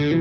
What's 0.00 0.16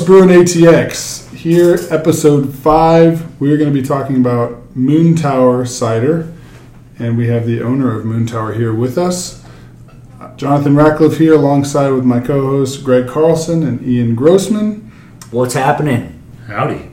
Brewing 0.00 0.28
ATX? 0.28 1.34
Here, 1.34 1.80
episode 1.90 2.54
five, 2.54 3.40
we're 3.40 3.56
going 3.56 3.74
to 3.74 3.76
be 3.80 3.82
talking 3.84 4.18
about 4.18 4.76
Moon 4.76 5.16
Tower 5.16 5.66
Cider, 5.66 6.32
and 7.00 7.18
we 7.18 7.26
have 7.26 7.44
the 7.44 7.60
owner 7.60 7.98
of 7.98 8.04
Moon 8.04 8.24
Tower 8.24 8.52
here 8.52 8.72
with 8.72 8.96
us. 8.96 9.44
Jonathan 10.36 10.76
Ratcliffe 10.76 11.18
here, 11.18 11.34
alongside 11.34 11.90
with 11.90 12.04
my 12.04 12.20
co-hosts 12.20 12.80
Greg 12.80 13.08
Carlson 13.08 13.64
and 13.64 13.84
Ian 13.84 14.14
Grossman. 14.14 14.92
What's 15.32 15.54
happening? 15.54 16.22
Howdy. 16.46 16.88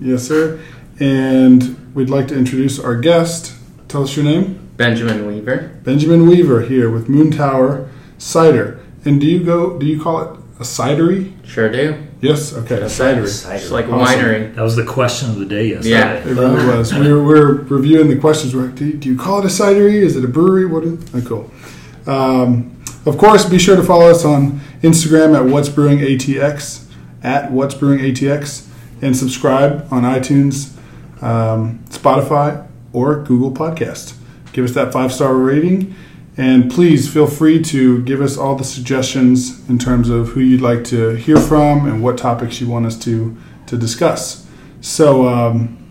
Yes, 0.00 0.26
sir. 0.26 0.58
And 0.98 1.94
we'd 1.94 2.08
like 2.08 2.28
to 2.28 2.34
introduce 2.34 2.78
our 2.78 2.96
guest. 2.96 3.52
Tell 3.88 4.02
us 4.02 4.16
your 4.16 4.24
name. 4.24 4.70
Benjamin 4.76 5.26
Weaver. 5.26 5.78
Benjamin 5.84 6.26
Weaver 6.26 6.62
here 6.62 6.90
with 6.90 7.08
Moon 7.08 7.30
Tower 7.30 7.88
Cider. 8.18 8.80
And 9.04 9.20
do 9.20 9.26
you 9.26 9.42
go? 9.44 9.78
Do 9.78 9.86
you 9.86 10.02
call 10.02 10.20
it 10.20 10.40
a 10.58 10.62
cidery? 10.62 11.32
Sure 11.46 11.70
do. 11.70 12.02
Yes. 12.20 12.52
Okay, 12.54 12.76
a 12.76 12.86
cidery. 12.86 13.24
It's 13.54 13.70
like 13.70 13.86
a 13.86 13.92
Awesome. 13.92 14.18
winery. 14.18 14.54
That 14.54 14.62
was 14.62 14.74
the 14.74 14.84
question 14.84 15.30
of 15.30 15.38
the 15.38 15.44
day 15.46 15.68
yesterday. 15.68 15.90
Yeah. 15.90 16.14
It 16.14 16.24
really 16.24 16.66
was. 16.66 16.92
We 16.92 17.12
were, 17.12 17.22
we 17.22 17.34
were 17.34 17.54
reviewing 17.62 18.08
the 18.08 18.16
questions. 18.16 18.54
We're 18.54 18.66
like, 18.66 18.74
do 18.74 18.86
you, 18.86 18.94
do 18.94 19.08
you 19.08 19.18
call 19.18 19.38
it 19.38 19.44
a 19.44 19.48
cidery? 19.48 19.94
Is 19.94 20.16
it 20.16 20.24
a 20.24 20.28
brewery? 20.28 20.66
What 20.66 20.84
is 20.84 20.98
oh, 21.14 21.20
cool. 21.22 22.12
Um, 22.12 22.82
of 23.04 23.18
course, 23.18 23.48
be 23.48 23.58
sure 23.58 23.76
to 23.76 23.82
follow 23.82 24.10
us 24.10 24.24
on 24.24 24.60
Instagram 24.82 25.36
at 25.36 25.44
What's 25.44 25.68
Brewing 25.68 25.98
ATX, 25.98 26.86
at 27.22 27.52
What's 27.52 27.74
Brewing 27.74 28.00
ATX, 28.00 28.68
and 29.02 29.16
subscribe 29.16 29.86
on 29.92 30.02
iTunes, 30.02 30.76
um, 31.22 31.84
Spotify, 31.90 32.66
or 32.96 33.22
Google 33.22 33.52
Podcast. 33.52 34.16
Give 34.54 34.64
us 34.64 34.72
that 34.72 34.90
five 34.90 35.12
star 35.12 35.34
rating. 35.34 35.94
And 36.38 36.70
please 36.70 37.12
feel 37.12 37.26
free 37.26 37.62
to 37.64 38.02
give 38.04 38.22
us 38.22 38.38
all 38.38 38.56
the 38.56 38.64
suggestions 38.64 39.68
in 39.68 39.78
terms 39.78 40.08
of 40.08 40.28
who 40.30 40.40
you'd 40.40 40.62
like 40.62 40.82
to 40.84 41.10
hear 41.10 41.36
from 41.36 41.86
and 41.86 42.02
what 42.02 42.16
topics 42.16 42.60
you 42.60 42.68
want 42.68 42.86
us 42.86 42.98
to, 43.00 43.36
to 43.66 43.76
discuss. 43.76 44.46
So, 44.80 45.28
um, 45.28 45.90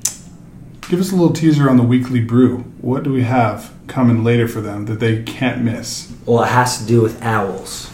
give 0.90 1.00
us 1.00 1.12
a 1.12 1.16
little 1.16 1.34
teaser 1.34 1.70
on 1.70 1.78
the 1.78 1.84
weekly 1.84 2.22
brew. 2.22 2.60
What 2.82 3.04
do 3.04 3.12
we 3.12 3.24
have 3.24 3.72
coming 3.88 4.24
later 4.24 4.48
for 4.48 4.62
them 4.62 4.86
that 4.86 5.00
they 5.00 5.24
can't 5.24 5.64
miss? 5.64 6.12
Well, 6.26 6.44
it 6.44 6.50
has 6.50 6.80
to 6.80 6.86
do 6.86 7.02
with 7.02 7.22
owls 7.24 7.92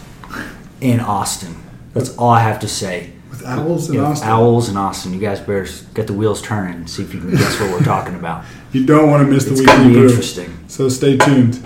in 0.80 1.00
Austin. 1.00 1.56
That's 1.94 2.16
all 2.16 2.30
I 2.30 2.40
have 2.40 2.60
to 2.60 2.68
say. 2.68 3.11
With 3.32 3.44
owls 3.46 3.88
in 3.88 3.96
Yeah, 3.96 4.02
Austin. 4.04 4.28
Owls 4.28 4.68
in 4.68 4.76
Austin. 4.76 5.12
You 5.12 5.18
guys 5.20 5.40
better 5.40 5.66
get 5.94 6.06
the 6.06 6.12
wheels 6.12 6.40
turning 6.42 6.74
and 6.76 6.88
see 6.88 7.02
if 7.02 7.12
you 7.14 7.20
can 7.20 7.30
guess 7.32 7.58
what 7.60 7.70
we're 7.72 7.84
talking 7.84 8.14
about. 8.14 8.44
You 8.72 8.86
don't 8.86 9.10
want 9.10 9.26
to 9.26 9.30
miss 9.30 9.44
the 9.44 9.50
It's 9.52 9.60
going 9.60 9.80
to 9.80 9.84
weekly 9.84 9.92
be 9.94 9.98
brew. 10.00 10.08
interesting. 10.08 10.58
So 10.68 10.88
stay 10.88 11.18
tuned. 11.18 11.62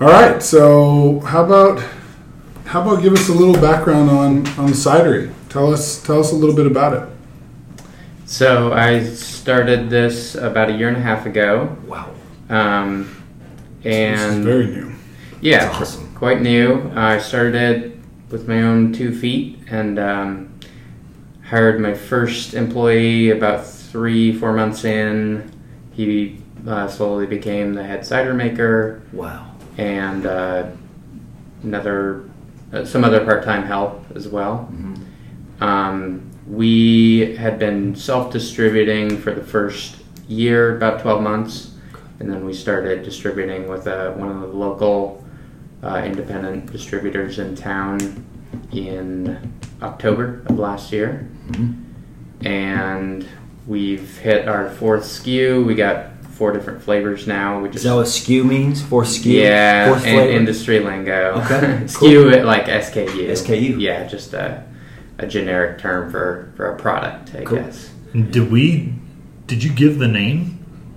All 0.00 0.08
right. 0.08 0.42
So 0.42 1.20
how 1.20 1.44
about 1.44 1.82
how 2.64 2.80
about 2.82 3.02
give 3.02 3.12
us 3.12 3.28
a 3.28 3.32
little 3.34 3.52
background 3.60 4.08
on 4.10 4.46
on 4.58 4.66
the 4.66 4.72
cidery? 4.72 5.30
Tell 5.50 5.70
us 5.72 6.02
tell 6.02 6.20
us 6.20 6.32
a 6.32 6.34
little 6.34 6.56
bit 6.56 6.66
about 6.66 6.92
it. 6.94 7.08
So 8.24 8.72
I 8.72 9.04
started 9.04 9.90
this 9.90 10.34
about 10.36 10.70
a 10.70 10.72
year 10.72 10.88
and 10.88 10.96
a 10.96 11.00
half 11.00 11.26
ago. 11.26 11.76
Wow. 11.86 12.10
Um, 12.48 13.22
this 13.82 13.94
is 14.18 14.34
and 14.34 14.44
very 14.44 14.66
new. 14.68 14.92
yeah, 15.42 15.66
It's 15.68 15.80
awesome. 15.96 16.14
quite 16.14 16.40
new. 16.40 16.90
I 16.94 17.18
started 17.18 17.54
it 17.54 17.98
with 18.30 18.48
my 18.48 18.62
own 18.62 18.92
two 18.92 19.14
feet 19.14 19.58
and 19.70 19.98
um, 19.98 20.48
hired 21.48 21.80
my 21.80 21.94
first 21.94 22.54
employee 22.54 23.30
about 23.30 23.66
three, 23.66 24.32
four 24.36 24.52
months 24.52 24.84
in. 24.84 25.50
He 25.92 26.42
uh, 26.66 26.88
slowly 26.88 27.26
became 27.26 27.74
the 27.74 27.84
head 27.84 28.04
cider 28.04 28.34
maker 28.34 29.02
Wow. 29.12 29.52
and 29.78 30.26
uh, 30.26 30.66
another, 31.62 32.24
uh, 32.72 32.84
some 32.84 33.04
other 33.04 33.24
part-time 33.24 33.62
help 33.62 34.04
as 34.14 34.26
well. 34.28 34.68
Mhm. 34.72 35.62
Um, 35.62 36.22
we 36.48 37.36
had 37.36 37.58
been 37.58 37.94
self-distributing 37.94 39.18
for 39.18 39.32
the 39.32 39.42
first 39.42 39.96
year, 40.28 40.76
about 40.76 41.00
12 41.00 41.22
months, 41.22 41.70
and 42.18 42.30
then 42.30 42.44
we 42.44 42.52
started 42.52 43.02
distributing 43.04 43.68
with 43.68 43.86
uh, 43.86 44.10
one 44.12 44.30
of 44.30 44.40
the 44.40 44.46
local 44.48 45.24
uh, 45.82 46.02
independent 46.04 46.70
distributors 46.72 47.38
in 47.38 47.54
town 47.54 48.24
in 48.72 49.38
October 49.82 50.42
of 50.46 50.58
last 50.58 50.92
year. 50.92 51.28
Mhm. 51.50 51.74
And 52.44 53.26
we've 53.66 54.18
hit 54.18 54.48
our 54.48 54.68
fourth 54.70 55.04
SKU. 55.04 55.64
We 55.64 55.74
got 55.74 56.06
four 56.32 56.52
different 56.52 56.82
flavors 56.82 57.26
now. 57.26 57.60
We 57.60 57.68
Is 57.68 57.74
just 57.76 57.84
that 57.86 57.94
what 57.94 58.06
SKU 58.06 58.44
means? 58.44 58.82
Fourth 58.82 59.08
SKU? 59.08 59.32
yeah, 59.40 59.88
Fourth 59.88 60.02
flavor? 60.02 60.30
industry 60.30 60.80
lingo. 60.80 61.40
Okay, 61.44 61.80
SKU 61.86 62.44
like 62.44 62.66
SKU. 62.66 63.30
SKU. 63.30 63.80
Yeah, 63.80 64.06
just 64.06 64.34
a, 64.34 64.62
a 65.18 65.26
generic 65.26 65.78
term 65.78 66.10
for, 66.10 66.52
for 66.56 66.66
a 66.72 66.76
product, 66.76 67.34
I 67.34 67.44
Cool. 67.44 67.58
guess. 67.58 67.90
Did 68.12 68.50
we? 68.50 68.92
Did 69.46 69.62
you 69.64 69.70
give 69.72 69.98
the 69.98 70.08
name? 70.08 70.52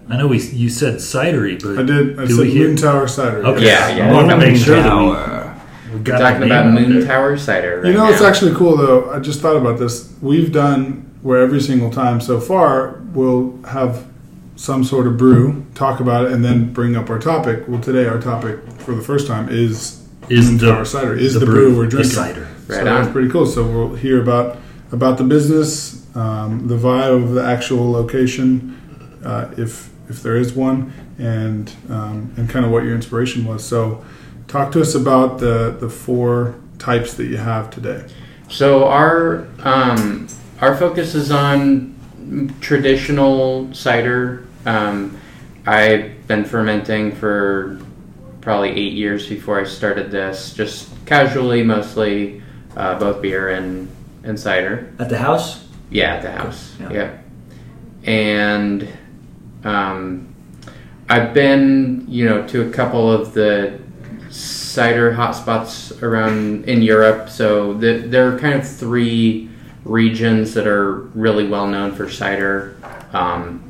I 0.09 0.17
know 0.17 0.27
we. 0.27 0.41
You 0.41 0.69
said 0.69 0.95
cidery, 0.95 1.61
but 1.61 1.77
I 1.79 1.83
did. 1.83 2.19
I 2.19 2.25
do 2.25 2.35
said 2.35 2.45
we 2.45 2.51
hear? 2.51 2.67
Moon 2.67 2.75
Tower 2.77 3.07
cider. 3.07 3.45
Okay. 3.45 3.65
Yeah, 3.65 3.95
yeah. 3.95 4.09
I 4.09 4.13
want 4.13 4.29
to 4.29 4.37
make 4.37 4.57
sure 4.57 4.75
that 4.75 4.97
we, 4.97 5.03
we 5.05 5.13
We're 5.91 5.99
got 5.99 6.19
talking 6.19 6.43
about 6.43 6.73
Moon. 6.73 7.05
Tower 7.05 7.37
cider. 7.37 7.81
Right 7.81 7.87
You 7.87 7.93
know, 7.93 8.09
it's 8.09 8.21
actually 8.21 8.55
cool 8.55 8.77
though. 8.77 9.11
I 9.11 9.19
just 9.19 9.41
thought 9.41 9.55
about 9.55 9.79
this. 9.79 10.13
We've 10.21 10.51
done 10.51 11.05
where 11.21 11.39
every 11.41 11.61
single 11.61 11.91
time 11.91 12.21
so 12.21 12.39
far 12.39 13.01
we'll 13.13 13.61
have 13.63 14.05
some 14.55 14.83
sort 14.83 15.07
of 15.07 15.17
brew, 15.17 15.65
talk 15.73 15.99
about 15.99 16.25
it, 16.25 16.31
and 16.31 16.43
then 16.43 16.73
bring 16.73 16.95
up 16.95 17.09
our 17.09 17.19
topic. 17.19 17.63
Well, 17.67 17.81
today 17.81 18.05
our 18.07 18.19
topic 18.21 18.59
for 18.79 18.93
the 18.93 19.01
first 19.01 19.25
time 19.25 19.47
is 19.49 20.05
Is 20.29 20.49
Moon 20.49 20.57
the 20.57 20.71
Tower 20.71 20.85
cider. 20.85 21.15
Is 21.15 21.33
the, 21.33 21.45
brew, 21.45 21.69
brew, 21.69 21.77
we're 21.77 21.87
drinking. 21.87 22.11
cider? 22.11 22.47
so 22.67 22.75
Right 22.75 22.83
that's 22.83 23.07
on. 23.07 23.13
pretty 23.13 23.29
cool. 23.29 23.45
So 23.45 23.65
we'll 23.65 23.95
hear 23.95 24.21
about 24.21 24.57
about 24.91 25.17
the 25.17 25.23
business, 25.23 26.05
um, 26.15 26.67
the 26.67 26.75
vibe 26.75 27.23
of 27.23 27.31
the 27.31 27.43
actual 27.43 27.89
location, 27.91 28.75
uh, 29.23 29.49
if 29.57 29.89
if 30.09 30.23
there 30.23 30.35
is 30.35 30.53
one, 30.53 30.91
and 31.17 31.71
um, 31.89 32.33
and 32.37 32.49
kind 32.49 32.65
of 32.65 32.71
what 32.71 32.83
your 32.83 32.95
inspiration 32.95 33.45
was. 33.45 33.63
So, 33.63 34.03
talk 34.49 34.71
to 34.73 34.81
us 34.81 34.95
about 34.95 35.39
the 35.39 35.77
the 35.79 35.89
four 35.89 36.55
types 36.77 37.13
that 37.13 37.27
you 37.27 37.37
have 37.37 37.69
today. 37.69 38.05
So 38.49 38.85
our 38.85 39.47
um, 39.59 40.27
our 40.59 40.75
focus 40.75 41.15
is 41.15 41.31
on 41.31 41.95
traditional 42.59 43.73
cider. 43.73 44.45
Um, 44.65 45.17
I've 45.65 46.27
been 46.27 46.43
fermenting 46.43 47.15
for 47.15 47.79
probably 48.41 48.69
eight 48.69 48.93
years 48.93 49.27
before 49.27 49.59
I 49.59 49.63
started 49.63 50.11
this, 50.11 50.53
just 50.53 50.89
casually, 51.05 51.63
mostly 51.63 52.41
uh, 52.75 52.99
both 52.99 53.21
beer 53.21 53.49
and 53.49 53.89
and 54.23 54.37
cider. 54.37 54.91
At 54.99 55.09
the 55.09 55.17
house? 55.17 55.65
Yeah, 55.91 56.15
at 56.15 56.21
the 56.21 56.31
house. 56.31 56.75
Yeah. 56.79 56.91
Yeah. 56.91 57.17
And 58.03 58.87
um, 59.63 60.33
I've 61.07 61.33
been, 61.33 62.05
you 62.07 62.25
know, 62.25 62.47
to 62.47 62.67
a 62.67 62.71
couple 62.71 63.11
of 63.11 63.33
the 63.33 63.79
cider 64.69 65.13
hotspots 65.13 65.99
around 66.03 66.69
in 66.69 66.81
Europe. 66.81 67.29
So 67.29 67.73
the, 67.73 67.97
there 67.97 68.31
are 68.31 68.37
kind 68.37 68.53
of 68.53 68.67
three 68.67 69.49
regions 69.83 70.53
that 70.53 70.67
are 70.67 70.93
really 71.15 71.47
well 71.47 71.67
known 71.67 71.95
for 71.95 72.09
cider, 72.09 72.77
um, 73.11 73.63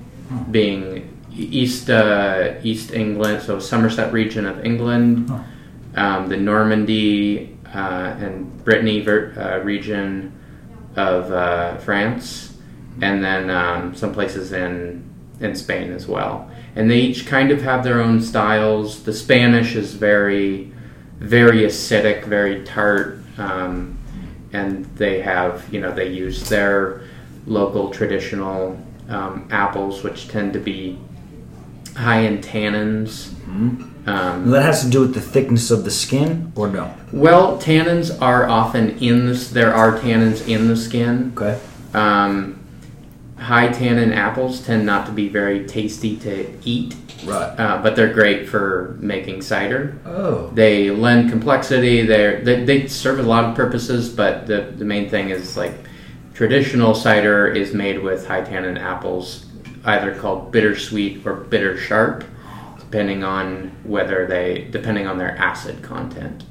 being 0.52 1.16
East 1.32 1.90
uh, 1.90 2.56
East 2.64 2.92
England, 2.92 3.42
so 3.44 3.60
Somerset 3.60 4.12
region 4.12 4.46
of 4.46 4.66
England, 4.66 5.32
um, 5.96 6.28
the 6.28 6.36
Normandy 6.36 7.58
uh, 7.74 8.18
and 8.20 8.64
Brittany 8.66 9.00
ver- 9.00 9.34
uh, 9.38 9.64
region 9.64 10.38
of 10.98 11.32
uh, 11.32 11.78
France, 11.78 12.58
and 13.02 13.24
then 13.24 13.50
um, 13.50 13.96
some 13.96 14.14
places 14.14 14.52
in 14.52 15.08
in 15.40 15.56
Spain 15.56 15.94
as 15.94 16.08
well. 16.08 16.52
And 16.76 16.92
they 16.92 17.00
each 17.00 17.26
kind 17.26 17.52
of 17.52 17.62
have 17.62 17.84
their 17.86 18.02
own 18.02 18.22
styles. 18.22 19.04
The 19.04 19.14
Spanish 19.14 19.76
is 19.76 19.94
very 19.94 20.74
very 21.20 21.60
acidic, 21.62 22.26
very 22.26 22.64
tart, 22.64 23.20
um, 23.38 23.98
and 24.54 24.86
they 24.96 25.22
have 25.22 25.64
you 25.72 25.80
know 25.82 25.92
they 25.92 26.10
use 26.10 26.48
their 26.50 27.02
local 27.46 27.90
traditional 27.90 28.80
um, 29.10 29.48
apples, 29.52 30.04
which 30.04 30.28
tend 30.28 30.54
to 30.54 30.60
be 30.60 30.98
high 31.96 32.22
in 32.22 32.40
tannins. 32.40 33.30
Mhm. 33.50 33.86
Um, 34.08 34.50
That 34.52 34.64
has 34.64 34.84
to 34.84 34.90
do 34.90 35.02
with 35.02 35.14
the 35.14 35.22
thickness 35.22 35.70
of 35.72 35.84
the 35.84 35.92
skin, 35.92 36.52
or 36.56 36.68
no? 36.68 36.92
well, 37.12 37.58
tannins 37.58 38.16
are 38.22 38.48
often 38.48 38.92
in 39.00 39.26
this. 39.28 39.50
There 39.50 39.74
are 39.74 39.98
tannins 40.00 40.48
in 40.48 40.68
the 40.68 40.76
skin. 40.76 41.34
Okay. 41.36 41.58
Um, 41.94 42.56
high 43.38 43.68
tannin 43.70 44.14
apples 44.14 44.62
tend 44.62 44.86
not 44.86 45.06
to 45.08 45.12
be 45.12 45.28
very 45.28 45.66
tasty 45.66 46.16
to 46.18 46.46
eat, 46.64 46.96
Right. 47.26 47.60
uh, 47.60 47.82
but 47.84 47.96
they're 47.96 48.14
great 48.14 48.48
for 48.48 48.98
making 49.00 49.42
cider. 49.42 49.98
Oh. 50.06 50.48
They 50.54 50.90
lend 50.90 51.30
complexity. 51.30 52.06
They're, 52.06 52.42
they 52.44 52.64
they 52.64 52.88
serve 52.88 53.20
a 53.20 53.24
lot 53.24 53.44
of 53.46 53.56
purposes, 53.56 54.10
but 54.10 54.48
the 54.48 54.74
the 54.78 54.86
main 54.86 55.10
thing 55.10 55.30
is 55.30 55.58
like 55.58 55.74
traditional 56.34 56.96
cider 56.96 57.48
is 57.48 57.74
made 57.74 58.02
with 58.02 58.26
high 58.28 58.42
tannin 58.42 58.78
apples, 58.78 59.46
either 59.86 60.16
called 60.16 60.52
bittersweet 60.52 61.26
or 61.26 61.34
bitter 61.36 61.78
sharp. 61.78 62.24
depending 62.80 63.24
on 63.24 63.72
whether 63.84 64.26
they 64.26 64.68
depending 64.72 65.06
on 65.08 65.18
their 65.18 65.38
acid 65.38 65.82
content. 65.84 66.44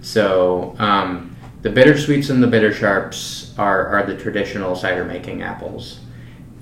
So 0.00 0.74
um, 0.78 1.36
the 1.62 1.70
bittersweets 1.70 2.30
and 2.30 2.42
the 2.42 2.46
bitter 2.46 2.72
sharps 2.72 3.52
are, 3.58 3.86
are 3.88 4.06
the 4.06 4.16
traditional 4.16 4.74
cider 4.74 5.04
making 5.04 5.42
apples, 5.42 6.00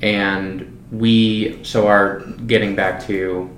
and 0.02 0.79
we 0.90 1.62
so 1.64 1.86
our 1.86 2.20
getting 2.46 2.74
back 2.74 3.04
to 3.06 3.48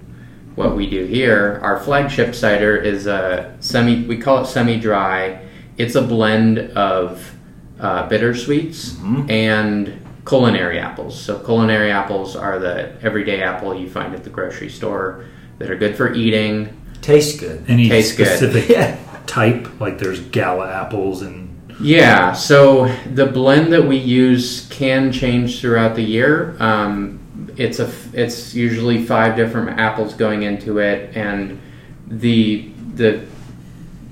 what 0.54 0.76
we 0.76 0.88
do 0.88 1.04
here, 1.06 1.58
our 1.62 1.80
flagship 1.80 2.34
cider 2.34 2.76
is 2.76 3.06
a 3.06 3.56
semi. 3.60 4.04
We 4.06 4.18
call 4.18 4.42
it 4.42 4.46
semi 4.46 4.78
dry. 4.78 5.40
It's 5.78 5.94
a 5.94 6.02
blend 6.02 6.58
of 6.58 7.34
uh, 7.80 8.06
bittersweets 8.08 8.96
and 9.30 9.98
culinary 10.26 10.78
apples. 10.78 11.18
So 11.20 11.38
culinary 11.38 11.90
apples 11.90 12.36
are 12.36 12.58
the 12.58 12.92
everyday 13.02 13.42
apple 13.42 13.74
you 13.74 13.88
find 13.88 14.14
at 14.14 14.22
the 14.24 14.30
grocery 14.30 14.68
store 14.68 15.24
that 15.58 15.70
are 15.70 15.76
good 15.76 15.96
for 15.96 16.12
eating. 16.12 16.78
Tastes 17.00 17.40
good. 17.40 17.64
Any 17.66 17.88
Tastes 17.88 18.14
good. 18.16 18.26
specific 18.28 18.68
Yeah. 18.68 18.98
type? 19.26 19.80
Like 19.80 19.98
there's 19.98 20.20
gala 20.20 20.70
apples 20.70 21.22
and 21.22 21.48
Yeah, 21.80 22.32
so 22.34 22.86
the 23.12 23.26
blend 23.26 23.72
that 23.72 23.84
we 23.88 23.96
use 23.96 24.68
can 24.70 25.10
change 25.10 25.60
throughout 25.60 25.96
the 25.96 26.02
year. 26.02 26.54
Um, 26.60 27.18
it's 27.56 27.78
a 27.78 27.90
it's 28.12 28.54
usually 28.54 29.04
five 29.04 29.36
different 29.36 29.78
apples 29.78 30.14
going 30.14 30.42
into 30.42 30.78
it, 30.78 31.16
and 31.16 31.60
the 32.06 32.70
the 32.94 33.24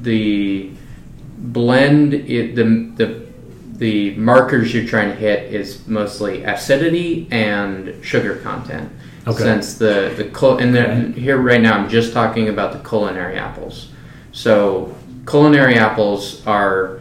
the 0.00 0.70
blend 1.38 2.14
it 2.14 2.54
the 2.54 2.64
the 2.96 3.26
the 3.78 4.14
markers 4.16 4.74
you're 4.74 4.86
trying 4.86 5.08
to 5.08 5.14
hit 5.14 5.52
is 5.52 5.86
mostly 5.86 6.44
acidity 6.44 7.26
and 7.30 8.04
sugar 8.04 8.36
content. 8.36 8.90
Okay. 9.26 9.42
Since 9.42 9.74
the 9.74 10.12
the 10.16 10.24
cul- 10.24 10.58
and 10.58 10.74
then 10.74 11.12
here 11.14 11.38
right 11.38 11.60
now 11.60 11.78
I'm 11.78 11.88
just 11.88 12.12
talking 12.12 12.48
about 12.48 12.72
the 12.72 12.88
culinary 12.88 13.36
apples. 13.36 13.90
So 14.32 14.94
culinary 15.26 15.76
apples 15.76 16.46
are 16.46 17.00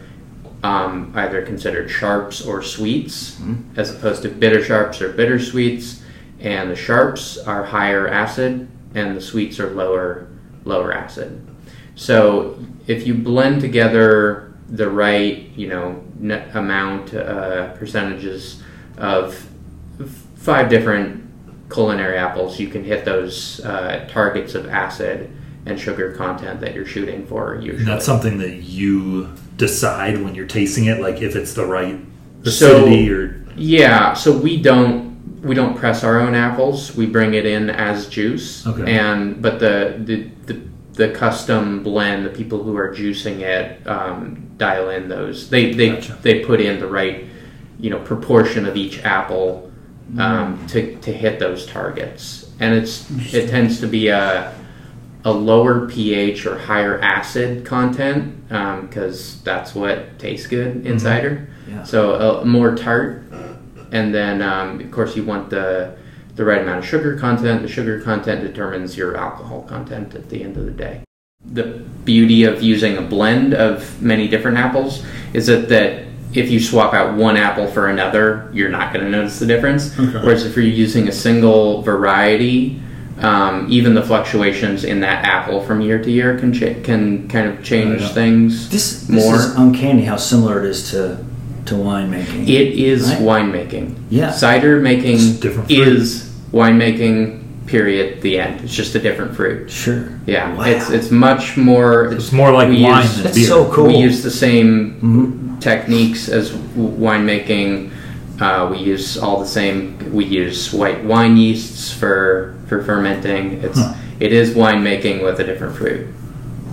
um, 0.62 1.12
either 1.14 1.42
considered 1.42 1.90
sharps 1.90 2.44
or 2.44 2.62
sweets, 2.62 3.40
as 3.76 3.94
opposed 3.94 4.22
to 4.22 4.28
bitter 4.28 4.62
sharps 4.62 5.00
or 5.00 5.12
bitter 5.12 5.38
sweets. 5.38 5.99
And 6.40 6.70
the 6.70 6.76
sharps 6.76 7.36
are 7.38 7.64
higher 7.64 8.08
acid, 8.08 8.68
and 8.94 9.16
the 9.16 9.20
sweets 9.20 9.60
are 9.60 9.70
lower 9.70 10.28
lower 10.64 10.92
acid. 10.92 11.46
So 11.94 12.58
if 12.86 13.06
you 13.06 13.14
blend 13.14 13.60
together 13.60 14.52
the 14.68 14.88
right, 14.88 15.48
you 15.56 15.68
know, 15.68 16.02
amount 16.54 17.14
uh, 17.14 17.72
percentages 17.74 18.62
of 18.96 19.46
five 20.36 20.68
different 20.68 21.28
culinary 21.70 22.16
apples, 22.16 22.58
you 22.58 22.68
can 22.68 22.84
hit 22.84 23.04
those 23.04 23.60
uh, 23.60 24.06
targets 24.10 24.54
of 24.54 24.68
acid 24.68 25.30
and 25.66 25.78
sugar 25.78 26.12
content 26.12 26.60
that 26.60 26.74
you're 26.74 26.86
shooting 26.86 27.26
for. 27.26 27.60
Usually, 27.60 27.84
that's 27.84 28.06
something 28.06 28.38
that 28.38 28.62
you 28.62 29.28
decide 29.56 30.22
when 30.22 30.34
you're 30.34 30.46
tasting 30.46 30.86
it, 30.86 31.00
like 31.00 31.20
if 31.20 31.36
it's 31.36 31.52
the 31.54 31.66
right 31.66 32.00
So- 32.44 32.86
or 32.86 33.36
Yeah, 33.56 34.14
so 34.14 34.36
we 34.36 34.60
don't 34.62 35.09
we 35.42 35.54
don't 35.54 35.76
press 35.76 36.04
our 36.04 36.20
own 36.20 36.34
apples. 36.34 36.94
We 36.96 37.06
bring 37.06 37.34
it 37.34 37.46
in 37.46 37.70
as 37.70 38.08
juice. 38.08 38.66
Okay. 38.66 38.96
And 38.98 39.40
but 39.40 39.58
the 39.58 39.96
the 39.98 40.30
the, 40.46 40.60
the 40.92 41.08
custom 41.10 41.82
blend, 41.82 42.26
the 42.26 42.30
people 42.30 42.62
who 42.62 42.76
are 42.76 42.94
juicing 42.94 43.40
it, 43.40 43.86
um, 43.86 44.50
dial 44.56 44.90
in 44.90 45.08
those. 45.08 45.48
They 45.50 45.72
they 45.72 45.90
Gotcha. 45.90 46.18
they 46.22 46.44
put 46.44 46.60
in 46.60 46.80
the 46.80 46.86
right 46.88 47.24
you 47.78 47.90
know 47.90 47.98
proportion 48.00 48.66
of 48.66 48.76
each 48.76 49.02
apple 49.04 49.70
um, 50.18 50.66
to 50.68 50.96
to 50.96 51.12
hit 51.12 51.38
those 51.38 51.66
targets. 51.66 52.50
And 52.60 52.74
it's 52.74 53.10
it 53.32 53.48
tends 53.48 53.80
to 53.80 53.86
be 53.86 54.08
a 54.08 54.54
a 55.24 55.32
lower 55.32 55.86
pH 55.88 56.46
or 56.46 56.58
higher 56.58 56.98
acid 57.00 57.64
content 57.64 58.48
because 58.48 59.42
that's 59.42 59.74
what 59.74 60.18
tastes 60.18 60.46
good 60.46 60.86
in 60.86 60.98
cider. 60.98 61.48
Yeah. 61.68 61.84
So 61.84 62.40
a 62.40 62.44
more 62.44 62.74
tart, 62.74 63.29
and 63.92 64.14
then 64.14 64.42
um, 64.42 64.80
of 64.80 64.90
course 64.90 65.16
you 65.16 65.24
want 65.24 65.50
the 65.50 65.96
the 66.36 66.44
right 66.44 66.62
amount 66.62 66.78
of 66.78 66.86
sugar 66.86 67.16
content. 67.18 67.62
The 67.62 67.68
sugar 67.68 68.00
content 68.00 68.40
determines 68.42 68.96
your 68.96 69.16
alcohol 69.16 69.62
content 69.62 70.14
at 70.14 70.28
the 70.30 70.42
end 70.42 70.56
of 70.56 70.64
the 70.64 70.70
day. 70.70 71.02
The 71.52 71.64
beauty 72.04 72.44
of 72.44 72.62
using 72.62 72.96
a 72.98 73.02
blend 73.02 73.54
of 73.54 74.00
many 74.02 74.28
different 74.28 74.56
apples 74.58 75.04
is 75.32 75.46
that 75.46 75.68
that 75.68 76.04
if 76.32 76.48
you 76.50 76.60
swap 76.60 76.94
out 76.94 77.16
one 77.16 77.36
apple 77.36 77.66
for 77.66 77.88
another, 77.88 78.48
you're 78.54 78.68
not 78.68 78.92
going 78.92 79.04
to 79.04 79.10
notice 79.10 79.38
the 79.40 79.46
difference. 79.46 79.98
Okay. 79.98 80.12
Whereas 80.12 80.46
if 80.46 80.54
you're 80.54 80.64
using 80.64 81.08
a 81.08 81.12
single 81.12 81.82
variety, 81.82 82.80
um, 83.18 83.66
even 83.68 83.94
the 83.94 84.02
fluctuations 84.02 84.84
in 84.84 85.00
that 85.00 85.24
apple 85.24 85.60
from 85.62 85.80
year 85.80 86.00
to 86.02 86.10
year 86.10 86.38
can 86.38 86.52
cha- 86.52 86.80
can 86.84 87.28
kind 87.28 87.48
of 87.48 87.64
change 87.64 88.00
things 88.12 88.68
This, 88.70 89.02
this 89.02 89.24
more. 89.24 89.34
is 89.34 89.54
uncanny 89.56 90.04
how 90.04 90.16
similar 90.16 90.64
it 90.64 90.70
is 90.70 90.90
to 90.92 91.22
to 91.66 91.74
winemaking. 91.74 92.44
It 92.48 92.78
is 92.78 93.08
Right? 93.08 93.18
winemaking. 93.20 93.94
Yeah. 94.10 94.30
Cider 94.30 94.80
making 94.80 95.14
It's 95.16 95.26
different 95.40 95.68
fruit. 95.68 95.88
is 95.88 96.30
winemaking. 96.52 97.36
Period. 97.66 98.20
The 98.22 98.40
end. 98.40 98.62
It's 98.64 98.74
just 98.74 98.94
a 98.96 98.98
different 98.98 99.36
fruit. 99.36 99.70
sure. 99.70 100.08
Yeah. 100.26 100.54
Wow. 100.56 100.64
It's 100.64 100.90
it's 100.90 101.10
much 101.12 101.56
more. 101.56 102.12
it's 102.12 102.32
more 102.32 102.50
like 102.50 102.68
we 102.68 102.82
wine 102.82 103.02
use- 103.04 103.14
than 103.14 103.24
That's 103.24 103.36
beer. 103.38 103.46
so 103.46 103.64
cool. 103.70 103.86
We 103.86 103.96
use 103.96 104.22
the 104.24 104.30
same 104.30 104.96
Mhm. 105.02 105.60
techniques 105.60 106.28
as 106.28 106.50
winemaking. 106.76 107.90
Uh, 108.40 108.68
we 108.72 108.78
use 108.78 109.16
all 109.18 109.38
the 109.40 109.46
same. 109.46 109.94
We 110.12 110.24
use 110.24 110.72
white 110.72 111.04
wine 111.04 111.36
yeasts 111.36 111.92
for 111.92 112.54
for 112.66 112.82
fermenting. 112.82 113.60
It's 113.62 113.78
Huh. 113.78 113.92
it 114.18 114.32
is 114.32 114.50
winemaking 114.54 115.22
with 115.22 115.38
a 115.40 115.44
different 115.44 115.76
fruit. 115.76 116.06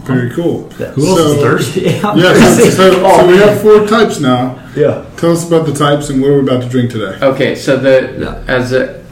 Very 0.07 0.29
cool. 0.31 0.69
Who 0.69 1.07
else 1.07 1.19
So- 1.19 1.27
is 1.33 1.41
thirsty? 1.41 1.81
yeah, 1.81 1.91
Yeah, 2.15 2.33
so, 2.33 2.39
thirsty. 2.39 2.71
so, 2.71 2.91
so 2.91 3.27
we 3.27 3.37
have 3.37 3.61
four 3.61 3.85
types 3.87 4.19
now. 4.19 4.59
yeah. 4.75 5.05
Tell 5.17 5.31
us 5.31 5.47
about 5.47 5.65
the 5.65 5.73
types 5.73 6.09
and 6.09 6.21
what 6.21 6.31
we're 6.31 6.41
we 6.41 6.47
about 6.49 6.63
to 6.63 6.69
drink 6.69 6.91
today? 6.91 7.17
Okay, 7.21 7.55
so 7.55 7.77
the 7.77 8.15
Yeah. 8.19 8.53
as 8.53 8.71
a, 8.73 9.03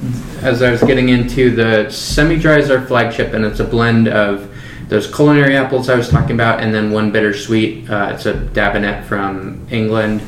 as 0.42 0.62
I 0.62 0.72
was 0.72 0.82
getting 0.84 1.10
into 1.10 1.52
the 1.56 1.90
semi 1.90 2.38
dry 2.38 2.58
is 2.58 2.70
our 2.72 2.82
flagship, 2.86 3.34
and 3.34 3.44
it's 3.46 3.60
a 3.60 3.64
blend 3.64 4.08
of 4.08 4.50
those 4.90 5.08
culinary 5.14 5.58
apples 5.58 5.90
I 5.90 5.96
was 5.96 6.10
talking 6.10 6.36
about, 6.36 6.60
and 6.60 6.74
then 6.74 6.92
one 6.92 7.12
bittersweet. 7.12 7.90
Uh, 7.90 8.12
it's 8.14 8.26
a 8.28 8.34
Dabinet 8.34 9.04
from 9.06 9.66
England. 9.72 10.22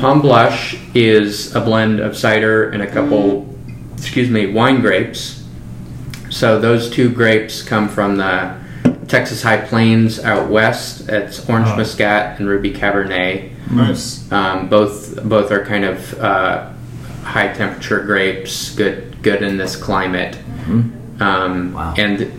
Palm 0.00 0.20
Blush 0.22 0.76
is 0.94 1.54
a 1.54 1.60
blend 1.60 2.00
of 2.00 2.16
cider 2.16 2.70
and 2.70 2.82
a 2.82 2.86
couple, 2.90 3.46
excuse 3.96 4.30
me, 4.30 4.52
wine 4.52 4.80
grapes. 4.80 5.44
So 6.30 6.58
those 6.60 6.90
two 6.90 7.10
grapes 7.10 7.62
come 7.62 7.88
from 7.88 8.16
the 8.16 8.54
Texas 9.08 9.42
High 9.42 9.58
Plains 9.64 10.20
out 10.20 10.48
west. 10.50 11.08
It's 11.08 11.48
Orange 11.48 11.68
Oh. 11.70 11.76
Muscat 11.76 12.38
and 12.38 12.48
Ruby 12.48 12.72
Cabernet. 12.72 13.50
Nice. 13.70 14.30
Um, 14.30 14.68
both 14.68 15.22
both 15.28 15.50
are 15.50 15.64
kind 15.64 15.84
of 15.84 16.20
uh, 16.20 16.68
high 17.24 17.48
temperature 17.52 18.00
grapes, 18.04 18.74
good 18.74 19.22
good 19.22 19.42
in 19.42 19.56
this 19.56 19.76
climate. 19.76 20.36
Um, 21.20 21.72
Wow. 21.74 21.94
And 21.96 22.30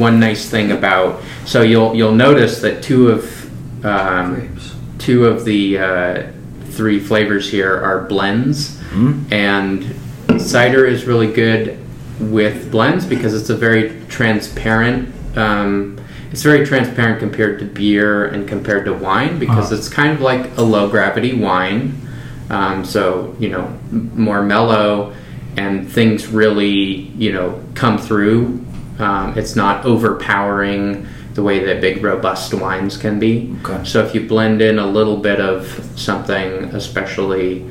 one 0.00 0.20
nice 0.20 0.48
thing 0.48 0.70
about 0.72 1.20
so 1.44 1.62
you'll 1.62 1.94
you'll 1.94 2.14
notice 2.14 2.60
that 2.62 2.82
two 2.82 3.08
of 3.08 3.84
um, 3.84 4.56
two 4.98 5.26
of 5.26 5.44
the 5.44 5.78
uh, 5.78 6.22
three 6.70 7.00
flavors 7.00 7.50
here 7.50 7.76
are 7.76 8.02
blends, 8.02 8.78
Hmm. 8.92 9.24
and 9.32 10.40
cider 10.40 10.84
is 10.86 11.04
really 11.06 11.32
good 11.32 11.78
with 12.20 12.70
blends 12.70 13.04
because 13.04 13.34
it's 13.34 13.50
a 13.50 13.56
very 13.56 14.00
transparent. 14.08 15.12
Um, 15.36 15.98
it's 16.30 16.42
very 16.42 16.64
transparent 16.66 17.18
compared 17.20 17.58
to 17.58 17.64
beer 17.66 18.26
and 18.26 18.48
compared 18.48 18.84
to 18.86 18.92
wine 18.94 19.38
because 19.38 19.66
Uh-huh. 19.66 19.74
it's 19.76 19.88
kind 19.88 20.12
of 20.12 20.20
like 20.20 20.56
a 20.56 20.62
low 20.62 20.88
gravity 20.88 21.34
wine. 21.34 21.98
Um, 22.50 22.84
so 22.84 23.34
you 23.38 23.48
know, 23.50 23.64
m- 23.92 24.10
more 24.14 24.42
mellow, 24.42 25.12
and 25.56 25.90
things 25.90 26.26
really 26.28 27.10
you 27.18 27.32
know 27.32 27.60
come 27.74 27.98
through. 27.98 28.60
Um, 28.98 29.34
it's 29.36 29.56
not 29.56 29.84
overpowering 29.84 31.06
the 31.34 31.42
way 31.42 31.64
that 31.64 31.80
big 31.80 32.02
robust 32.04 32.52
wines 32.52 32.96
can 32.98 33.18
be. 33.18 33.54
Okay. 33.64 33.82
So 33.84 34.04
if 34.04 34.14
you 34.14 34.26
blend 34.28 34.60
in 34.60 34.78
a 34.78 34.86
little 34.86 35.16
bit 35.16 35.40
of 35.40 35.66
something, 35.96 36.64
especially 36.74 37.64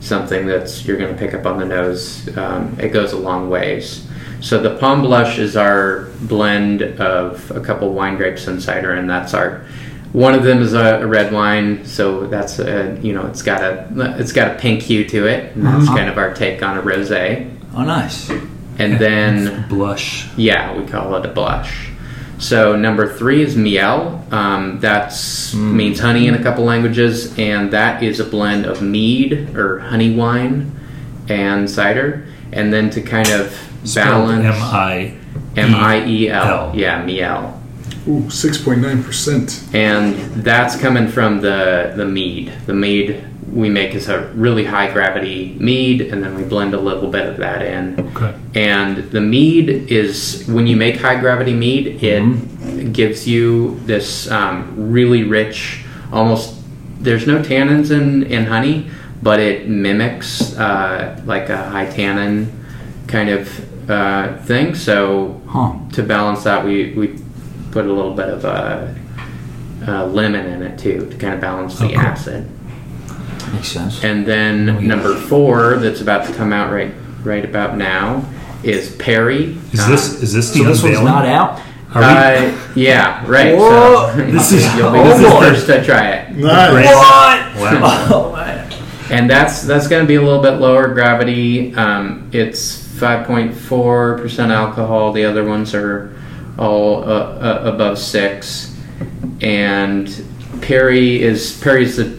something 0.00 0.46
that's 0.46 0.84
you're 0.86 0.96
going 0.96 1.12
to 1.12 1.18
pick 1.18 1.34
up 1.34 1.44
on 1.46 1.58
the 1.58 1.66
nose, 1.66 2.26
um, 2.38 2.74
it 2.80 2.88
goes 2.88 3.12
a 3.12 3.18
long 3.18 3.50
ways. 3.50 4.06
So 4.42 4.60
the 4.60 4.76
Palm 4.76 5.02
Blush 5.02 5.38
is 5.38 5.56
our 5.56 6.08
blend 6.22 6.82
of 6.82 7.48
a 7.52 7.60
couple 7.60 7.92
wine 7.92 8.16
grapes 8.16 8.48
and 8.48 8.60
cider, 8.60 8.92
and 8.92 9.08
that's 9.08 9.34
our. 9.34 9.64
One 10.12 10.34
of 10.34 10.42
them 10.42 10.60
is 10.60 10.74
a, 10.74 11.00
a 11.00 11.06
red 11.06 11.32
wine, 11.32 11.86
so 11.86 12.26
that's 12.26 12.58
a, 12.58 12.98
you 13.00 13.14
know 13.14 13.26
it's 13.28 13.40
got 13.40 13.62
a 13.62 14.16
it's 14.18 14.32
got 14.32 14.54
a 14.54 14.58
pink 14.58 14.82
hue 14.82 15.04
to 15.08 15.26
it, 15.26 15.54
and 15.54 15.64
that's 15.64 15.86
kind 15.86 16.10
of 16.10 16.18
our 16.18 16.34
take 16.34 16.60
on 16.62 16.76
a 16.76 16.82
rosé. 16.82 17.56
Oh, 17.74 17.84
nice. 17.84 18.28
And 18.78 18.98
then 18.98 19.68
blush. 19.68 20.28
yeah, 20.36 20.76
we 20.76 20.86
call 20.86 21.14
it 21.16 21.24
a 21.24 21.32
blush. 21.32 21.88
So 22.38 22.74
number 22.74 23.16
three 23.16 23.42
is 23.42 23.56
miel. 23.56 24.26
Um, 24.32 24.80
that's 24.80 25.54
means 25.54 26.00
honey 26.00 26.26
in 26.26 26.34
a 26.34 26.42
couple 26.42 26.64
languages, 26.64 27.38
and 27.38 27.72
that 27.72 28.02
is 28.02 28.18
a 28.18 28.24
blend 28.24 28.66
of 28.66 28.82
mead 28.82 29.56
or 29.56 29.78
honey 29.78 30.16
wine 30.16 30.72
and 31.28 31.70
cider. 31.70 32.26
And 32.50 32.70
then 32.72 32.90
to 32.90 33.00
kind 33.00 33.28
of 33.28 33.71
balance, 33.84 34.44
M 34.44 34.62
I 34.62 35.16
M 35.56 35.74
I 35.74 36.06
E 36.06 36.28
L. 36.28 36.44
L. 36.44 36.72
Yeah, 36.74 37.04
miel. 37.04 37.60
Ooh, 38.08 38.28
six 38.30 38.58
point 38.58 38.80
nine 38.80 39.02
percent. 39.02 39.62
And 39.72 40.14
that's 40.42 40.76
coming 40.76 41.08
from 41.08 41.40
the 41.40 41.92
the 41.96 42.06
mead. 42.06 42.52
The 42.66 42.74
mead 42.74 43.24
we 43.52 43.68
make 43.68 43.94
is 43.94 44.08
a 44.08 44.28
really 44.32 44.64
high 44.64 44.90
gravity 44.90 45.56
mead, 45.60 46.00
and 46.00 46.22
then 46.22 46.34
we 46.34 46.42
blend 46.42 46.74
a 46.74 46.80
little 46.80 47.10
bit 47.10 47.28
of 47.28 47.36
that 47.36 47.62
in. 47.62 48.00
Okay. 48.00 48.34
And 48.54 49.10
the 49.10 49.20
mead 49.20 49.68
is 49.68 50.46
when 50.48 50.66
you 50.66 50.76
make 50.76 50.96
high 50.96 51.20
gravity 51.20 51.52
mead, 51.52 52.02
it 52.02 52.92
gives 52.92 53.28
you 53.28 53.78
this 53.80 54.30
um, 54.30 54.90
really 54.92 55.24
rich, 55.24 55.84
almost. 56.12 56.56
There's 56.98 57.26
no 57.26 57.42
tannins 57.42 57.90
in 57.90 58.22
in 58.24 58.46
honey, 58.46 58.90
but 59.22 59.38
it 59.38 59.68
mimics 59.68 60.56
uh, 60.56 61.20
like 61.24 61.48
a 61.50 61.68
high 61.68 61.86
tannin 61.86 62.64
kind 63.06 63.28
of 63.28 63.71
uh, 63.92 64.38
thing. 64.44 64.74
So 64.74 65.40
Huh. 65.48 65.72
to 65.92 66.02
balance 66.02 66.42
that, 66.44 66.64
we 66.64 66.92
we 66.96 67.18
put 67.70 67.84
a 67.86 67.92
little 67.92 68.14
bit 68.14 68.28
of 68.28 68.44
uh, 68.44 68.86
uh, 69.86 70.06
lemon 70.06 70.46
in 70.46 70.62
it 70.62 70.78
too 70.78 71.06
to 71.10 71.16
kind 71.16 71.34
of 71.34 71.40
balance 71.40 71.78
the 71.78 71.86
Oh, 71.86 71.88
cool. 71.88 71.98
acid. 71.98 72.48
Makes 73.52 73.68
sense. 73.68 74.02
And 74.04 74.24
then 74.26 74.86
number 74.86 75.14
four, 75.14 75.76
that's 75.76 76.00
about 76.00 76.26
to 76.26 76.32
come 76.34 76.52
out 76.52 76.72
right 76.72 76.92
right 77.24 77.44
about 77.44 77.76
now, 77.76 78.24
is 78.62 78.94
Perry. 78.96 79.56
Is 79.72 79.80
Uh, 79.80 79.88
this 79.90 80.22
is 80.22 80.32
this 80.32 80.50
the 80.52 80.58
So 80.60 80.64
this 80.64 80.82
one's 80.82 81.00
not 81.00 81.26
out. 81.26 81.60
Are 81.94 82.00
we, 82.00 82.06
uh, 82.06 82.52
yeah, 82.74 83.22
right. 83.26 83.54
Whoa. 83.54 84.10
So 84.16 84.16
This 84.32 84.52
is- 84.52 84.64
you'll 84.76 84.92
be 84.92 84.98
oh 85.02 85.18
the 85.18 85.28
first 85.46 85.66
to 85.66 85.84
try 85.84 86.06
it, 86.08 86.36
Nice. 86.36 86.70
Great. 86.70 86.86
Wow. 86.86 88.28
And 89.12 89.28
that's 89.28 89.62
that's 89.62 89.88
going 89.88 90.02
to 90.02 90.08
be 90.08 90.14
a 90.14 90.22
little 90.22 90.42
bit 90.42 90.52
lower 90.52 90.88
gravity. 90.88 91.74
Um, 91.74 92.30
it's 92.32 92.82
five 92.98 93.26
point 93.26 93.54
four 93.54 94.18
percent 94.18 94.50
alcohol. 94.50 95.12
The 95.12 95.24
other 95.24 95.44
ones 95.44 95.74
are 95.74 96.16
all 96.58 97.04
uh, 97.04 97.06
uh, 97.06 97.60
above 97.74 97.98
six, 97.98 98.74
and 99.42 100.08
Perry 100.62 101.22
is 101.22 101.60
Perry 101.60 101.84
is 101.84 101.96
the 101.96 102.18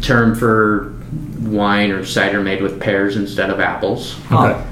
term 0.00 0.34
for 0.36 0.94
wine 1.40 1.90
or 1.90 2.04
cider 2.04 2.40
made 2.40 2.62
with 2.62 2.80
pears 2.80 3.16
instead 3.16 3.50
of 3.50 3.58
apples. 3.58 4.20
Okay. 4.30 4.64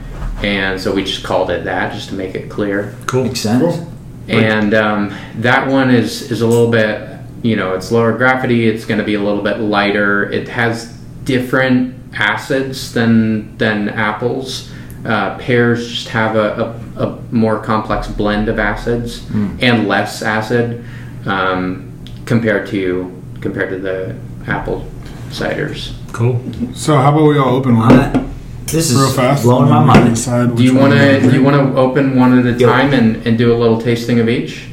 and 0.42 0.80
so 0.80 0.94
we 0.94 1.02
just 1.02 1.25
called 1.25 1.50
it 1.50 1.64
that 1.64 1.92
just 1.92 2.11
to 2.11 2.14
make 2.14 2.35
it 2.35 2.49
clear. 2.49 2.94
Cool. 3.06 3.25
Makes 3.25 3.40
sense. 3.40 3.76
Cool. 3.76 3.92
And 4.28 4.75
um, 4.75 5.16
that 5.37 5.68
one 5.68 5.90
is 5.90 6.30
is 6.30 6.42
a 6.42 6.46
little 6.46 6.70
bit, 6.70 7.20
you 7.42 7.56
know, 7.56 7.75
it's 7.75 7.90
lower 7.90 8.16
gravity. 8.16 8.68
It's 8.68 8.85
going 8.85 8.99
to 8.99 9.04
be 9.04 9.14
a 9.14 9.23
little 9.23 9.42
bit 9.42 9.58
lighter. 9.58 10.30
It 10.30 10.49
has 10.49 10.96
different 11.26 11.95
acids 12.14 12.95
than 12.95 13.56
than 13.59 13.90
apples. 13.90 14.73
Uh, 15.04 15.38
pears 15.38 15.87
just 15.88 16.09
have 16.09 16.35
a, 16.35 16.75
a, 16.97 17.04
a 17.06 17.18
more 17.30 17.61
complex 17.62 18.09
blend 18.09 18.49
of 18.49 18.59
acids 18.59 19.25
and 19.61 19.87
less 19.87 20.21
acid 20.23 20.85
um, 21.26 21.92
compared 22.25 22.66
to 22.68 23.12
compared 23.40 23.68
to 23.71 23.78
the 23.78 24.16
apple 24.49 24.85
ciders. 25.28 25.92
Cool. 26.12 26.40
So 26.75 26.97
how 26.97 27.12
about 27.12 27.26
we 27.28 27.38
all 27.38 27.54
open 27.56 27.76
one 27.76 27.92
I- 27.92 28.23
this 28.66 28.90
is 28.90 28.97
real 28.99 29.12
fast? 29.12 29.45
blowing 29.45 29.71
and 29.71 29.71
my 29.71 29.78
then 29.78 29.87
we 29.87 29.92
can 29.92 30.02
mind. 30.04 30.14
decide 30.16 30.56
Do 30.56 30.64
you 30.64 30.75
want 30.75 30.92
to 30.92 31.21
do 31.21 31.33
you 31.33 31.42
want 31.45 31.54
to 31.56 31.78
open 31.78 32.16
one 32.18 32.37
at 32.37 32.47
a 32.47 32.59
Yeah. 32.59 32.66
time 32.66 32.92
and, 32.95 33.25
and 33.25 33.38
do 33.38 33.54
a 33.54 33.56
little 33.56 33.80
tasting 33.80 34.18
of 34.18 34.28
each? 34.28 34.66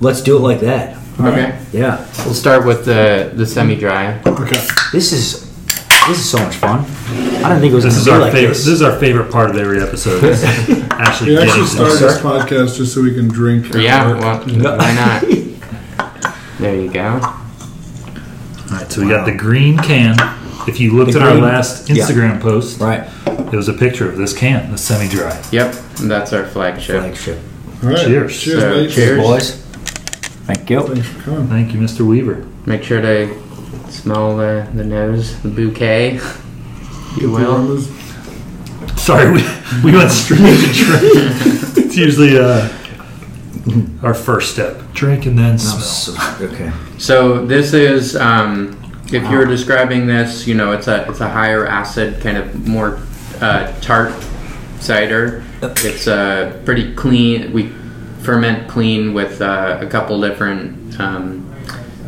Let's 0.00 0.20
do 0.22 0.36
it 0.36 0.40
like 0.40 0.60
that. 0.60 0.96
All 1.18 1.24
right. 1.26 1.32
Okay. 1.54 1.58
Yeah. 1.72 1.96
We'll 2.24 2.34
start 2.34 2.64
with 2.64 2.84
the 2.84 3.32
the 3.34 3.44
semi 3.44 3.74
dry. 3.74 4.20
Okay. 4.24 4.60
This 4.92 5.12
is 5.12 5.49
this 6.10 6.18
is 6.20 6.30
so 6.30 6.38
much 6.38 6.56
fun. 6.56 6.80
I 6.80 7.48
didn't 7.48 7.60
think 7.60 7.72
it 7.72 7.74
was 7.74 7.84
This 7.84 7.96
is 7.96 8.08
our 8.08 8.18
like 8.18 8.32
favorite. 8.32 8.48
this. 8.54 8.64
This 8.66 8.74
is 8.74 8.82
our 8.82 8.98
favorite 8.98 9.30
part 9.32 9.50
of 9.50 9.56
every 9.56 9.80
episode. 9.82 10.22
actually 10.92 11.30
We 11.32 11.38
actually 11.38 11.66
started 11.66 11.92
this. 11.92 12.00
this 12.00 12.18
podcast 12.20 12.76
just 12.76 12.94
so 12.94 13.02
we 13.02 13.14
can 13.14 13.28
drink. 13.28 13.72
Yeah, 13.74 14.10
work. 14.12 14.46
well, 14.46 14.78
why 14.78 14.92
not? 14.94 15.24
There 16.60 16.78
you 16.78 16.90
go. 16.92 17.08
All 17.14 18.76
right, 18.76 18.92
so 18.92 19.00
we 19.02 19.08
got 19.08 19.24
the 19.24 19.34
green 19.34 19.78
can. 19.78 20.14
If 20.68 20.78
you 20.78 20.92
looked 20.94 21.12
The 21.12 21.20
at 21.20 21.26
our 21.26 21.32
green- 21.32 21.44
last 21.44 21.88
yeah. 21.88 22.04
Instagram 22.04 22.38
post, 22.40 22.78
right. 22.80 23.08
it 23.26 23.56
was 23.56 23.68
a 23.68 23.72
picture 23.72 24.06
of 24.08 24.18
this 24.18 24.36
can, 24.36 24.70
the 24.70 24.76
semi-dry. 24.76 25.42
Yep, 25.52 25.74
And 26.00 26.10
that's 26.10 26.34
our 26.34 26.44
flagship. 26.44 27.00
Flagship. 27.00 27.38
All 27.82 27.88
right. 27.88 27.98
Cheers. 28.06 28.38
Cheers, 28.38 28.60
So, 28.60 28.94
cheers. 28.94 29.22
Boys. 29.22 29.52
Thank 30.46 30.68
you. 30.68 30.82
Thanks 30.86 31.08
for 31.08 31.22
coming. 31.22 31.46
Thank 31.48 31.72
you, 31.72 31.80
Mr. 31.80 32.06
Weaver. 32.06 32.46
Make 32.66 32.82
sure 32.84 33.00
to 33.00 33.34
smell 33.90 34.36
the, 34.36 34.68
the 34.74 34.84
nose, 34.84 35.40
the 35.42 35.48
bouquet, 35.48 36.16
if 36.16 37.16
you 37.20 37.30
will. 37.30 37.54
Aromas. 37.56 37.88
Sorry, 38.96 39.30
we, 39.30 39.42
we 39.84 39.92
went 39.92 40.10
straight 40.10 40.38
to 40.38 40.72
drink. 40.72 41.02
it's 41.76 41.96
usually 41.96 42.38
uh, 42.38 42.68
our 44.02 44.14
first 44.14 44.52
step: 44.52 44.80
drink 44.92 45.26
and 45.26 45.38
then 45.38 45.52
No, 45.52 45.56
smell. 45.58 45.80
so- 46.16 46.44
okay. 46.46 46.72
So 46.98 47.44
this 47.46 47.72
is, 47.72 48.16
um, 48.16 48.76
if 49.06 49.22
you 49.30 49.36
were 49.36 49.46
describing 49.46 50.06
this, 50.06 50.46
you 50.46 50.54
know, 50.54 50.72
it's 50.72 50.86
a 50.86 51.08
it's 51.08 51.20
a 51.20 51.28
higher 51.28 51.66
acid, 51.66 52.20
kind 52.22 52.36
of 52.36 52.66
more 52.68 53.00
uh, 53.40 53.72
tart 53.80 54.12
cider. 54.80 55.42
It's 55.62 56.06
uh, 56.06 56.60
pretty 56.64 56.94
clean. 56.94 57.52
We 57.52 57.72
ferment 58.22 58.68
clean 58.68 59.12
with 59.14 59.40
uh, 59.42 59.78
a 59.80 59.86
couple 59.86 60.20
different 60.20 60.98
um, 61.00 61.40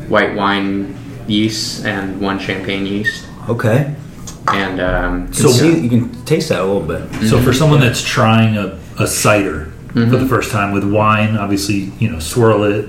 white 0.08 0.34
wine 0.34 0.94
yeasts 1.28 1.84
and 1.84 2.20
one 2.20 2.38
champagne 2.38 2.86
yeast. 2.86 3.26
Okay. 3.48 3.94
And 4.48 4.80
um, 4.80 5.32
So 5.32 5.48
So- 5.48 5.66
you 5.66 5.88
can 5.88 6.24
taste 6.24 6.48
that 6.50 6.60
a 6.60 6.64
little 6.64 6.82
bit. 6.82 7.28
So 7.28 7.40
for 7.40 7.52
someone 7.52 7.80
that's 7.80 8.02
trying 8.02 8.56
a, 8.56 8.78
a 8.98 9.06
cider 9.06 9.66
for 9.92 9.98
Mm-hmm. 10.00 10.10
the 10.10 10.26
first 10.26 10.50
time 10.50 10.72
with 10.72 10.84
wine, 10.90 11.36
obviously, 11.36 11.92
you 11.98 12.08
know, 12.10 12.18
swirl 12.18 12.64
it, 12.64 12.88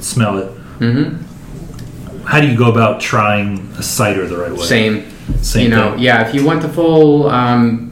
smell 0.00 0.38
it. 0.38 0.48
mhm. 0.78 1.18
How 2.24 2.40
do 2.40 2.46
you 2.46 2.56
go 2.56 2.70
about 2.70 3.00
trying 3.00 3.58
a 3.76 3.82
cider 3.82 4.26
the 4.26 4.36
right 4.38 4.52
way? 4.52 4.64
same. 4.64 5.04
Same 5.42 5.64
you 5.64 5.68
know, 5.76 5.90
thing. 5.92 6.00
yeah. 6.00 6.26
If 6.26 6.34
you 6.34 6.44
want 6.44 6.62
the 6.62 6.68
full 6.68 7.28
um, 7.28 7.90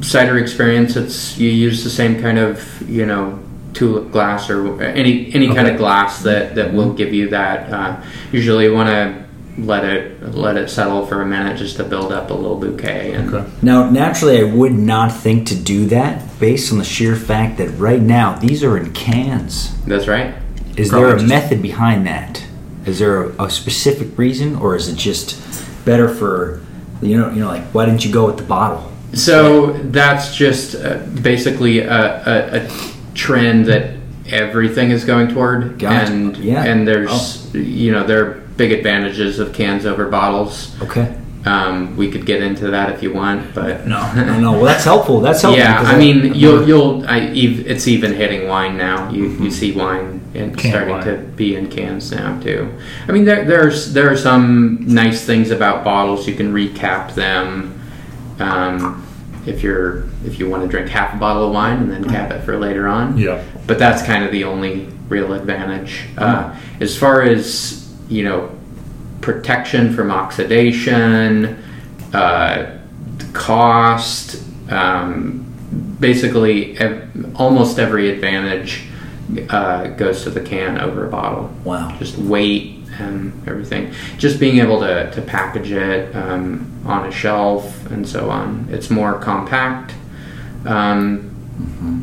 cider 0.00 0.38
experience, 0.38 0.96
it's 0.96 1.36
you 1.38 1.50
use 1.50 1.82
the 1.84 1.90
same 1.90 2.20
kind 2.22 2.38
of 2.38 2.62
you 2.88 3.04
know 3.04 3.38
tulip 3.74 4.10
glass 4.12 4.48
or 4.48 4.80
any 4.82 5.34
any 5.34 5.48
kind 5.54 5.66
of 5.66 5.76
glass 5.76 6.22
that 6.22 6.54
that 6.54 6.72
will 6.72 6.92
give 6.94 7.12
you 7.12 7.28
that. 7.30 7.70
Uh, 7.72 8.00
usually, 8.32 8.64
you 8.64 8.74
want 8.74 8.88
to 8.88 9.23
let 9.58 9.84
it 9.84 10.34
let 10.34 10.56
it 10.56 10.68
settle 10.68 11.06
for 11.06 11.22
a 11.22 11.26
minute 11.26 11.56
just 11.58 11.76
to 11.76 11.84
build 11.84 12.12
up 12.12 12.30
a 12.30 12.34
little 12.34 12.56
bouquet. 12.58 13.12
And 13.12 13.32
Okay. 13.34 13.48
Now, 13.62 13.88
naturally, 13.90 14.40
I 14.40 14.44
would 14.44 14.72
not 14.72 15.12
think 15.12 15.46
to 15.48 15.54
do 15.54 15.86
that 15.86 16.38
based 16.40 16.72
on 16.72 16.78
the 16.78 16.84
sheer 16.84 17.14
fact 17.16 17.58
that 17.58 17.68
right 17.78 18.02
now 18.02 18.34
these 18.38 18.62
are 18.64 18.76
in 18.76 18.92
cans. 18.92 19.72
that's 19.86 20.08
right. 20.08 20.34
Is 20.76 20.88
Probably 20.88 21.06
there 21.06 21.16
a 21.16 21.18
just- 21.20 21.28
method 21.28 21.62
behind 21.62 22.06
that? 22.06 22.42
Is 22.84 22.98
there 22.98 23.22
a, 23.30 23.44
a 23.44 23.50
specific 23.50 24.18
reason, 24.18 24.56
or 24.56 24.74
is 24.76 24.88
it 24.88 24.96
just 24.96 25.36
better 25.84 26.08
for 26.08 26.60
you 27.00 27.16
know? 27.16 27.30
You 27.30 27.40
know, 27.40 27.48
like 27.48 27.62
why 27.72 27.86
didn't 27.86 28.04
you 28.04 28.12
go 28.12 28.26
with 28.26 28.36
the 28.38 28.42
bottle? 28.44 28.90
So 29.14 29.72
that's 29.74 30.34
just 30.34 30.74
uh, 30.74 30.98
basically 31.22 31.78
a, 31.78 32.22
a, 32.26 32.66
a 32.66 32.68
trend 33.14 33.66
that 33.66 33.94
everything 34.30 34.90
is 34.90 35.04
going 35.04 35.28
toward, 35.28 35.78
Gotcha. 35.78 36.12
and 36.12 36.36
Yeah. 36.36 36.62
Oh. 36.64 36.70
and 36.70 36.88
there's 36.88 37.52
you 37.54 37.92
know 37.92 38.04
there 38.06 38.24
are 38.24 38.30
big 38.56 38.72
advantages 38.72 39.38
of 39.38 39.52
cans 39.52 39.86
over 39.86 40.06
bottles. 40.08 40.74
Okay. 40.82 41.14
Um, 41.46 41.94
we 41.98 42.10
could 42.10 42.24
get 42.24 42.42
into 42.42 42.70
that 42.70 42.88
if 42.94 43.02
you 43.02 43.12
want, 43.12 43.54
but 43.54 43.86
No, 43.86 44.00
no, 44.16 44.40
no. 44.40 44.52
Well, 44.52 44.64
that's 44.64 44.84
helpful. 44.84 45.20
That's 45.20 45.42
helpful. 45.42 45.62
yeah, 45.62 45.78
because 45.80 45.94
I 45.94 45.98
mean 45.98 46.34
you'll 46.34 46.66
you'll 46.66 47.06
I, 47.06 47.18
it's 47.34 47.86
even 47.86 48.14
hitting 48.14 48.48
wine 48.48 48.78
now. 48.78 49.10
You 49.10 49.28
you 49.28 49.50
see 49.50 49.72
wine 49.72 50.22
and 50.34 50.56
Canned 50.56 50.72
starting 50.72 50.94
wine. 50.94 51.04
to 51.04 51.16
be 51.36 51.54
in 51.56 51.68
cans 51.68 52.10
now 52.10 52.40
too. 52.40 52.72
I 53.08 53.12
mean 53.12 53.26
there 53.26 53.44
there's 53.44 53.92
there 53.92 54.10
are 54.10 54.16
some 54.16 54.86
nice 54.86 55.24
things 55.26 55.50
about 55.50 55.84
bottles. 55.84 56.26
You 56.26 56.34
can 56.34 56.52
recap 56.54 57.14
them. 57.14 57.78
Um, 58.40 59.06
if 59.46 59.62
you're 59.62 60.04
if 60.24 60.38
you 60.38 60.48
want 60.48 60.62
to 60.62 60.68
drink 60.68 60.88
half 60.88 61.12
a 61.14 61.18
bottle 61.18 61.46
of 61.48 61.52
wine 61.52 61.76
and 61.78 61.90
then 61.90 62.04
cap 62.08 62.30
it 62.32 62.42
for 62.44 62.56
later 62.56 62.88
on, 62.88 63.18
Yeah. 63.18 63.42
But 63.66 63.78
that's 63.78 64.02
kind 64.02 64.24
of 64.24 64.32
the 64.32 64.44
only 64.44 64.86
real 65.08 65.32
advantage. 65.32 66.06
Uh, 66.18 66.54
as 66.80 66.96
far 66.96 67.22
as 67.22 67.80
you 68.08 68.22
know, 68.24 68.50
protection 69.20 69.94
from 69.94 70.10
oxidation, 70.10 71.62
uh, 72.12 72.78
cost, 73.32 74.42
um, 74.70 75.44
basically 75.98 76.76
ev- 76.78 77.34
almost 77.36 77.78
every 77.78 78.10
advantage 78.10 78.84
uh, 79.48 79.86
goes 79.88 80.22
to 80.24 80.30
the 80.30 80.40
can 80.40 80.78
over 80.78 81.06
a 81.06 81.10
bottle. 81.10 81.50
Wow. 81.64 81.96
Just 81.98 82.18
weight 82.18 82.78
and 82.98 83.32
everything. 83.48 83.92
Just 84.18 84.38
being 84.38 84.58
able 84.58 84.80
to, 84.80 85.10
to 85.10 85.22
package 85.22 85.72
it 85.72 86.14
um, 86.14 86.70
on 86.84 87.06
a 87.08 87.10
shelf 87.12 87.86
and 87.90 88.06
so 88.06 88.30
on. 88.30 88.68
It's 88.70 88.90
more 88.90 89.18
compact. 89.18 89.94
Um, 90.66 91.30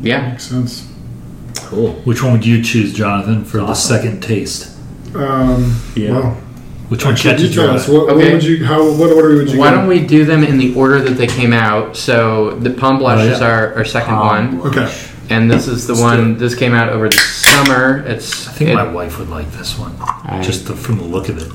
Yeah. 0.02 0.30
Makes 0.30 0.44
sense. 0.44 0.91
Cool. 1.72 1.92
Which 2.04 2.22
one 2.22 2.32
would 2.32 2.44
you 2.46 2.62
choose, 2.62 2.92
Jonathan, 2.92 3.44
for 3.44 3.56
the 3.58 3.64
Awesome. 3.64 3.96
second 3.96 4.20
taste? 4.22 4.68
Um, 5.14 5.74
Yeah. 5.94 6.12
Well, 6.12 6.36
Which 6.88 7.04
one 7.04 7.14
actually, 7.14 7.30
catches 7.32 7.54
you 7.56 7.62
your 7.62 7.64
tell 7.66 7.74
eye? 7.74 7.78
us. 7.78 7.88
What, 7.88 8.06
what 8.06 8.16
Okay. 8.16 8.32
would 8.34 8.44
you? 8.44 8.64
How? 8.66 8.84
What 8.92 9.10
order 9.12 9.36
would 9.36 9.50
you? 9.50 9.58
Why 9.58 9.70
go? 9.70 9.76
don't 9.76 9.86
we 9.88 10.00
do 10.00 10.24
them 10.26 10.44
in 10.44 10.58
the 10.58 10.74
order 10.74 11.00
that 11.00 11.14
they 11.16 11.26
came 11.26 11.52
out? 11.54 11.96
So 11.96 12.50
the 12.60 12.70
Palm 12.70 12.98
Blush 12.98 13.20
Oh, 13.20 13.24
yeah. 13.24 13.32
is 13.32 13.40
our, 13.40 13.74
our 13.74 13.84
second 13.86 14.14
Palm 14.14 14.26
one. 14.58 14.58
Blush. 14.60 14.76
Okay. 14.76 14.92
and 15.30 15.50
this 15.50 15.66
is 15.68 15.86
the 15.86 15.94
Let's 15.94 16.02
one. 16.02 16.36
This 16.36 16.54
came 16.54 16.74
out 16.74 16.90
over 16.90 17.08
the 17.08 17.16
summer. 17.16 18.04
It's 18.06 18.46
I 18.48 18.52
think 18.52 18.70
it- 18.70 18.74
my 18.74 18.86
wife 18.92 19.18
would 19.18 19.30
like 19.30 19.50
this 19.52 19.78
one, 19.78 19.94
I- 20.00 20.42
just 20.42 20.66
the, 20.66 20.74
from 20.76 20.98
the 20.98 21.04
look 21.04 21.30
of 21.30 21.38
it. 21.38 21.48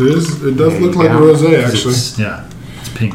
It 0.00 0.16
is. 0.16 0.42
It 0.42 0.56
does 0.56 0.80
look 0.80 0.96
like 0.96 1.08
Yeah. 1.10 1.18
rosé 1.20 1.62
actually. 1.64 1.92
It's, 1.92 2.18
yeah, 2.18 2.44
it's 2.80 2.88
pink. 2.88 3.14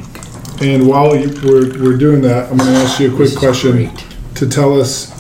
And 0.61 0.87
while 0.87 1.13
you, 1.15 1.29
we're, 1.43 1.67
we're 1.83 1.97
doing 1.97 2.21
that, 2.21 2.49
I'm 2.49 2.57
going 2.57 2.71
to 2.71 2.77
ask 2.79 2.99
you 3.01 3.11
a 3.11 3.15
quick 3.15 3.35
question 3.35 3.71
great. 3.73 4.05
to 4.35 4.47
tell 4.47 4.79
us 4.79 5.11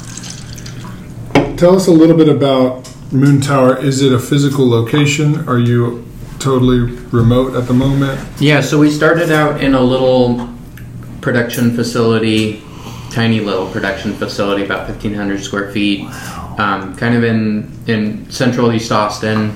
tell 1.57 1.75
us 1.75 1.87
a 1.87 1.91
little 1.91 2.15
bit 2.15 2.29
about 2.29 2.91
Moon 3.11 3.41
Tower. 3.41 3.77
Is 3.77 4.01
it 4.01 4.13
a 4.13 4.19
physical 4.19 4.69
location? 4.69 5.47
Are 5.49 5.57
you 5.59 6.05
totally 6.39 6.79
remote 6.79 7.55
at 7.55 7.67
the 7.67 7.73
moment? 7.73 8.19
Yeah, 8.39 8.61
so 8.61 8.77
we 8.79 8.91
started 8.91 9.31
out 9.31 9.61
in 9.63 9.73
a 9.73 9.81
little 9.81 10.53
production 11.21 11.75
facility, 11.75 12.61
tiny 13.11 13.39
little 13.39 13.69
production 13.71 14.13
facility, 14.13 14.63
about 14.63 14.87
1,500 14.87 15.41
square 15.43 15.71
feet, 15.71 16.05
um, 16.59 16.95
kind 16.95 17.15
of 17.15 17.23
in, 17.23 17.71
in 17.87 18.29
central 18.29 18.71
East 18.71 18.91
Austin. 18.91 19.55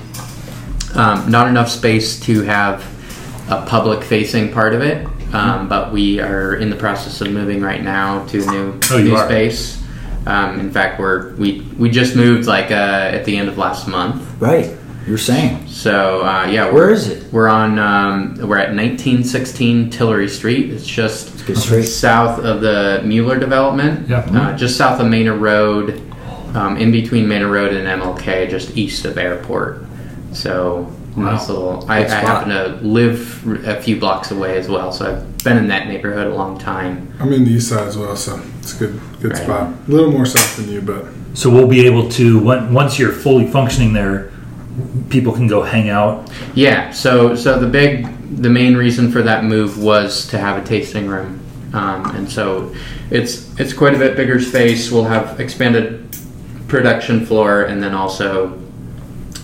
Um, 0.94 1.30
not 1.30 1.46
enough 1.48 1.68
space 1.70 2.20
to 2.20 2.42
have 2.42 2.84
a 3.48 3.64
public 3.66 4.02
facing 4.04 4.52
part 4.52 4.74
of 4.74 4.82
it, 4.82 5.06
um, 5.34 5.68
but 5.68 5.92
we 5.92 6.20
are 6.20 6.56
in 6.56 6.68
the 6.68 6.76
process 6.76 7.20
of 7.20 7.30
moving 7.30 7.62
right 7.62 7.82
now 7.82 8.26
to 8.26 8.42
a 8.42 8.46
new, 8.50 8.78
Oh, 8.90 8.98
new 9.02 9.16
space. 9.18 9.81
Um, 10.26 10.60
in 10.60 10.70
fact, 10.70 11.00
we're, 11.00 11.34
we, 11.34 11.60
we 11.78 11.90
just 11.90 12.14
moved 12.16 12.46
like 12.46 12.70
uh, 12.70 12.74
at 12.74 13.24
the 13.24 13.36
end 13.36 13.48
of 13.48 13.58
last 13.58 13.88
month. 13.88 14.22
Right. 14.40 14.76
You're 15.06 15.18
saying. 15.18 15.66
So 15.66 16.24
uh, 16.24 16.46
yeah, 16.46 16.70
where 16.70 16.90
is 16.90 17.08
it? 17.08 17.32
We're 17.32 17.48
on. 17.48 17.78
Um, 17.78 18.34
we're 18.36 18.58
at 18.58 18.68
1916 18.74 19.90
Tillery 19.90 20.28
Street. 20.28 20.70
It's 20.70 20.86
just 20.86 21.44
Good 21.44 21.58
straight. 21.58 21.82
south 21.86 22.38
of 22.38 22.60
the 22.60 23.02
Mueller 23.04 23.36
development. 23.38 24.08
Yeah. 24.08 24.20
Uh, 24.20 24.56
just 24.56 24.76
south 24.76 25.00
of 25.00 25.08
Manor 25.08 25.36
Road, 25.36 26.00
um, 26.54 26.76
in 26.76 26.92
between 26.92 27.26
Manor 27.26 27.48
Road 27.50 27.72
and 27.72 28.00
MLK, 28.00 28.48
just 28.48 28.76
east 28.76 29.04
of 29.04 29.18
Airport. 29.18 29.84
So 30.32 30.84
Wow. 31.16 31.32
nice 31.32 31.48
little. 31.48 31.84
I, 31.90 31.98
I 31.98 32.08
happen 32.08 32.48
to 32.48 32.78
live 32.86 33.66
a 33.66 33.80
few 33.82 33.98
blocks 34.00 34.30
away 34.30 34.56
as 34.56 34.68
well, 34.68 34.92
so 34.92 35.10
I've 35.12 35.44
been 35.44 35.58
in 35.58 35.68
that 35.68 35.86
neighborhood 35.88 36.28
a 36.28 36.34
long 36.34 36.58
time. 36.58 37.12
I'm 37.20 37.32
in 37.32 37.44
the 37.44 37.50
east 37.50 37.68
side 37.68 37.86
as 37.86 37.98
well, 37.98 38.16
so 38.16 38.40
it's 38.60 38.74
a 38.76 38.78
good 38.78 39.00
good 39.20 39.32
Right. 39.32 39.42
spot. 39.42 39.72
A 39.88 39.90
little 39.90 40.10
more 40.10 40.24
south 40.26 40.56
than 40.56 40.68
you, 40.70 40.80
but 40.80 41.04
So 41.34 41.50
we'll 41.50 41.68
be 41.68 41.86
able 41.86 42.08
to 42.10 42.38
once 42.38 42.98
you're 42.98 43.12
fully 43.12 43.46
functioning 43.46 43.92
there, 43.92 44.30
people 45.10 45.32
can 45.32 45.46
go 45.46 45.62
hang 45.62 45.90
out. 45.90 46.30
Yeah. 46.54 46.90
So 46.92 47.34
so 47.34 47.58
the 47.58 47.66
big 47.68 48.06
the 48.42 48.48
main 48.50 48.76
reason 48.76 49.12
for 49.12 49.22
that 49.22 49.44
move 49.44 49.78
was 49.82 50.26
to 50.28 50.38
have 50.38 50.56
a 50.62 50.66
tasting 50.66 51.06
room, 51.08 51.40
um, 51.74 52.06
and 52.16 52.30
so 52.30 52.74
it's 53.10 53.48
it's 53.60 53.74
quite 53.74 53.94
a 53.94 53.98
bit 53.98 54.16
bigger 54.16 54.40
space. 54.40 54.90
We'll 54.90 55.04
have 55.04 55.38
expanded 55.40 56.16
production 56.68 57.26
floor 57.26 57.64
and 57.64 57.82
then 57.82 57.92
also 57.92 58.58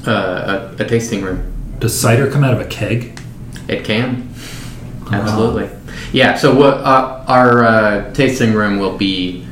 uh, 0.06 0.70
a, 0.78 0.82
a 0.82 0.86
tasting 0.86 1.20
room. 1.22 1.52
Does 1.78 1.98
cider 1.98 2.30
come 2.30 2.44
out 2.44 2.54
of 2.54 2.60
a 2.60 2.64
keg? 2.64 3.18
It 3.68 3.84
can 3.84 4.28
absolutely. 5.12 5.70
Yeah. 6.12 6.36
So 6.36 6.54
what 6.54 6.74
uh, 6.78 7.24
our 7.26 7.64
uh, 7.64 8.12
tasting 8.14 8.52
room 8.54 8.78
will 8.78 8.96
be. 8.96 9.44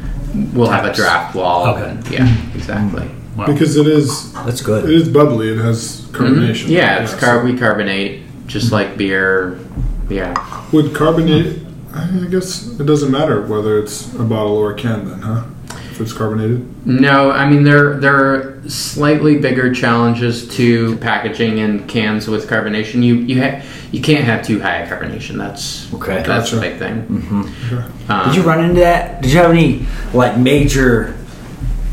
We'll 0.53 0.69
have 0.71 0.85
a 0.85 0.93
draft 0.93 1.35
wall. 1.35 1.67
Okay. 1.69 1.91
and- 1.91 2.11
yeah. 2.11 2.37
Exactly. 2.55 3.09
Wow. 3.37 3.47
because 3.47 3.77
it 3.77 3.87
is 3.87 4.33
That's 4.33 4.61
good. 4.63 4.85
It 4.85 4.91
is 4.91 5.09
bubbly. 5.11 5.49
It 5.51 5.59
has 5.59 6.03
carbonation. 6.13 6.67
Mhm. 6.67 6.71
Yeah. 6.71 7.03
It's 7.03 7.13
so- 7.13 7.19
car- 7.19 7.45
we 7.45 7.57
carbonate 7.57 8.23
just 8.47 8.73
like 8.73 8.97
beer. 8.97 9.59
Yeah. 10.09 10.35
Would 10.73 10.95
carbonate? 10.95 11.61
I 11.95 12.27
guess 12.31 12.67
it 12.79 12.85
doesn't 12.87 13.11
matter 13.11 13.43
whether 13.47 13.79
it's 13.79 14.13
a 14.15 14.23
bottle 14.25 14.57
or 14.57 14.73
a 14.73 14.75
can, 14.75 15.09
then, 15.09 15.21
huh? 15.21 15.45
If 15.97 16.03
it's 16.03 16.13
carbonated. 16.13 16.87
No, 16.87 17.31
I 17.31 17.49
mean 17.49 17.63
there 17.65 17.95
there 17.99 18.15
are 18.17 18.63
slightly 18.69 19.39
bigger 19.39 19.73
challenges 19.75 20.47
to 20.57 20.97
packaging 20.99 21.57
in 21.59 21.87
cans 21.87 22.29
with 22.29 22.47
carbonation. 22.49 23.03
You 23.03 23.15
you 23.15 23.43
ha- 23.43 23.63
you 23.93 24.03
can't 24.03 24.25
have 24.25 24.45
too 24.47 24.61
high 24.61 24.79
a 24.79 24.87
carbonation. 24.89 25.39
That's 25.39 25.91
Okay. 25.95 26.23
That's 26.23 26.51
the 26.51 26.57
Gotcha. 26.59 26.69
big 26.71 26.79
thing. 26.79 27.01
hmm 27.01 28.13
Um, 28.13 28.27
Did 28.27 28.37
you 28.37 28.43
run 28.43 28.63
into 28.63 28.81
that? 28.81 29.23
Did 29.23 29.33
you 29.33 29.39
have 29.39 29.51
any 29.51 29.87
like 30.13 30.37
major? 30.37 31.17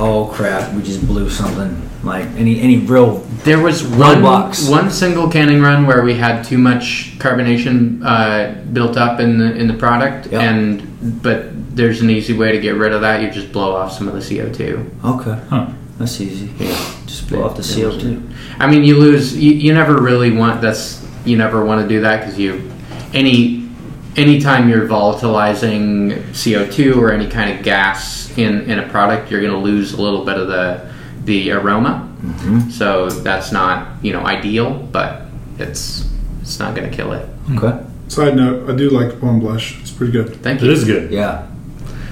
Oh 0.01 0.25
crap! 0.25 0.73
We 0.73 0.83
just 0.83 1.07
blew 1.07 1.29
something. 1.29 1.79
Like 2.03 2.25
any 2.35 2.59
any 2.59 2.79
real? 2.79 3.19
There 3.45 3.59
was 3.61 3.83
one 3.87 4.17
Roadblocks. 4.17 4.69
one 4.69 4.91
single 4.91 5.29
canning 5.29 5.61
run 5.61 5.85
where 5.87 6.03
we 6.03 6.15
had 6.15 6.43
too 6.43 6.57
much 6.57 7.15
carbonation 7.19 8.01
uh, 8.03 8.59
built 8.73 8.97
up 8.97 9.21
in 9.21 9.37
the 9.37 9.55
in 9.55 9.67
the 9.67 9.75
product, 9.75 10.27
Yeah. 10.29 10.41
and 10.41 10.92
but 11.03 11.75
there's 11.75 12.01
an 12.01 12.09
easy 12.09 12.33
way 12.33 12.51
to 12.51 12.59
get 12.59 12.75
rid 12.75 12.93
of 12.93 13.01
that. 13.01 13.21
You 13.21 13.29
just 13.29 13.51
blow 13.51 13.75
off 13.75 13.91
some 13.91 14.07
of 14.07 14.13
the 14.13 14.21
CO 14.21 14.51
two. 14.51 14.89
Okay, 15.03 15.39
Huh. 15.49 15.67
that's 15.97 16.19
easy. 16.21 16.49
Yeah. 16.57 16.69
Just 17.05 17.29
blow 17.29 17.43
off 17.43 17.57
the 17.57 17.63
CO 17.63 17.97
two. 17.99 18.27
I 18.59 18.67
mean, 18.69 18.83
you 18.83 18.97
lose. 18.97 19.35
You, 19.37 19.51
you 19.53 19.73
never 19.73 20.01
really 20.01 20.31
want. 20.31 20.61
That's 20.61 21.05
you 21.25 21.37
never 21.37 21.63
want 21.65 21.81
to 21.81 21.87
do 21.87 22.01
that 22.01 22.21
because 22.21 22.37
you 22.39 22.71
any 23.13 23.69
anytime 24.15 24.69
you're 24.69 24.87
volatilizing 24.87 26.21
CO 26.33 26.69
two 26.69 27.01
or 27.01 27.11
any 27.11 27.27
kind 27.27 27.57
of 27.57 27.63
gas 27.63 28.35
in 28.37 28.61
in 28.69 28.79
a 28.79 28.87
product, 28.89 29.29
you're 29.31 29.41
going 29.41 29.53
to 29.53 29.59
lose 29.59 29.93
a 29.93 30.01
little 30.01 30.23
bit 30.25 30.37
of 30.37 30.47
the 30.47 30.91
the 31.25 31.51
aroma. 31.51 32.09
Mm-hmm. 32.21 32.69
So 32.69 33.09
that's 33.09 33.51
not 33.51 34.03
you 34.03 34.13
know 34.13 34.25
ideal, 34.25 34.73
but 34.91 35.23
it's 35.59 36.09
it's 36.41 36.59
not 36.59 36.75
going 36.75 36.89
to 36.89 36.95
kill 36.95 37.13
it. 37.13 37.27
Okay. 37.55 37.83
Side 38.07 38.35
note: 38.35 38.69
I 38.69 38.75
do 38.75 38.89
like 38.89 39.09
the 39.11 39.17
plum 39.17 39.39
blush. 39.39 39.79
It's 39.81 39.91
pretty 39.91 40.11
good. 40.11 40.35
Thank 40.43 40.61
you. 40.61 40.69
It 40.69 40.73
is 40.73 40.83
good. 40.83 41.11
Yeah. 41.11 41.47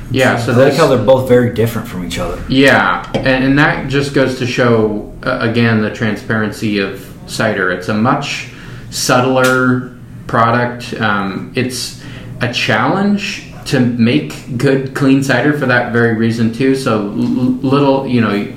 Yeah. 0.10 0.38
So 0.38 0.51
I 0.54 0.56
like 0.56 0.65
that's 0.65 0.77
how 0.77 0.88
they're 0.88 1.06
both 1.06 1.27
very 1.27 1.54
different 1.54 1.88
from 1.88 2.06
each 2.06 2.17
other. 2.19 2.43
Yeah, 2.49 3.10
and, 3.15 3.43
and 3.43 3.60
that 3.60 3.89
just 3.89 4.13
goes 4.13 4.39
to 4.39 4.47
show 4.47 5.13
uh, 5.23 5.39
again 5.41 5.82
the 5.82 5.91
transparency 5.93 6.80
of 6.80 7.08
cider. 7.27 7.71
It's 7.71 7.88
a 7.89 7.93
much 7.93 8.49
subtler 8.89 9.97
product. 10.27 10.93
Um, 10.95 11.51
it's 11.56 12.04
a 12.41 12.51
challenge 12.51 13.47
to 13.65 13.80
make 13.80 14.58
good 14.58 14.95
clean 14.95 15.23
cider 15.23 15.54
for 15.58 15.65
that 15.67 15.93
very 15.93 16.15
reason 16.15 16.51
too. 16.51 16.75
So 16.75 16.99
l- 17.01 17.12
little, 17.12 18.08
you 18.08 18.21
know, 18.21 18.54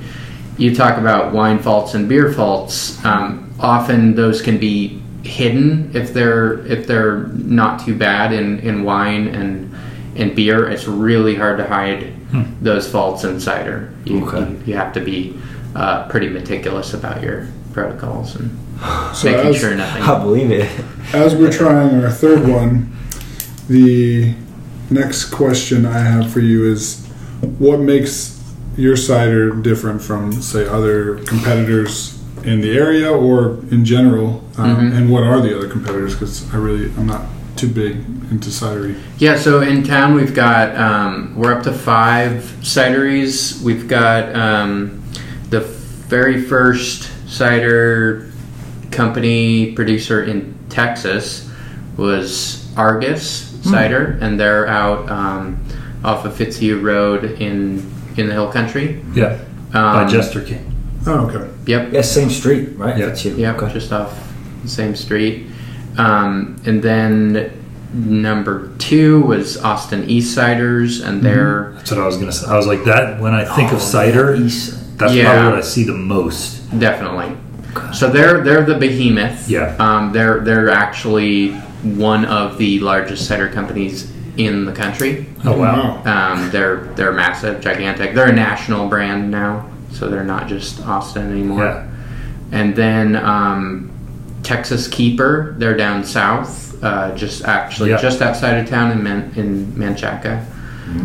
you 0.57 0.75
talk 0.75 0.97
about 0.97 1.33
wine 1.33 1.59
faults 1.59 1.93
and 1.93 2.09
beer 2.09 2.33
faults. 2.33 3.03
Um, 3.05 3.53
often 3.59 4.15
those 4.15 4.41
can 4.41 4.57
be 4.57 5.01
hidden 5.25 5.91
if 5.95 6.13
they're 6.13 6.65
if 6.67 6.85
they're 6.87 7.23
not 7.33 7.83
too 7.85 7.97
bad 7.97 8.31
in, 8.31 8.59
in 8.59 8.83
wine 8.83 9.27
and 9.29 9.73
in 10.15 10.33
beer. 10.35 10.69
It's 10.69 10.87
really 10.87 11.35
hard 11.35 11.57
to 11.57 11.67
hide 11.67 12.13
those 12.61 12.89
faults 12.89 13.23
in 13.23 13.39
cider. 13.39 13.93
You, 14.05 14.25
Okay. 14.27 14.39
you, 14.51 14.61
you 14.67 14.75
have 14.75 14.93
to 14.93 14.99
be 15.01 15.37
uh, 15.75 16.07
pretty 16.09 16.29
meticulous 16.29 16.93
about 16.93 17.21
your 17.23 17.47
protocols 17.73 18.35
and 18.35 18.49
So 19.15 19.31
making 19.31 19.47
as, 19.51 19.59
sure 19.59 19.75
nothing. 19.75 20.01
I 20.03 20.19
believe 20.19 20.51
it. 20.51 20.69
as 21.13 21.35
we're 21.35 21.51
trying 21.51 22.01
our 22.03 22.11
third 22.11 22.47
one, 22.47 22.95
the 23.67 24.33
next 24.89 25.25
question 25.31 25.85
I 25.85 25.99
have 25.99 26.31
for 26.31 26.39
you 26.39 26.71
is, 26.71 27.05
what 27.59 27.79
makes 27.79 28.41
your 28.77 28.95
cider 28.97 29.51
different 29.55 30.01
from, 30.01 30.31
say, 30.41 30.67
other 30.67 31.15
competitors 31.25 32.14
in 32.45 32.61
the 32.61 32.77
area 32.77 33.11
or 33.11 33.59
in 33.71 33.83
general? 33.85 34.43
Um, 34.57 34.75
Mhm. 34.91 34.97
And 34.97 35.09
what 35.09 35.23
are 35.23 35.41
the 35.41 35.55
other 35.57 35.67
competitors? 35.67 36.13
Because 36.13 36.45
I 36.53 36.57
really, 36.57 36.91
I'm 36.97 37.07
not 37.07 37.23
too 37.55 37.67
big 37.67 37.97
into 38.31 38.49
cidery. 38.49 38.95
Yeah, 39.17 39.37
so 39.37 39.61
in 39.61 39.83
town 39.83 40.13
we've 40.15 40.33
got 40.33 40.75
um, 40.77 41.33
we're 41.37 41.53
up 41.53 41.63
to 41.63 41.71
five 41.71 42.43
cideries. 42.61 43.61
We've 43.61 43.87
got 43.87 44.35
um, 44.35 45.01
the 45.51 45.61
very 45.61 46.41
first 46.41 47.09
cider 47.29 48.27
company 48.91 49.71
producer 49.73 50.23
in 50.23 50.53
Texas 50.69 51.49
was 51.97 52.67
Argus 52.77 53.51
Cider, 53.63 54.17
and 54.21 54.39
they're 54.39 54.67
out 54.67 55.09
um, 55.09 55.57
off 56.03 56.25
of 56.25 56.35
Fitzhugh 56.35 56.79
Road 56.81 57.23
in 57.41 57.81
in 58.17 58.27
the 58.27 58.33
Hill 58.33 58.49
Country. 58.51 59.01
Yeah. 59.13 59.37
By 59.71 60.03
Um, 60.03 60.09
Jester 60.09 60.41
King. 60.41 60.71
Oh, 61.07 61.27
okay. 61.29 61.49
Yep. 61.67 61.93
Yeah, 61.93 62.01
same 62.01 62.29
street, 62.29 62.69
right? 62.77 62.97
Yeah. 62.97 63.07
That's 63.07 63.23
you. 63.25 63.35
Yeah, 63.35 63.53
Okay. 63.55 63.71
just 63.73 63.91
off 63.91 64.11
the 64.63 64.69
same 64.69 64.95
street. 64.95 65.47
Um, 65.97 66.55
and 66.65 66.81
then 66.81 67.51
number 67.93 68.71
two 68.77 69.21
was 69.21 69.57
Austin 69.57 70.09
East 70.09 70.37
Ciders, 70.37 71.05
and 71.05 71.21
they're 71.21 71.73
That's 71.77 71.91
what 71.91 71.99
I 72.01 72.05
was 72.05 72.17
gonna 72.17 72.31
say. 72.31 72.47
I 72.47 72.57
was 72.57 72.67
like 72.67 72.83
that 72.85 73.21
when 73.21 73.33
I 73.33 73.45
think 73.55 73.71
Oh, 73.71 73.75
of 73.75 73.81
cider. 73.81 74.35
East- 74.35 74.97
That's 74.97 75.13
Yeah. 75.13 75.25
probably 75.33 75.49
what 75.51 75.57
I 75.59 75.61
see 75.61 75.83
the 75.83 75.93
most. 75.93 76.79
definitely. 76.79 77.35
So 77.93 78.09
they're 78.09 78.41
they're 78.41 78.63
the 78.63 78.75
behemoth. 78.75 79.49
Yeah. 79.49 79.73
Um, 79.79 80.11
they're 80.13 80.39
they're 80.39 80.69
actually 80.69 81.51
one 81.83 82.23
of 82.25 82.57
the 82.57 82.79
largest 82.79 83.27
cider 83.27 83.47
companies 83.49 84.07
in 84.37 84.65
the 84.65 84.71
country. 84.71 85.27
Oh 85.45 85.57
wow. 85.57 86.01
Um, 86.05 86.49
they're 86.51 86.87
they're 86.95 87.11
massive, 87.11 87.59
gigantic. 87.61 88.15
They're 88.15 88.27
a 88.29 88.33
national 88.33 88.87
brand 88.87 89.29
now, 89.29 89.65
so 89.95 90.09
they're 90.09 90.23
not 90.23 90.47
just 90.47 90.81
Austin 90.85 91.31
anymore. 91.31 91.63
Yeah. 91.63 91.87
And 92.51 92.75
then 92.75 93.15
um, 93.15 93.91
Texas 94.43 94.87
Keeper, 94.87 95.55
they're 95.57 95.77
down 95.77 96.03
south, 96.03 96.81
uh, 96.83 97.15
just 97.15 97.43
actually 97.45 97.91
Yeah. 97.91 98.01
just 98.01 98.21
outside 98.21 98.57
of 98.57 98.69
town 98.69 98.91
in 98.91 99.01
Man- 99.03 99.31
in 99.35 99.77
Manchaca. 99.77 100.45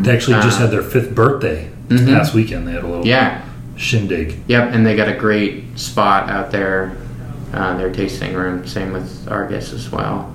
They 0.03 0.13
actually 0.13 0.35
just 0.43 0.59
Uh, 0.59 0.63
had 0.65 0.71
their 0.73 0.83
fifth 0.83 1.15
birthday 1.15 1.69
Mhm. 1.89 2.07
past 2.07 2.35
weekend 2.35 2.67
they 2.69 2.73
had 2.73 2.85
a 2.85 2.87
little 2.87 3.07
Yeah. 3.07 3.39
shindig. 3.77 4.41
Yep, 4.49 4.75
and 4.75 4.85
they 4.85 4.95
got 4.95 5.09
a 5.09 5.15
great 5.15 5.79
spot 5.79 6.29
out 6.29 6.51
there, 6.51 6.93
uh, 7.55 7.77
their 7.79 7.91
tasting 7.91 8.35
room. 8.35 8.67
Same 8.67 8.93
with 8.93 9.27
Argus 9.31 9.73
as 9.73 9.91
well. 9.91 10.31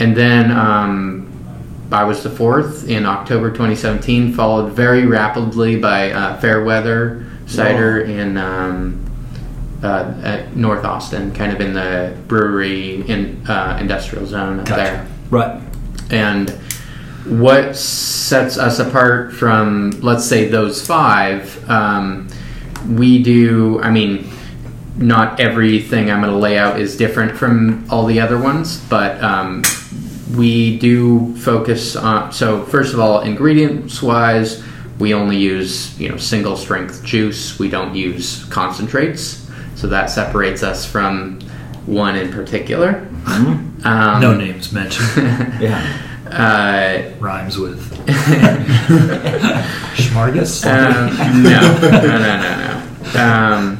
And 0.00 0.16
then 0.16 0.50
um, 0.50 1.26
I 1.92 2.04
was 2.04 2.22
the 2.24 2.28
fourth 2.30 2.88
in 2.88 3.06
October 3.06 3.50
2017, 3.50 4.32
followed 4.32 4.72
very 4.72 5.06
rapidly 5.06 5.76
by 5.76 6.10
uh, 6.10 6.36
Fairweather 6.38 7.22
Cider 7.48 8.00
in 8.02 8.36
um, 8.36 9.04
uh, 9.82 10.14
at 10.22 10.56
North 10.56 10.84
Austin, 10.84 11.32
kind 11.32 11.52
of 11.52 11.60
in 11.60 11.72
the 11.72 12.16
brewery 12.26 13.08
in 13.08 13.44
uh, 13.48 13.78
industrial 13.80 14.26
zone 14.26 14.60
up 14.60 14.66
Gotcha. 14.66 14.82
there. 14.82 15.06
Right. 15.30 15.62
And 16.10 16.50
what 17.24 17.76
sets 17.76 18.58
us 18.58 18.78
apart 18.78 19.32
from, 19.32 19.90
let's 20.00 20.24
say, 20.24 20.48
those 20.48 20.86
five, 20.86 21.68
um, 21.68 22.28
we 22.88 23.22
do, 23.22 23.80
I 23.82 23.90
mean, 23.90 24.30
not 24.96 25.38
everything 25.38 26.10
I'm 26.10 26.20
going 26.20 26.32
to 26.32 26.38
lay 26.38 26.58
out 26.58 26.80
is 26.80 26.96
different 26.96 27.36
from 27.36 27.86
all 27.90 28.06
the 28.06 28.20
other 28.20 28.38
ones, 28.38 28.78
but 28.88 29.22
um, 29.22 29.62
we 30.34 30.78
do 30.78 31.36
focus 31.36 31.96
on, 31.96 32.32
so 32.32 32.64
first 32.64 32.94
of 32.94 33.00
all, 33.00 33.20
ingredients 33.20 34.02
wise, 34.02 34.62
we 34.98 35.14
only 35.14 35.36
use, 35.36 35.98
you 36.00 36.08
know, 36.08 36.16
single 36.16 36.56
strength 36.56 37.04
juice. 37.04 37.58
We 37.58 37.68
don't 37.68 37.94
use 37.94 38.44
concentrates. 38.46 39.46
So 39.76 39.86
that 39.88 40.10
separates 40.10 40.62
us 40.62 40.84
from 40.84 41.40
one 41.86 42.16
in 42.16 42.30
particular. 42.32 43.06
Um, 43.26 43.74
No 44.20 44.34
names 44.34 44.72
mentioned. 44.72 45.08
Yeah. 45.60 45.80
uh, 46.28 47.02
Rhymes 47.20 47.56
with 47.58 47.80
Schmargus. 49.94 50.64
um, 50.66 51.42
no, 51.42 51.60
no, 51.80 51.90
no, 51.90 52.18
no, 52.18 52.82
no. 53.14 53.20
Um, 53.20 53.78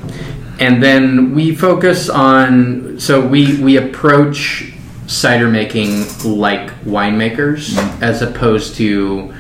and 0.61 0.83
then 0.83 1.35
we 1.35 1.54
focus 1.54 2.09
on. 2.09 2.98
So 2.98 3.20
we 3.26 3.61
we 3.62 3.76
approach 3.76 4.72
cider 5.07 5.48
making 5.48 6.07
like 6.24 6.70
winemakers, 6.85 7.76
as 8.02 8.22
opposed 8.22 8.76
to 8.76 9.33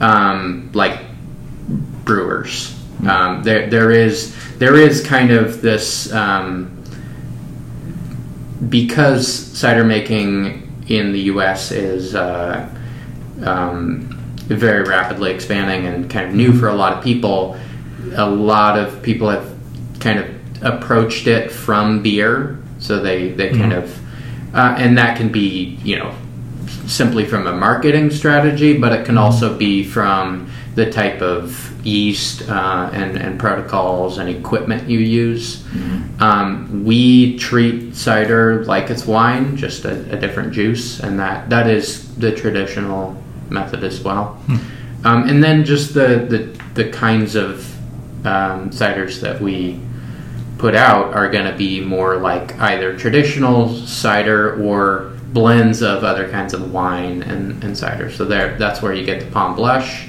um, 0.00 0.70
like 0.72 0.98
brewers. 2.04 2.78
Um, 3.06 3.42
there 3.42 3.68
there 3.68 3.90
is 3.90 4.34
there 4.58 4.76
is 4.76 5.04
kind 5.04 5.30
of 5.30 5.62
this. 5.62 6.12
Um, 6.12 6.78
because 8.68 9.26
cider 9.26 9.84
making 9.84 10.84
in 10.88 11.12
the 11.12 11.20
U.S. 11.20 11.72
is 11.72 12.14
uh, 12.14 12.68
um, 13.44 14.08
very 14.46 14.82
rapidly 14.84 15.32
expanding 15.32 15.86
and 15.86 16.10
kind 16.10 16.28
of 16.28 16.34
new 16.34 16.52
for 16.52 16.68
a 16.68 16.74
lot 16.74 16.96
of 16.96 17.02
people, 17.02 17.58
a 18.14 18.28
lot 18.28 18.78
of 18.78 19.02
people 19.02 19.28
have 19.28 19.56
kind 20.00 20.18
of 20.18 20.62
approached 20.62 21.26
it 21.26 21.50
from 21.50 22.02
beer. 22.02 22.58
So 22.78 23.00
they, 23.00 23.30
they 23.30 23.50
kind 23.50 23.72
of, 23.72 24.54
uh, 24.54 24.74
and 24.78 24.98
that 24.98 25.16
can 25.16 25.30
be, 25.30 25.78
you 25.84 25.98
know, 25.98 26.14
simply 26.86 27.24
from 27.24 27.46
a 27.46 27.52
marketing 27.52 28.10
strategy, 28.10 28.76
but 28.76 28.92
it 28.92 29.06
can 29.06 29.16
also 29.16 29.56
be 29.56 29.84
from 29.84 30.50
the 30.74 30.90
type 30.90 31.20
of 31.20 31.86
yeast 31.86 32.48
uh, 32.48 32.90
and, 32.92 33.16
and 33.16 33.38
protocols 33.38 34.18
and 34.18 34.28
equipment 34.28 34.88
you 34.88 35.00
use. 35.00 35.64
Um, 36.20 36.84
we 36.84 37.36
treat 37.38 37.94
cider 37.94 38.64
like 38.64 38.88
it's 38.88 39.04
wine, 39.06 39.56
just 39.56 39.84
a, 39.84 40.14
a 40.14 40.18
different 40.18 40.52
juice, 40.52 41.00
and 41.00 41.18
that, 41.18 41.50
that 41.50 41.66
is 41.66 42.14
the 42.16 42.32
traditional 42.32 43.22
method 43.50 43.84
as 43.84 44.00
well. 44.02 44.38
Um, 45.04 45.28
and 45.28 45.42
then 45.42 45.64
just 45.64 45.94
the, 45.94 46.26
the, 46.28 46.82
the 46.82 46.90
kinds 46.90 47.34
of 47.34 47.68
um, 48.24 48.70
ciders 48.70 49.20
that 49.20 49.40
we 49.40 49.80
put 50.58 50.74
out 50.74 51.12
are 51.12 51.28
going 51.28 51.50
to 51.50 51.58
be 51.58 51.80
more 51.80 52.16
like 52.16 52.56
either 52.60 52.96
traditional 52.96 53.76
cider 53.76 54.62
or 54.62 55.10
blends 55.32 55.82
of 55.82 56.04
other 56.04 56.30
kinds 56.30 56.54
of 56.54 56.72
wine 56.72 57.22
and, 57.24 57.62
and 57.64 57.76
cider. 57.76 58.10
So 58.10 58.24
there, 58.24 58.56
that's 58.58 58.80
where 58.80 58.94
you 58.94 59.04
get 59.04 59.20
the 59.20 59.30
Palm 59.30 59.56
Blush 59.56 60.08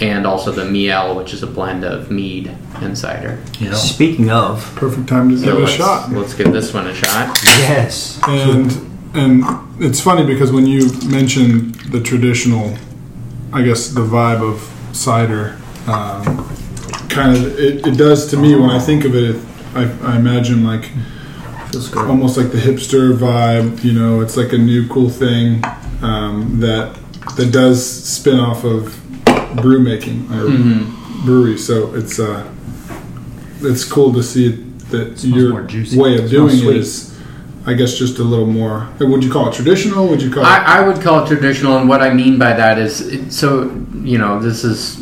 and 0.00 0.26
also 0.26 0.50
the 0.52 0.64
Miel, 0.64 1.14
which 1.16 1.32
is 1.34 1.42
a 1.42 1.46
blend 1.46 1.84
of 1.84 2.10
mead 2.10 2.56
and 2.76 2.96
cider. 2.96 3.38
You 3.58 3.70
know, 3.70 3.76
Speaking 3.76 4.30
of, 4.30 4.72
Perfect 4.76 5.08
time 5.08 5.28
to 5.30 5.38
So 5.38 5.44
give 5.44 5.54
it 5.54 5.58
a 5.58 5.60
let's, 5.64 5.72
shot. 5.72 6.10
let's 6.12 6.34
give 6.34 6.52
this 6.52 6.72
one 6.72 6.86
a 6.86 6.94
shot. 6.94 7.38
yes. 7.44 8.18
And 8.26 8.72
and 9.12 9.44
it's 9.82 10.00
funny 10.00 10.24
because 10.24 10.52
when 10.52 10.66
you 10.66 10.90
mention 11.08 11.72
the 11.90 12.00
traditional, 12.00 12.76
I 13.52 13.62
guess 13.62 13.88
the 13.88 14.02
vibe 14.02 14.40
of 14.40 14.96
cider, 14.96 15.58
um, 15.88 16.48
kind 17.08 17.36
of 17.36 17.58
it, 17.58 17.86
it 17.86 17.96
does 17.98 18.30
to 18.30 18.36
me 18.36 18.54
when 18.54 18.70
I 18.70 18.78
think 18.78 19.04
of 19.04 19.14
it. 19.14 19.36
I, 19.74 19.82
I 20.12 20.16
imagine 20.16 20.64
like 20.64 20.90
Feels 21.70 21.88
good. 21.88 22.08
almost 22.08 22.36
like 22.36 22.50
the 22.52 22.58
hipster 22.58 23.16
vibe. 23.16 23.82
You 23.84 23.92
know, 23.92 24.20
it's 24.20 24.36
like 24.36 24.52
a 24.52 24.58
new 24.58 24.88
cool 24.88 25.10
thing 25.10 25.62
um, 26.02 26.58
that 26.60 26.96
that 27.36 27.52
does 27.52 27.84
spin 28.04 28.38
off 28.38 28.64
of 28.64 28.99
brew 29.56 29.80
making 29.80 30.20
or 30.32 30.44
Mm-hmm. 30.48 31.24
brewery. 31.26 31.58
So 31.58 31.94
it's 31.94 32.18
uh, 32.18 32.46
it's 33.62 33.84
cool 33.84 34.12
to 34.14 34.22
see 34.22 34.52
that 34.90 35.22
your 35.24 35.54
way 36.00 36.18
of 36.18 36.30
doing 36.30 36.56
sweet. 36.56 36.70
it 36.70 36.76
is, 36.76 37.18
I 37.66 37.74
guess, 37.74 37.96
just 37.98 38.18
a 38.18 38.24
little 38.24 38.46
more. 38.46 38.88
Would 39.00 39.22
you 39.22 39.30
call 39.30 39.48
it 39.48 39.54
traditional? 39.54 40.08
Would 40.08 40.22
you 40.22 40.30
call 40.32 40.42
it? 40.42 40.46
I, 40.46 40.78
I 40.82 40.86
would 40.88 41.00
call 41.00 41.24
it 41.24 41.28
traditional, 41.28 41.76
and 41.78 41.88
what 41.88 42.00
I 42.02 42.12
mean 42.12 42.38
by 42.38 42.52
that 42.54 42.78
is 42.78 43.00
it- 43.00 43.32
so 43.32 43.64
you 44.02 44.18
know 44.18 44.40
this 44.40 44.64
is 44.64 44.96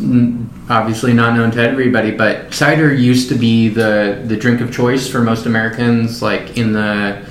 obviously 0.68 1.14
not 1.14 1.34
known 1.36 1.50
to 1.52 1.60
everybody, 1.62 2.10
but 2.10 2.52
cider 2.52 2.92
used 2.92 3.28
to 3.30 3.34
be 3.36 3.68
the 3.68 4.22
the 4.26 4.36
drink 4.36 4.60
of 4.60 4.72
choice 4.72 5.08
for 5.08 5.20
most 5.22 5.46
Americans, 5.46 6.20
like 6.20 6.58
in 6.58 6.72
the 6.72 7.24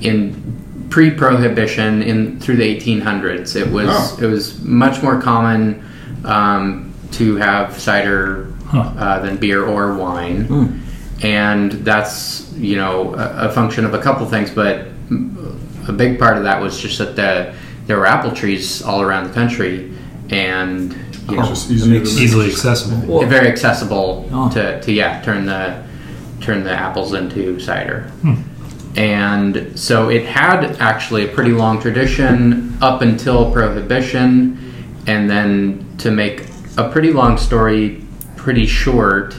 in 0.00 0.42
pre-prohibition 0.90 2.02
in 2.02 2.40
through 2.40 2.56
the 2.56 2.64
1800s. 2.80 3.54
It 3.56 3.70
was 3.70 3.88
Oh. 3.90 4.18
it 4.22 4.26
was 4.26 4.60
much 4.62 5.02
more 5.02 5.20
common 5.20 5.84
um, 6.26 6.92
to 7.12 7.36
have 7.36 7.78
cider 7.78 8.52
Huh. 8.66 8.80
uh, 8.98 9.20
than 9.20 9.36
beer 9.36 9.64
or 9.64 9.94
wine, 9.94 10.82
and 11.22 11.70
that's 11.70 12.50
you 12.54 12.74
know 12.76 13.14
a, 13.14 13.48
a 13.48 13.52
function 13.52 13.84
of 13.84 13.94
a 13.94 13.98
couple 14.02 14.26
things, 14.26 14.50
but 14.50 14.88
a 15.86 15.92
big 15.92 16.18
part 16.18 16.36
of 16.36 16.42
that 16.42 16.60
was 16.60 16.80
just 16.80 16.98
that 16.98 17.14
the, 17.14 17.54
there 17.86 17.96
were 17.96 18.06
apple 18.06 18.32
trees 18.32 18.82
all 18.82 19.02
around 19.02 19.28
the 19.28 19.32
country, 19.32 19.92
and 20.30 20.92
you 20.92 20.98
It's 20.98 21.30
know, 21.30 21.42
just 21.46 21.70
easier 21.70 21.98
makes 22.00 22.18
easily 22.18 22.48
accessible. 22.50 23.18
Well- 23.20 23.28
very 23.28 23.46
accessible 23.48 24.28
Oh. 24.32 24.50
to, 24.50 24.80
to 24.82 24.92
yeah 24.92 25.22
turn 25.22 25.46
the 25.46 25.84
turn 26.40 26.64
the 26.64 26.72
apples 26.72 27.14
into 27.14 27.60
cider 27.60 28.10
and 28.96 29.78
so 29.78 30.08
it 30.10 30.24
had 30.24 30.64
actually 30.80 31.24
a 31.24 31.28
pretty 31.28 31.52
long 31.52 31.80
tradition 31.80 32.76
up 32.82 33.02
until 33.02 33.52
prohibition 33.52 34.58
and 35.06 35.28
then 35.30 35.85
to 35.98 36.10
make 36.10 36.44
a 36.76 36.88
pretty 36.90 37.12
long 37.12 37.38
story 37.38 38.04
pretty 38.36 38.66
short 38.66 39.34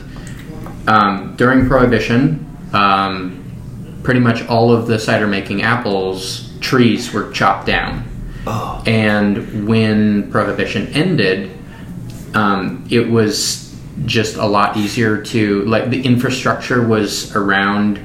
um, 0.88 1.36
during 1.38 1.68
prohibition 1.68 2.46
um, 2.74 4.00
pretty 4.04 4.20
much 4.20 4.46
all 4.48 4.72
of 4.72 4.88
the 4.88 4.98
cider 5.00 5.28
making 5.28 5.62
apples 5.62 6.52
trees 6.60 7.14
were 7.14 7.32
chopped 7.32 7.66
down 7.68 8.04
Oh. 8.50 8.82
and 8.86 9.68
when 9.68 10.32
prohibition 10.32 10.88
ended, 10.94 11.52
um, 12.34 12.88
it 12.90 13.10
was 13.10 13.76
just 14.06 14.38
a 14.38 14.46
lot 14.46 14.78
easier 14.78 15.22
to 15.22 15.66
like 15.66 15.90
the 15.90 16.02
infrastructure 16.02 16.88
was 16.88 17.36
around 17.36 18.00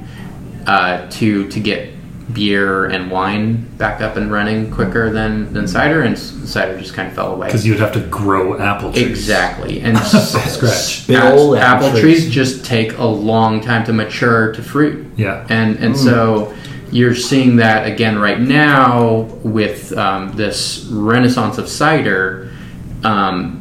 uh, 0.66 1.08
to 1.10 1.46
to 1.48 1.60
get 1.60 1.91
beer 2.32 2.86
and 2.86 3.10
wine 3.10 3.66
back 3.76 4.00
up 4.00 4.16
and 4.16 4.30
running 4.32 4.70
quicker 4.70 5.10
than 5.10 5.52
than 5.52 5.66
cider, 5.68 6.02
and 6.02 6.18
cider 6.18 6.78
just 6.78 6.94
kind 6.94 7.08
of 7.08 7.14
fell 7.14 7.32
away. 7.34 7.46
Because 7.48 7.66
you 7.66 7.72
would 7.72 7.80
have 7.80 7.92
to 7.92 8.00
grow 8.00 8.58
apple 8.58 8.92
trees. 8.92 9.06
Exactly, 9.08 9.80
and 9.80 9.98
Scratch. 10.56 11.06
Big 11.06 11.16
apple 11.16 11.56
apple 11.56 11.90
trees 11.90 12.00
trees. 12.24 12.30
just 12.34 12.64
take 12.64 12.96
a 12.98 13.04
long 13.04 13.60
time 13.60 13.84
to 13.84 13.92
mature 13.92 14.52
to 14.52 14.62
fruit 14.62 15.06
Yeah. 15.16 15.46
and 15.48 15.76
and 15.78 15.96
so 15.96 16.54
you're 16.90 17.14
seeing 17.14 17.56
that 17.56 17.86
again 17.86 18.18
right 18.18 18.38
now 18.40 19.20
with 19.42 19.96
um, 19.96 20.32
this 20.36 20.86
renaissance 20.90 21.58
of 21.58 21.68
cider. 21.68 22.50
Um, 23.02 23.58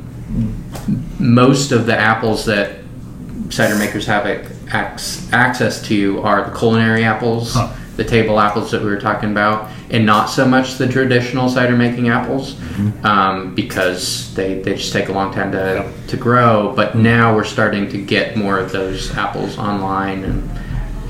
most 1.19 1.71
of 1.71 1.86
the 1.86 1.97
apples 1.97 2.45
that 2.45 2.77
cider 3.49 3.75
makers 3.77 4.05
have 4.05 4.25
ac- 4.25 4.49
ac- 4.73 5.29
access 5.31 5.81
to 5.84 6.21
are 6.21 6.49
the 6.49 6.57
culinary 6.57 7.03
apples, 7.03 7.53
Huh. 7.53 7.73
The 7.97 8.04
table 8.04 8.39
apples 8.39 8.71
that 8.71 8.82
we 8.82 8.88
were 8.88 8.99
talking 8.99 9.32
about, 9.32 9.69
and 9.89 10.06
not 10.06 10.27
so 10.30 10.47
much 10.47 10.77
the 10.77 10.88
traditional 10.88 11.49
cider 11.49 11.75
making 11.75 12.08
apples 12.10 12.56
um, 13.04 13.54
because 13.54 14.34
they, 14.34 14.62
they 14.62 14.75
just 14.75 14.93
take 14.93 15.10
a 15.10 15.12
long 15.12 15.34
time 15.34 15.51
to, 15.51 15.91
to 16.08 16.17
grow. 16.17 16.73
But 16.75 16.95
now 16.95 17.36
we're 17.36 17.43
starting 17.43 17.89
to 17.89 17.97
get 18.04 18.38
more 18.38 18.58
of 18.58 18.71
those 18.71 19.12
apples 19.15 19.58
online, 19.58 20.23
and 20.23 20.49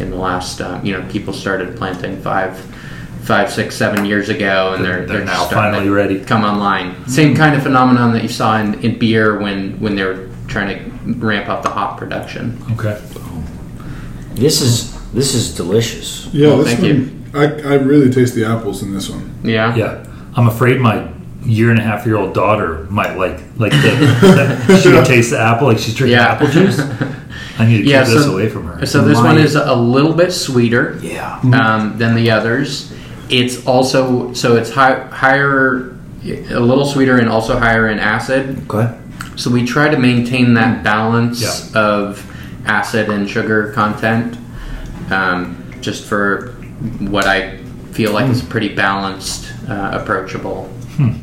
in 0.02 0.10
the 0.10 0.18
last, 0.18 0.60
um, 0.62 0.84
you 0.84 0.94
know, 0.98 1.08
people 1.10 1.34
started 1.34 1.78
planting 1.78 2.20
five, 2.22 2.58
five, 3.22 3.52
six, 3.52 3.76
seven 3.76 4.04
years 4.04 4.30
ago, 4.30 4.74
and 4.74 4.84
they're 4.84 5.06
They're 5.06 5.18
they're, 5.18 5.26
now 5.26 5.46
starting 5.46 5.74
finally 5.74 5.86
to 5.86 5.92
ready. 5.94 6.20
come 6.26 6.44
online. 6.44 7.08
Same 7.08 7.36
kind 7.36 7.56
of 7.56 7.62
phenomenon 7.62 8.12
that 8.14 8.24
you 8.24 8.30
saw 8.30 8.58
in, 8.60 8.74
in 8.84 8.98
beer 8.98 9.40
when 9.40 9.80
when 9.80 9.96
they 9.96 10.04
were 10.04 10.30
trying 10.48 10.76
to 10.78 11.14
ramp 11.24 11.48
up 11.48 11.62
the 11.62 11.70
hop 11.70 12.00
production. 12.00 12.58
Okay. 12.72 13.00
This 14.34 14.62
is 14.62 14.91
this 15.14 15.34
is 15.36 15.56
delicious. 15.56 16.28
Yeah, 16.34 16.48
Well, 16.48 16.58
this 16.60 16.74
thank 16.76 16.84
you. 16.84 17.18
I, 17.34 17.44
I 17.46 17.76
really 17.76 18.10
taste 18.12 18.36
the 18.36 18.46
apples 18.46 18.84
in 18.84 18.94
this 18.94 19.10
one. 19.10 19.34
Yeah. 19.44 19.76
Yeah. 19.76 20.06
I'm 20.36 20.48
afraid 20.48 20.80
my 20.80 21.10
year 21.44 21.72
and 21.72 21.80
a 21.80 21.82
half 21.82 22.06
year 22.06 22.18
old 22.18 22.34
daughter 22.34 22.86
might 22.90 23.18
like 23.18 23.40
like 23.58 23.72
the, 23.72 24.20
that 24.68 24.80
she 24.82 24.90
would 24.92 25.06
taste 25.06 25.32
the 25.32 25.40
apple 25.40 25.68
like 25.68 25.80
she's 25.80 25.96
drinking 25.96 26.18
Yeah. 26.18 26.28
apple 26.34 26.48
juice. 26.48 26.80
I 27.58 27.66
need 27.66 27.78
to 27.78 27.84
keep 27.84 27.92
Yeah, 27.92 28.04
this 28.04 28.26
away 28.28 28.48
from 28.50 28.68
her. 28.68 28.86
So 28.86 29.02
this 29.02 29.18
My- 29.18 29.24
one 29.34 29.38
is 29.38 29.56
a 29.56 29.74
little 29.76 30.14
bit 30.14 30.32
sweeter 30.32 31.00
Yeah. 31.02 31.40
um, 31.54 31.98
than 31.98 32.16
the 32.16 32.32
others. 32.32 32.94
It's 33.30 33.66
also 33.66 34.34
so 34.34 34.56
it's 34.56 34.72
high, 34.72 35.08
higher, 35.08 35.96
a 36.26 36.60
little 36.60 36.86
sweeter, 36.86 37.18
and 37.18 37.30
also 37.30 37.58
higher 37.58 37.88
in 37.90 37.98
acid. 38.00 38.70
Okay. 38.70 38.94
So 39.38 39.50
we 39.50 39.66
try 39.66 39.90
to 39.90 39.98
maintain 39.98 40.54
that 40.56 40.84
balance 40.84 41.42
Yeah. 41.74 41.80
of 41.82 42.26
acid 42.66 43.10
and 43.10 43.30
sugar 43.30 43.72
content, 43.74 44.38
um, 45.12 45.74
just 45.82 46.06
for 46.06 46.54
what 47.00 47.26
I 47.26 47.58
feel 47.92 48.14
like 48.14 48.30
is 48.30 48.42
a 48.44 48.46
pretty 48.48 48.74
balanced, 48.74 49.52
uh, 49.70 49.92
approachable 50.02 50.72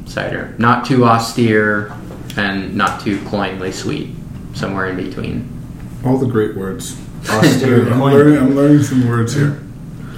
cider. 0.06 0.54
Not 0.58 0.84
too 0.86 1.04
austere 1.04 1.92
and 2.36 2.74
not 2.74 3.00
too 3.00 3.20
cloyingly 3.24 3.72
sweet. 3.72 4.14
Somewhere 4.54 4.86
in 4.86 4.96
between. 4.96 5.48
All 6.04 6.18
the 6.18 6.26
great 6.26 6.56
words. 6.56 7.00
Austere 7.28 7.88
I'm 7.92 8.00
learning, 8.00 8.38
I'm 8.38 8.54
learning 8.56 8.82
some 8.82 9.08
words 9.08 9.34
here. 9.34 9.60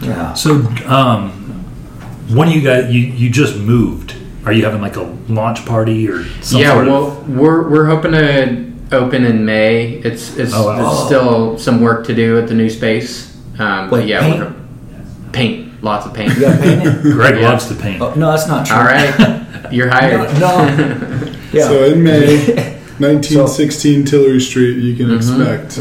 Yeah. 0.00 0.35
So, 0.35 0.56
um, 0.87 1.30
when 2.30 2.48
you 2.50 2.61
guys 2.62 2.92
you, 2.92 3.00
you 3.00 3.28
just 3.30 3.56
moved, 3.56 4.14
are 4.44 4.52
you 4.52 4.64
having 4.64 4.80
like 4.80 4.96
a 4.96 5.02
launch 5.28 5.64
party 5.66 6.09
or 6.09 6.24
some 6.42 6.61
yeah, 6.61 6.72
sort 6.74 6.88
of? 6.88 6.92
well, 6.92 7.24
we're 7.42 7.68
we're 7.68 7.87
hoping 7.87 8.12
to 8.12 8.72
open 8.92 9.24
in 9.24 9.44
May. 9.44 9.94
It's 9.94 10.37
it's, 10.37 10.52
Oh, 10.54 10.66
wow. 10.66 11.06
still 11.06 11.59
some 11.59 11.80
work 11.80 12.06
to 12.06 12.14
do 12.14 12.38
at 12.38 12.46
the 12.48 12.54
new 12.54 12.70
space. 12.70 13.30
Um, 13.61 13.90
but 13.90 14.01
Wait, 14.01 14.09
yeah, 14.09 14.20
paint? 14.20 14.40
we're 14.40 14.55
paint, 15.33 15.83
lots 15.85 16.07
of 16.07 16.14
paint. 16.14 16.35
You 16.35 16.40
got 16.40 16.61
painted? 16.61 17.03
Greg 17.03 17.40
Yeah. 17.40 17.49
loves 17.51 17.66
to 17.68 17.75
paint. 17.75 18.01
Oh, 18.01 18.14
no, 18.14 18.31
that's 18.31 18.49
not 18.49 18.66
true. 18.66 18.77
All 18.77 18.85
right, 18.85 19.73
you're 19.73 19.88
hired. 19.88 20.38
No. 20.40 21.37
Yeah. 21.53 21.64
So 21.66 21.83
in 21.85 22.05
May, 22.05 22.37
1916 23.01 24.05
Tillery 24.05 24.40
Street, 24.40 24.77
you 24.77 24.94
can 24.94 25.07
Mm-hmm. 25.09 25.16
expect 25.42 25.79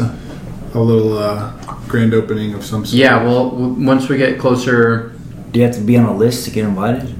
a 0.74 0.80
little 0.80 1.16
uh, 1.16 1.52
grand 1.86 2.12
opening 2.12 2.54
of 2.54 2.64
some 2.64 2.84
sort. 2.84 2.98
yeah, 2.98 3.22
well, 3.22 3.50
w- 3.50 3.86
once 3.86 4.08
we 4.08 4.16
get 4.16 4.36
closer, 4.38 5.12
Do 5.52 5.60
you 5.60 5.66
have 5.66 5.74
to 5.76 5.80
be 5.80 5.96
on 5.96 6.06
a 6.06 6.16
list 6.16 6.44
to 6.46 6.50
get 6.50 6.64
invited, 6.64 7.14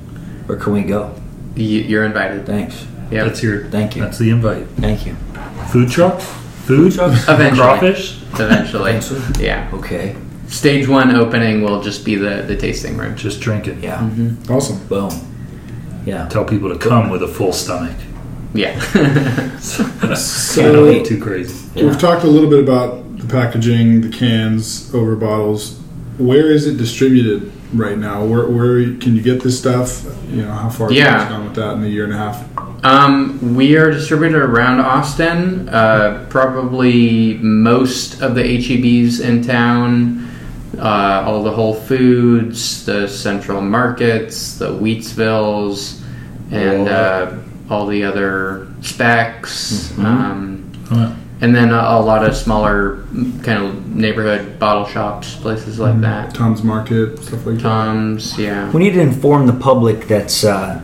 or 0.49 0.57
can 0.57 0.73
we 0.73 0.83
go? 0.83 1.15
y- 1.57 1.63
you're 1.63 2.05
invited. 2.05 2.45
Thanks. 2.45 2.87
Yeah, 3.13 3.23
That's 3.25 3.41
your. 3.41 3.67
Thank 3.67 3.95
you. 3.95 4.03
That's 4.03 4.19
the 4.19 4.31
invite. 4.31 4.67
Thank 4.79 5.07
you. 5.07 5.15
Food 5.71 5.91
truck. 5.91 6.21
Food 6.21 6.93
truck. 6.93 7.13
Eventually. 7.29 7.57
Crawfish. 7.57 8.21
eventually. 8.35 8.91
Eventually? 8.91 9.45
Yeah, 9.47 9.71
Okay. 9.75 10.17
Stage 10.51 10.87
one 10.89 11.15
opening 11.15 11.63
will 11.63 11.81
just 11.83 12.05
be 12.05 12.17
the 12.17 12.43
the 12.47 12.57
tasting 12.57 12.97
room. 12.97 13.17
Just 13.17 13.41
drink 13.41 13.67
it. 13.67 13.79
Yeah. 13.79 13.99
Mm-hmm. 13.99 14.53
Awesome. 14.53 14.87
Boom. 14.87 15.11
Yeah. 16.05 16.29
Tell 16.29 16.45
people 16.45 16.69
to 16.71 16.79
come 16.79 17.11
with 17.11 17.23
a 17.23 17.29
full 17.29 17.53
stomach. 17.53 17.97
Yeah. 18.53 18.81
I 18.95 20.73
don't 20.73 21.07
too 21.07 21.21
crazy. 21.21 21.69
We've 21.81 21.99
talked 21.99 22.25
a 22.25 22.27
little 22.27 22.51
bit 22.51 22.59
about 22.61 23.19
the 23.19 23.27
packaging, 23.27 24.01
the 24.01 24.09
cans, 24.11 24.93
over 24.95 25.15
bottles. 25.15 25.79
Where 26.19 26.51
is 26.51 26.67
it 26.67 26.77
distributed 26.77 27.53
right 27.73 27.97
now? 27.97 28.25
Where, 28.25 28.49
where 28.49 28.83
can 28.97 29.15
you 29.15 29.23
get 29.23 29.43
this 29.43 29.59
stuff? 29.59 30.05
You 30.29 30.43
know, 30.43 30.53
how 30.53 30.69
far 30.69 30.89
have 30.89 30.93
you 30.97 31.03
Yeah. 31.03 31.19
guys 31.19 31.29
gone 31.29 31.45
with 31.45 31.55
that 31.55 31.75
in 31.75 31.85
a 31.85 31.87
year 31.87 32.05
and 32.05 32.13
a 32.13 32.17
half? 32.17 32.85
Um, 32.85 33.55
we 33.55 33.77
are 33.77 33.91
distributed 33.91 34.41
around 34.43 34.81
Austin. 34.81 35.69
Uh, 35.69 36.27
probably 36.31 37.35
most 37.35 38.21
of 38.21 38.35
the 38.35 38.43
HEBs 38.43 39.21
in 39.21 39.43
town, 39.43 40.30
uh, 40.81 41.25
all 41.27 41.43
the 41.43 41.51
Whole 41.51 41.75
Foods, 41.75 42.85
the 42.87 43.07
Central 43.07 43.61
Markets, 43.61 44.59
the 44.59 44.69
Wheatsvilles, 44.71 46.01
and 46.51 46.89
uh, 46.89 47.37
all 47.69 47.87
the 47.87 48.03
other 48.05 48.67
Spec's. 48.83 49.97
Um, 49.99 50.57
Huh. 50.89 51.15
and 51.41 51.55
then 51.55 51.71
a, 51.71 51.77
a 51.77 52.01
lot 52.03 52.25
of 52.27 52.35
smaller 52.35 53.05
mm, 53.13 53.45
kind 53.45 53.63
of 53.63 53.95
neighborhood 53.95 54.59
bottle 54.59 54.87
shops, 54.87 55.37
places 55.37 55.79
like 55.79 56.01
that. 56.01 56.35
Tom's 56.35 56.65
Market, 56.65 57.17
stuff 57.21 57.47
like 57.47 57.57
that. 57.59 57.63
Tom's, 57.63 58.37
yeah. 58.37 58.69
We 58.73 58.81
need 58.81 58.95
to 58.95 59.01
inform 59.01 59.47
the 59.47 59.53
public 59.53 60.09
that's 60.09 60.43
uh, 60.43 60.81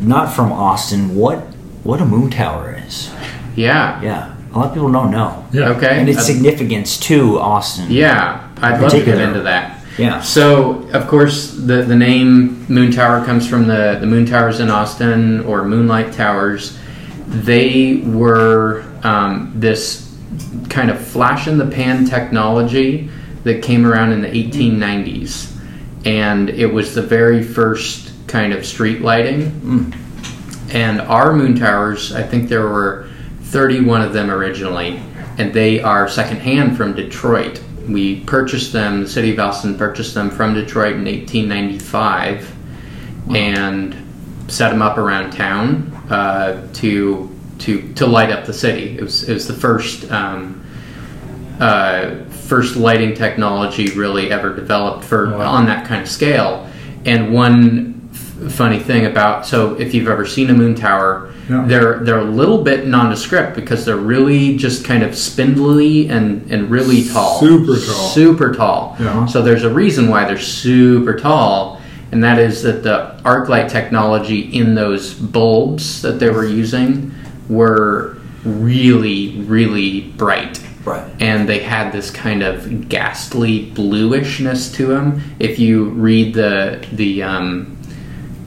not 0.00 0.32
from 0.32 0.52
Austin 0.52 1.16
what 1.16 1.38
what 1.82 2.00
a 2.00 2.04
moon 2.04 2.30
tower 2.30 2.80
is. 2.86 3.10
Yeah. 3.56 4.00
Yeah. 4.00 4.35
A 4.56 4.58
lot 4.58 4.68
of 4.68 4.72
people 4.72 4.90
don't 4.90 5.10
know. 5.10 5.44
Yeah. 5.52 5.68
Okay. 5.72 6.00
And 6.00 6.08
its 6.08 6.20
Uh, 6.20 6.22
significance 6.22 6.96
to 7.00 7.38
Austin. 7.38 7.88
Yeah, 7.90 8.48
I'd 8.62 8.80
love 8.80 8.90
to 8.92 9.04
get 9.04 9.20
into 9.20 9.42
that. 9.42 9.84
Yeah. 9.98 10.22
So, 10.22 10.88
of 10.94 11.06
course, 11.08 11.50
the, 11.52 11.82
the 11.82 11.94
name 11.94 12.64
Moon 12.66 12.90
Tower 12.90 13.22
comes 13.26 13.46
from 13.46 13.66
the, 13.66 13.98
the 14.00 14.06
Moon 14.06 14.24
Towers 14.24 14.58
in 14.60 14.70
Austin 14.70 15.40
or 15.44 15.64
Moonlight 15.66 16.14
Towers. 16.14 16.78
They 17.26 17.96
were 18.06 18.84
um, 19.02 19.52
this 19.54 20.10
kind 20.70 20.90
of 20.90 20.98
flash 21.06 21.46
in 21.48 21.58
the 21.58 21.66
pan 21.66 22.06
technology 22.06 23.10
that 23.44 23.62
came 23.62 23.86
around 23.86 24.12
in 24.12 24.22
the 24.22 24.28
1890s. 24.28 25.54
And 26.06 26.48
it 26.48 26.72
was 26.72 26.94
the 26.94 27.02
very 27.02 27.42
first 27.42 28.10
kind 28.26 28.54
of 28.54 28.64
street 28.64 29.02
lighting. 29.02 29.92
And 30.70 31.02
our 31.02 31.34
moon 31.34 31.56
towers, 31.56 32.14
I 32.14 32.22
think 32.22 32.48
there 32.48 32.66
were 32.68 33.05
31 33.46 34.02
of 34.02 34.12
them 34.12 34.30
originally, 34.30 35.00
and 35.38 35.52
they 35.52 35.80
are 35.80 36.08
secondhand 36.08 36.76
from 36.76 36.94
Detroit. 36.94 37.62
We 37.88 38.20
purchased 38.20 38.72
them, 38.72 39.02
the 39.02 39.08
city 39.08 39.32
of 39.32 39.38
Austin 39.38 39.76
purchased 39.76 40.14
them 40.14 40.30
from 40.30 40.54
Detroit 40.54 40.94
in 40.94 41.04
1895 41.04 42.54
and 43.34 43.94
set 44.48 44.70
them 44.70 44.82
up 44.82 44.98
around 44.98 45.32
town 45.32 45.92
uh, 46.10 46.66
to, 46.74 47.34
to, 47.58 47.92
to 47.94 48.06
light 48.06 48.30
up 48.30 48.46
the 48.46 48.52
city. 48.52 48.96
It 48.98 49.02
was, 49.02 49.28
it 49.28 49.34
was 49.34 49.46
the 49.46 49.54
first. 49.54 50.10
Um, 50.10 50.62
uh, 51.60 52.22
first 52.28 52.76
lighting 52.76 53.14
technology 53.14 53.90
really 53.92 54.30
ever 54.30 54.54
developed 54.54 55.02
for 55.04 55.30
Wow. 55.30 55.50
on 55.52 55.66
that 55.66 55.86
kind 55.86 56.02
of 56.02 56.08
scale. 56.08 56.68
And 57.04 57.32
one 57.32 57.95
funny 58.50 58.78
thing 58.78 59.06
about 59.06 59.46
so 59.46 59.74
if 59.74 59.94
you've 59.94 60.08
ever 60.08 60.26
seen 60.26 60.50
a 60.50 60.54
moon 60.54 60.74
tower, 60.74 61.32
Yeah. 61.48 61.64
they're 61.66 61.98
they're 62.00 62.18
a 62.18 62.24
little 62.24 62.62
bit 62.62 62.86
nondescript 62.86 63.54
because 63.56 63.84
they're 63.84 63.96
really 63.96 64.56
just 64.56 64.84
kind 64.84 65.02
of 65.02 65.16
spindly 65.16 66.08
and 66.08 66.50
and 66.50 66.70
really 66.70 67.04
tall, 67.08 67.40
Super 67.40 67.76
tall. 67.76 68.08
super 68.10 68.52
tall. 68.54 68.96
Yeah. 69.00 69.26
So 69.26 69.42
there's 69.42 69.64
a 69.64 69.70
reason 69.72 70.08
why 70.08 70.26
they're 70.26 70.38
super 70.38 71.18
tall. 71.18 71.80
And 72.12 72.22
that 72.22 72.38
is 72.38 72.62
that 72.62 72.82
the 72.84 73.20
arc 73.24 73.48
light 73.48 73.68
technology 73.68 74.40
in 74.40 74.74
those 74.76 75.12
bulbs 75.12 76.02
that 76.02 76.20
they 76.20 76.30
were 76.30 76.46
using 76.46 77.12
were 77.48 78.16
really, 78.44 79.40
really 79.40 80.02
bright 80.16 80.60
Right. 80.84 81.02
and 81.18 81.48
they 81.48 81.58
had 81.58 81.90
this 81.90 82.12
kind 82.12 82.44
of 82.44 82.88
ghastly 82.88 83.72
bluishness 83.74 84.70
to 84.74 84.86
them. 84.86 85.20
If 85.40 85.58
you 85.58 85.86
read 85.86 86.34
the 86.34 86.78
the 86.92 87.24
um, 87.24 87.75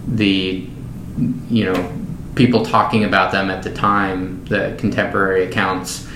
the 0.09 0.67
you 1.49 1.65
know 1.65 1.91
people 2.35 2.63
talking 2.65 3.03
about 3.03 3.31
them 3.31 3.49
at 3.49 3.63
the 3.63 3.73
time, 3.73 4.43
the 4.45 4.75
contemporary 4.77 5.43
accounts, 5.45 6.07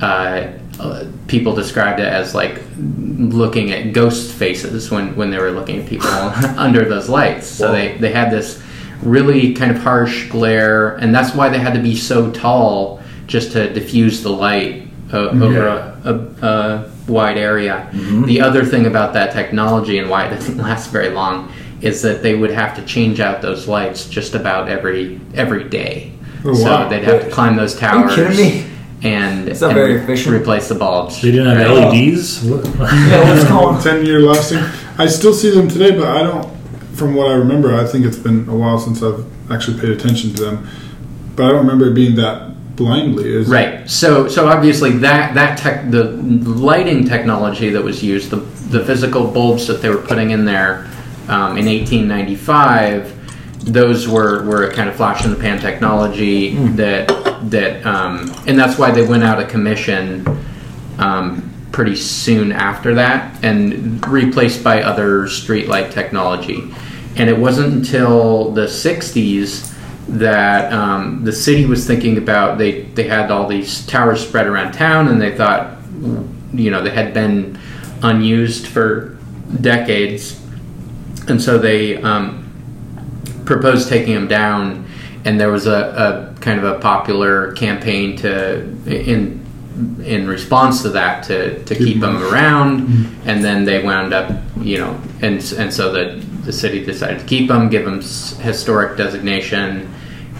uh, 0.00 0.50
uh, 0.80 1.04
people 1.28 1.54
described 1.54 2.00
it 2.00 2.06
as 2.06 2.34
like 2.34 2.60
looking 2.78 3.70
at 3.70 3.92
ghost 3.92 4.32
faces 4.32 4.90
when 4.90 5.14
when 5.16 5.30
they 5.30 5.38
were 5.38 5.50
looking 5.52 5.80
at 5.80 5.88
people 5.88 6.08
under 6.58 6.84
those 6.88 7.08
lights. 7.08 7.46
So 7.46 7.66
Whoa. 7.68 7.72
they 7.72 7.96
they 7.98 8.12
had 8.12 8.30
this 8.30 8.62
really 9.02 9.54
kind 9.54 9.70
of 9.70 9.78
harsh 9.82 10.28
glare, 10.28 10.96
and 10.96 11.14
that's 11.14 11.34
why 11.34 11.48
they 11.48 11.58
had 11.58 11.74
to 11.74 11.80
be 11.80 11.94
so 11.96 12.30
tall 12.30 13.00
just 13.26 13.52
to 13.52 13.72
diffuse 13.72 14.22
the 14.22 14.30
light 14.30 14.88
uh, 15.12 15.28
over 15.28 15.52
Yeah. 15.52 15.96
a, 16.04 16.12
a, 16.12 16.46
a 16.46 16.90
wide 17.06 17.38
area. 17.38 17.88
The 17.92 18.40
other 18.40 18.64
thing 18.64 18.86
about 18.86 19.12
that 19.14 19.32
technology 19.32 19.98
and 19.98 20.10
why 20.10 20.26
it 20.26 20.30
doesn't 20.30 20.58
last 20.68 20.90
very 20.90 21.10
long 21.10 21.50
is 21.80 22.02
that 22.02 22.22
they 22.22 22.34
would 22.34 22.50
have 22.50 22.76
to 22.76 22.82
change 22.84 23.20
out 23.20 23.40
those 23.42 23.66
lights 23.68 24.08
just 24.08 24.34
about 24.34 24.68
every 24.68 25.20
every 25.34 25.64
day. 25.64 26.12
Oh, 26.44 26.54
so 26.54 26.64
wow. 26.64 26.88
they'd 26.88 27.04
have 27.04 27.24
to 27.24 27.30
climb 27.30 27.56
those 27.56 27.74
Are 27.74 27.76
you 27.76 28.02
towers 28.08 28.14
kidding 28.14 28.36
me? 28.36 28.66
and, 29.02 29.48
It's 29.48 29.60
not 29.60 29.70
and 29.70 29.76
very 29.76 29.94
efficient. 29.96 30.34
replace 30.34 30.68
the 30.68 30.74
bulbs. 30.74 31.20
They 31.20 31.30
didn't 31.32 31.54
have 31.56 31.68
Right. 31.68 31.92
LEDs. 31.92 32.42
What? 32.44 32.64
Yeah, 32.64 33.28
what's 33.34 33.44
going 33.48 33.74
on? 33.76 33.82
10 33.82 34.06
year 34.06 34.20
lasting. 34.20 34.62
I 34.98 35.06
still 35.06 35.34
see 35.34 35.50
them 35.50 35.68
today, 35.68 35.90
but 35.98 36.08
I 36.08 36.22
don't, 36.22 36.48
from 36.94 37.14
what 37.14 37.30
I 37.30 37.34
remember, 37.34 37.74
I 37.74 37.84
think 37.86 38.04
it's 38.06 38.16
been 38.18 38.48
a 38.48 38.56
while 38.56 38.78
since 38.78 39.02
I've 39.02 39.24
actually 39.50 39.80
paid 39.80 39.90
attention 39.90 40.34
to 40.34 40.42
them. 40.44 40.68
But 41.36 41.44
I 41.46 41.48
don't 41.50 41.60
remember 41.66 41.88
it 41.90 41.94
being 41.94 42.16
that 42.16 42.76
blindly. 42.76 43.32
Is 43.34 43.48
it? 43.48 43.52
Right. 43.52 43.88
So 43.90 44.26
so 44.28 44.48
obviously 44.48 44.92
that 44.98 45.34
that 45.34 45.58
tech 45.58 45.90
the 45.90 46.04
lighting 46.04 47.06
technology 47.06 47.68
that 47.70 47.82
was 47.82 48.02
used 48.02 48.30
the 48.30 48.36
the 48.76 48.84
physical 48.84 49.26
bulbs 49.26 49.66
that 49.66 49.82
they 49.82 49.88
were 49.90 50.00
putting 50.02 50.30
in 50.30 50.44
there 50.46 50.86
um, 51.30 51.56
in 51.56 51.66
1895 51.66 53.16
those 53.64 54.08
were, 54.08 54.42
were 54.44 54.64
a 54.64 54.72
kind 54.72 54.88
of 54.88 54.96
flash 54.96 55.24
in 55.24 55.30
the 55.30 55.36
pan 55.36 55.58
technology 55.60 56.54
that 56.70 57.08
that 57.50 57.84
um, 57.86 58.34
and 58.46 58.58
that's 58.58 58.78
why 58.78 58.90
they 58.90 59.06
went 59.06 59.22
out 59.22 59.40
of 59.40 59.48
commission 59.48 60.26
um, 60.98 61.50
pretty 61.72 61.96
soon 61.96 62.52
after 62.52 62.94
that 62.94 63.42
and 63.44 64.06
replaced 64.08 64.62
by 64.64 64.82
other 64.82 65.22
streetlight 65.22 65.92
technology. 65.92 66.74
And 67.16 67.28
it 67.28 67.38
wasn't 67.38 67.74
until 67.74 68.52
the 68.52 68.66
60s 68.66 69.74
that 70.08 70.72
um, 70.72 71.24
the 71.24 71.32
city 71.32 71.66
was 71.66 71.86
thinking 71.86 72.18
about 72.18 72.58
they, 72.58 72.82
they 72.82 73.04
had 73.04 73.30
all 73.30 73.46
these 73.46 73.86
towers 73.86 74.26
spread 74.26 74.46
around 74.46 74.72
town 74.72 75.08
and 75.08 75.20
they 75.20 75.36
thought 75.36 75.76
you 76.52 76.70
know 76.70 76.82
they 76.82 76.90
had 76.90 77.14
been 77.14 77.58
unused 78.02 78.66
for 78.66 79.18
decades 79.60 80.39
and 81.30 81.40
so 81.40 81.58
they 81.58 81.96
um, 82.02 82.46
proposed 83.46 83.88
taking 83.88 84.14
them 84.14 84.28
down. 84.28 84.86
And 85.24 85.40
there 85.40 85.50
was 85.50 85.66
a, 85.66 86.34
a 86.36 86.40
kind 86.40 86.58
of 86.58 86.64
a 86.64 86.78
popular 86.78 87.52
campaign 87.52 88.16
to 88.18 88.62
in 88.86 89.40
in 90.04 90.26
response 90.26 90.82
to 90.82 90.90
that 90.90 91.24
to, 91.24 91.62
to 91.64 91.74
keep 91.74 92.00
them 92.00 92.22
around. 92.22 92.88
And 93.26 93.44
then 93.44 93.64
they 93.64 93.82
wound 93.82 94.12
up 94.12 94.30
you 94.58 94.78
know 94.78 95.00
and 95.20 95.36
and 95.58 95.72
so 95.72 95.92
the 95.92 96.24
the 96.44 96.52
city 96.52 96.84
decided 96.84 97.20
to 97.20 97.26
keep 97.26 97.48
them 97.48 97.68
give 97.68 97.84
them 97.84 98.00
historic 98.42 98.96
designation. 98.96 99.92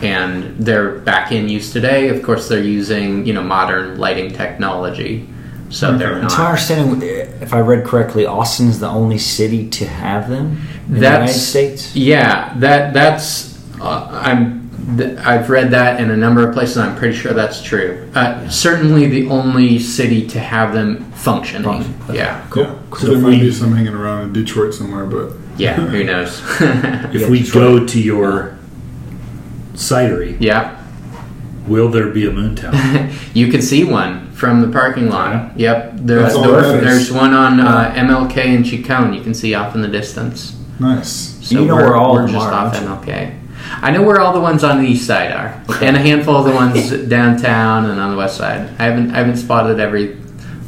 And 0.03 0.57
they're 0.59 0.99
back 1.01 1.31
in 1.31 1.49
use 1.49 1.73
today. 1.75 2.09
Of 2.09 2.23
course 2.23 2.49
they're 2.49 2.63
using 2.63 3.27
you 3.27 3.35
know 3.35 3.43
modern 3.43 3.99
lighting 3.99 4.33
technology 4.33 5.29
so 5.71 5.97
they're 5.97 6.15
To 6.21 6.27
my 6.27 6.47
understanding, 6.51 7.01
if 7.41 7.55
I 7.55 7.61
read 7.61 7.85
correctly, 7.87 8.27
Austin's 8.27 8.79
the 8.81 8.89
only 8.89 9.19
city 9.19 9.69
to 9.71 9.87
have 9.87 10.29
them 10.29 10.61
in 10.89 10.95
the 10.95 11.01
United 11.01 11.33
States. 11.33 11.95
Yeah, 11.97 12.53
that 12.59 12.93
that's 12.93 13.57
uh, 13.81 14.09
I'm 14.11 14.69
th- 14.99 15.17
I've 15.19 15.49
read 15.49 15.71
that 15.71 16.01
in 16.01 16.11
a 16.11 16.17
number 16.17 16.47
of 16.47 16.53
places. 16.55 16.77
I'm 16.79 16.97
pretty 16.97 17.17
sure 17.17 17.33
that's 17.33 17.63
true. 17.63 18.11
Uh, 18.15 18.49
certainly, 18.49 19.07
the 19.09 19.29
only 19.31 19.79
city 19.79 20.27
to 20.29 20.41
have 20.41 20.73
them 20.75 21.11
functioning. 21.13 21.65
Function, 21.65 21.95
okay. 22.05 22.17
Yeah, 22.19 22.47
Yeah. 22.57 22.75
So 22.99 23.07
there 23.07 23.19
might 23.19 23.29
we- 23.31 23.41
be 23.41 23.53
some 23.53 23.73
hanging 23.75 23.95
around 23.95 24.23
in 24.25 24.33
Detroit 24.33 24.75
somewhere, 24.75 25.07
but 25.07 25.33
yeah. 25.57 25.75
Who 25.93 26.05
knows? 26.05 26.41
If 26.61 27.23
Yeah, 27.23 27.29
we 27.31 27.43
Detroit. 27.43 27.81
go 27.81 27.87
to 27.87 28.01
your 28.03 28.59
cidery, 29.75 30.37
yeah, 30.41 30.83
will 31.67 31.89
there 31.89 32.09
be 32.09 32.27
a 32.27 32.31
moon 32.31 32.57
tower? 32.57 32.75
you 33.35 33.49
can 33.51 33.63
see 33.63 33.85
one 33.85 34.30
from 34.41 34.63
the 34.63 34.69
parking 34.69 35.11
lot. 35.11 35.57
Yep, 35.59 35.93
there's 35.97 36.23
That's 36.23 36.35
all 36.35 36.43
that 36.53 36.63
matters. 36.63 36.83
there's 36.83 37.13
one 37.13 37.35
on 37.35 37.61
uh, 37.61 37.93
MLK 37.95 38.39
and 38.39 38.65
Chicon. 38.65 39.13
You 39.13 39.21
can 39.23 39.35
see 39.35 39.55
off 39.55 39.75
in 39.75 39.83
the 39.83 39.89
distance. 39.89 40.57
nice. 40.81 41.37
So 41.47 41.61
You 41.61 41.67
know 41.67 41.75
we're, 41.77 41.83
where 41.83 41.97
all 41.97 42.15
we're 42.15 42.21
of 42.25 42.27
them 42.29 42.35
just 42.37 42.47
are, 42.47 42.53
off 42.53 42.73
don't 42.73 42.85
you? 43.07 43.13
MLK. 43.15 43.37
I 43.83 43.91
know 43.91 44.03
where 44.03 44.19
all 44.21 44.33
the 44.33 44.41
ones 44.41 44.65
on 44.65 44.83
the 44.83 44.89
east 44.89 45.07
side 45.07 45.31
are, 45.33 45.63
and 45.83 45.95
a 45.95 45.99
handful 46.01 46.37
of 46.37 46.45
the 46.47 46.53
ones 46.63 46.91
downtown 47.09 47.85
and 47.91 48.01
on 48.01 48.11
the 48.13 48.17
west 48.17 48.39
side. 48.39 48.61
I 48.81 48.85
haven't 48.85 49.11
I 49.11 49.19
haven't 49.19 49.37
spotted 49.37 49.79
every 49.79 50.17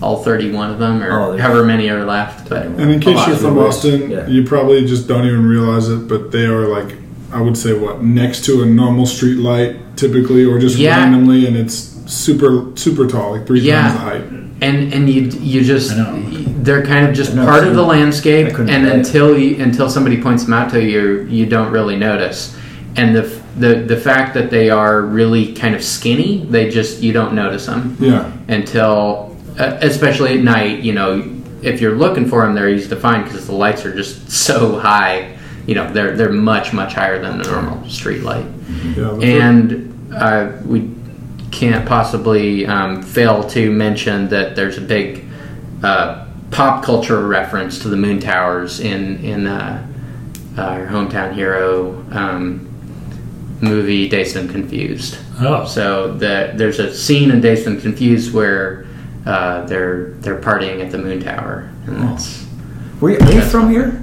all 0.03 0.23
thirty 0.23 0.51
one 0.53 0.71
of 0.71 0.79
them 0.79 1.03
or 1.03 1.11
Oh, 1.19 1.27
there's- 1.33 1.41
however 1.41 1.65
many 1.65 1.89
are 1.89 2.05
left. 2.05 2.49
But 2.51 2.67
And 2.67 2.91
in 2.91 3.01
case 3.01 3.17
lot 3.17 3.27
you're 3.29 3.37
of 3.37 3.43
from 3.43 3.55
the 3.55 3.61
roads, 3.63 3.77
Austin, 3.77 4.11
yeah. 4.11 4.27
you 4.27 4.45
probably 4.45 4.85
just 4.85 5.09
don't 5.09 5.25
even 5.25 5.47
realize 5.47 5.89
it, 5.89 6.07
but 6.09 6.31
they 6.31 6.45
are 6.45 6.67
like, 6.67 6.97
I 7.33 7.41
would 7.41 7.57
say, 7.57 7.73
what 7.73 8.03
next 8.03 8.45
to 8.47 8.63
a 8.63 8.67
normal 8.67 9.07
street 9.07 9.37
light 9.39 9.77
typically, 9.97 10.45
or 10.45 10.59
just 10.59 10.77
Yeah. 10.77 10.99
randomly, 10.99 11.47
and 11.47 11.57
it's 11.57 11.92
super 12.13 12.71
super 12.77 13.07
tall, 13.07 13.33
like 13.33 13.47
three 13.47 13.61
Yeah. 13.61 13.83
times 13.83 13.95
the 13.95 14.01
height. 14.01 14.23
and 14.61 14.93
and 14.93 15.09
you 15.09 15.23
you 15.41 15.63
just 15.65 15.93
I 15.93 15.97
know. 15.97 16.23
they're 16.63 16.85
kind 16.85 17.09
of 17.09 17.15
just 17.15 17.33
I 17.33 17.35
know, 17.37 17.45
part 17.47 17.67
of 17.67 17.75
the 17.75 17.83
landscape, 17.83 18.57
and 18.59 18.87
until 18.87 19.37
you 19.39 19.63
until 19.63 19.89
somebody 19.89 20.21
points 20.21 20.45
them 20.45 20.53
out 20.53 20.71
to 20.73 20.83
you, 20.83 21.23
you 21.31 21.47
don't 21.47 21.73
really 21.73 21.97
notice. 21.97 22.57
And 22.97 23.17
the 23.17 23.23
the 23.59 23.75
the 23.77 23.97
fact 23.97 24.35
that 24.35 24.51
they 24.51 24.69
are 24.71 25.03
really 25.03 25.53
kind 25.55 25.75
of 25.75 25.83
skinny, 25.83 26.47
they 26.51 26.69
just 26.71 27.03
you 27.03 27.13
don't 27.13 27.35
notice 27.35 27.67
them. 27.67 27.97
Yeah, 27.99 28.31
until, 28.49 29.37
uh, 29.59 29.79
especially 29.81 30.39
at 30.39 30.45
night, 30.45 30.81
you 30.81 30.93
know, 30.93 31.23
if 31.63 31.81
you're 31.81 31.97
looking 31.97 32.27
for 32.29 32.43
them, 32.45 32.55
they're 32.55 32.69
easy 32.69 32.89
to 32.91 32.97
find 32.97 33.25
because 33.25 33.47
the 33.47 33.55
lights 33.55 33.85
are 33.87 33.95
just 33.95 34.31
so 34.47 34.79
high. 34.79 35.37
You 35.67 35.75
know, 35.77 35.91
they're 35.93 36.15
they're 36.17 36.33
much 36.33 36.73
much 36.75 36.93
higher 36.95 37.21
than 37.23 37.39
the 37.39 37.45
normal 37.51 37.89
street 37.89 38.23
light, 38.23 38.45
yeah. 38.97 39.13
and 39.21 40.13
uh, 40.15 40.53
we 40.67 40.91
can't 41.63 41.87
possibly 41.87 42.67
um, 42.67 43.01
fail 43.01 43.45
to 43.45 43.71
mention 43.71 44.27
that 44.31 44.57
there's 44.57 44.79
a 44.79 44.81
big 44.81 45.25
uh, 45.85 46.27
pop 46.51 46.83
culture 46.83 47.25
reference 47.25 47.79
to 47.79 47.89
the 47.89 47.97
moon 47.97 48.19
towers 48.19 48.81
in 48.81 49.25
in 49.25 49.47
uh, 49.47 49.87
our 50.59 50.89
hometown 50.89 51.33
hero 51.33 52.05
um, 52.11 52.69
movie 53.61 54.09
Dazed 54.09 54.35
and 54.35 54.51
Confused. 54.51 55.19
Oh, 55.39 55.65
So 55.65 56.15
the, 56.15 56.53
there's 56.57 56.81
a 56.81 56.93
scene 56.93 57.31
in 57.31 57.41
Dazed 57.41 57.69
and 57.69 57.81
Confused 57.81 58.35
where 58.35 58.85
uh, 59.25 59.65
they're 59.67 60.15
they're 60.15 60.41
partying 60.41 60.85
at 60.85 60.91
the 60.91 60.99
moon 60.99 61.21
tower, 61.21 61.71
and 61.87 61.97
that's 62.03 62.45
Were 63.01 63.11
you, 63.11 63.19
are 63.21 63.33
you 63.33 63.41
from 63.41 63.71
here? 63.71 64.02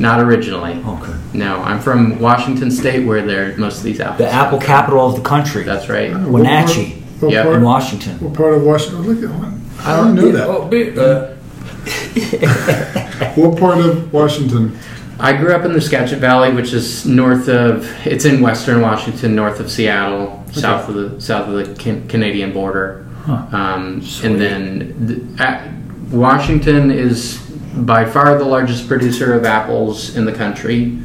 Not 0.00 0.20
originally. 0.20 0.72
Okay. 0.72 1.14
No, 1.34 1.56
I'm 1.62 1.80
from 1.80 2.18
Washington 2.20 2.70
State, 2.70 3.06
where 3.06 3.22
there 3.24 3.56
most 3.56 3.78
of 3.78 3.84
these 3.84 4.00
apples. 4.00 4.18
The 4.18 4.28
apple 4.30 4.58
capital 4.58 5.06
of 5.08 5.16
the 5.16 5.22
country. 5.22 5.62
That's 5.64 5.88
right. 5.88 6.12
What 6.12 6.28
Wenatchee 6.42 6.90
part- 6.92 7.22
What, 7.22 7.32
Yeah. 7.32 7.40
in 7.42 7.46
part, 7.48 7.62
Washington. 7.62 8.18
what 8.20 8.34
part 8.34 8.54
of 8.54 8.62
Washington? 8.62 9.02
Look 9.06 9.22
at 9.30 9.38
one. 9.38 9.60
I 9.84 9.96
don't 9.96 10.14
know 10.14 10.30
that. 10.32 10.48
Oh, 10.48 10.66
big, 10.66 10.98
uh, 10.98 11.28
What 13.34 13.58
part 13.58 13.78
of 13.78 14.12
Washington? 14.12 14.78
I 15.18 15.32
grew 15.36 15.52
up 15.54 15.64
in 15.64 15.72
the 15.72 15.80
Skagit 15.80 16.18
Valley, 16.18 16.52
which 16.52 16.72
is 16.72 17.06
north 17.06 17.48
of. 17.48 17.86
It's 18.06 18.24
in 18.24 18.40
western 18.40 18.80
Washington, 18.80 19.34
north 19.34 19.60
of 19.60 19.70
Seattle, 19.70 20.44
south 20.52 20.88
of 20.88 20.94
the 20.94 21.20
south 21.20 21.48
of 21.48 21.54
the 21.54 21.74
can, 21.74 22.06
Canadian 22.08 22.52
border. 22.52 23.06
Huh. 23.24 23.46
Um, 23.52 24.02
and 24.24 24.40
then 24.40 24.94
the, 25.36 25.44
uh, 25.44 25.68
Washington 26.10 26.90
is 26.90 27.38
by 27.74 28.04
far 28.04 28.38
the 28.38 28.44
largest 28.44 28.86
producer 28.88 29.34
of 29.34 29.44
apples 29.44 30.16
in 30.16 30.24
the 30.24 30.32
country. 30.32 30.98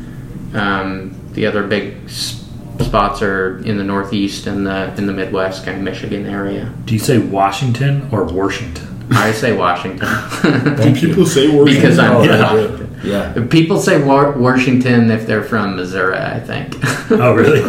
Um, 0.53 1.13
the 1.33 1.45
other 1.45 1.63
big 1.67 1.95
s- 2.05 2.43
spots 2.79 3.21
are 3.21 3.59
in 3.59 3.77
the 3.77 3.83
Northeast 3.83 4.47
and 4.47 4.65
the 4.65 4.93
in 4.97 5.05
the 5.07 5.13
Midwest, 5.13 5.65
kind 5.65 5.77
of 5.77 5.83
Michigan 5.83 6.25
area. 6.25 6.71
do 6.85 6.93
you 6.93 6.99
say 6.99 7.17
Washington 7.19 8.07
or 8.11 8.23
Washington? 8.23 8.85
I 9.11 9.31
say 9.31 9.55
Washington. 9.55 10.07
Do 10.75 10.93
people 10.93 11.25
say 11.25 11.47
Washington? 11.47 11.65
Because 11.75 11.97
I'm- 11.99 12.15
oh, 12.17 12.87
Yeah. 13.03 13.33
yeah. 13.37 13.45
People 13.49 13.79
say 13.79 14.03
Wa- 14.03 14.31
Washington 14.37 15.09
if 15.11 15.25
they're 15.25 15.43
from 15.43 15.77
Missouri, 15.77 16.17
I 16.17 16.39
think. 16.41 16.75
Oh, 17.11 17.33
really? 17.33 17.61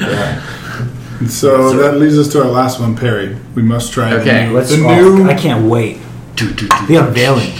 yeah. 0.00 0.42
So 1.28 1.72
that 1.78 1.98
leads 1.98 2.18
us 2.18 2.28
to 2.32 2.42
our 2.42 2.50
last 2.50 2.80
one, 2.80 2.96
Perry. 2.96 3.36
We 3.54 3.62
must 3.62 3.92
try 3.92 4.10
the 4.10 4.20
Okay, 4.20 4.46
new- 4.48 4.54
Let's. 4.56 4.70
the 4.70 4.76
new. 4.78 5.24
I 5.30 5.34
can't 5.34 5.64
wait. 5.70 5.98
Do, 6.36 6.52
do, 6.52 6.66
do. 6.68 6.86
The 6.86 6.96
unveiling. 6.96 7.52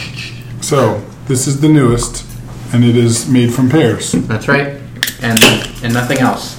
So 0.64 1.02
this 1.28 1.46
is 1.46 1.60
the 1.60 1.68
newest, 1.68 2.24
and 2.72 2.82
it 2.84 2.96
is 2.96 3.28
made 3.28 3.52
from 3.52 3.68
pears, 3.68 4.12
That's 4.12 4.48
right, 4.48 4.78
and 5.20 5.38
and 5.84 5.92
nothing 5.92 6.20
else. 6.20 6.56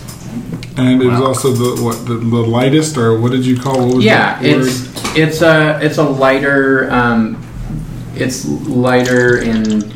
and 0.77 1.01
it 1.01 1.05
is 1.07 1.19
Wow. 1.19 1.25
also 1.27 1.51
the 1.51 1.81
what 1.83 2.05
the, 2.05 2.13
the 2.13 2.43
lightest, 2.57 2.97
or 2.97 3.19
what 3.19 3.31
did 3.31 3.43
you 3.45 3.57
call? 3.59 3.87
What 3.87 3.95
was 3.95 4.05
Yeah, 4.05 4.39
the 4.39 4.53
word? 4.57 4.67
it's 4.67 5.15
it's 5.17 5.41
a 5.41 5.79
it's 5.81 5.97
a 5.97 6.03
lighter 6.03 6.87
um, 6.91 7.41
it's 8.15 8.45
lighter 8.69 9.39
in 9.39 9.91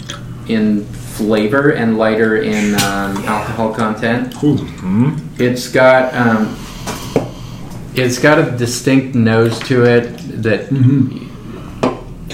in 0.47 0.85
flavor 0.85 1.69
and 1.69 1.97
lighter 1.99 2.37
in 2.37 2.73
um, 2.81 3.17
alcohol 3.29 3.73
content. 3.75 4.33
Ooh, 4.43 4.57
It's 5.37 5.67
got 5.69 6.15
um, 6.15 6.57
it's 7.93 8.17
got 8.17 8.39
a 8.39 8.57
distinct 8.57 9.13
nose 9.13 9.59
to 9.69 9.83
it 9.85 10.17
that 10.41 10.69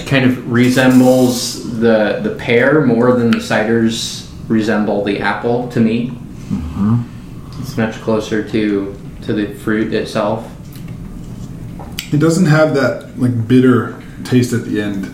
kind 0.06 0.24
of 0.24 0.52
resembles 0.52 1.65
the 1.80 2.20
the 2.22 2.34
pear 2.36 2.84
more 2.84 3.12
than 3.12 3.30
the 3.30 3.38
ciders 3.38 4.30
resemble 4.48 5.04
the 5.04 5.20
apple 5.20 5.68
to 5.70 5.80
me. 5.80 6.12
It's 7.60 7.76
much 7.76 7.96
closer 7.96 8.48
to 8.48 8.96
to 9.22 9.32
the 9.32 9.54
fruit 9.54 9.92
itself. 9.92 10.50
It 12.12 12.18
doesn't 12.18 12.46
have 12.46 12.74
that 12.74 13.18
like 13.18 13.48
bitter 13.48 14.00
taste 14.24 14.52
at 14.52 14.64
the 14.64 14.80
end. 14.80 15.12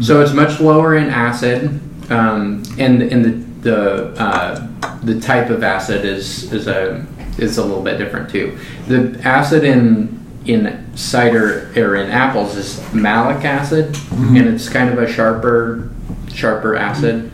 So 0.00 0.20
it's 0.20 0.32
much 0.32 0.60
lower 0.60 0.96
in 0.96 1.08
acid, 1.08 1.80
um, 2.10 2.62
and 2.78 3.02
and 3.02 3.24
the 3.24 3.48
the 3.62 4.22
uh, 4.22 4.68
the 5.02 5.20
type 5.20 5.50
of 5.50 5.62
acid 5.62 6.04
is 6.04 6.52
is 6.52 6.68
a 6.68 7.04
is 7.38 7.58
a 7.58 7.64
little 7.64 7.82
bit 7.82 7.98
different 7.98 8.30
too. 8.30 8.58
The 8.86 9.20
acid 9.24 9.64
in 9.64 10.18
in 10.46 10.96
cider 10.96 11.70
or 11.76 11.96
in 11.96 12.10
apples 12.10 12.56
is 12.56 12.94
malic 12.94 13.44
acid, 13.44 13.96
and 14.12 14.38
it's 14.38 14.68
kind 14.68 14.90
of 14.90 14.98
a 14.98 15.12
sharper 15.12 15.90
sharper 16.38 16.76
acid. 16.76 17.30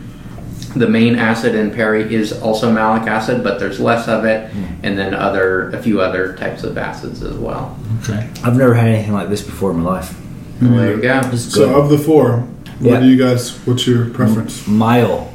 The 0.75 0.89
main 0.89 1.15
acid 1.15 1.55
in 1.55 1.71
Perry 1.71 2.13
is 2.13 2.33
also 2.33 2.71
malic 2.71 3.07
acid, 3.07 3.43
but 3.43 3.59
there's 3.59 3.79
less 3.79 4.09
of 4.09 4.25
it, 4.25 4.51
hmm. 4.51 4.65
and 4.83 4.97
then 4.97 5.13
other 5.13 5.69
a 5.69 5.81
few 5.81 6.01
other 6.01 6.35
types 6.35 6.63
of 6.63 6.77
acids 6.77 7.23
as 7.23 7.37
well. 7.37 7.77
Okay. 8.01 8.29
I've 8.43 8.57
never 8.57 8.73
had 8.73 8.87
anything 8.87 9.13
like 9.13 9.29
this 9.29 9.41
before 9.41 9.71
in 9.71 9.77
my 9.77 9.89
life. 9.89 10.19
Well, 10.61 10.71
there 10.71 10.91
hmm. 10.93 10.97
you 10.97 11.01
go. 11.01 11.35
So 11.35 11.67
good. 11.67 11.75
of 11.75 11.89
the 11.89 11.97
four, 11.97 12.39
what 12.79 12.93
Yeah. 12.93 12.99
do 12.99 13.05
you 13.05 13.17
guys? 13.17 13.55
What's 13.65 13.87
your 13.87 14.09
preference? 14.09 14.67
Mile. 14.67 15.31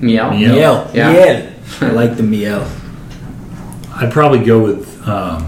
Miel. 0.00 0.30
Miel. 0.30 0.54
Miel. 0.54 0.90
Yeah. 0.92 1.12
Miel. 1.12 1.52
I 1.80 1.90
like 1.90 2.16
the 2.16 2.22
miel. 2.22 2.66
I'd 3.94 4.12
probably 4.12 4.44
go 4.44 4.62
with 4.62 5.06
um, 5.06 5.42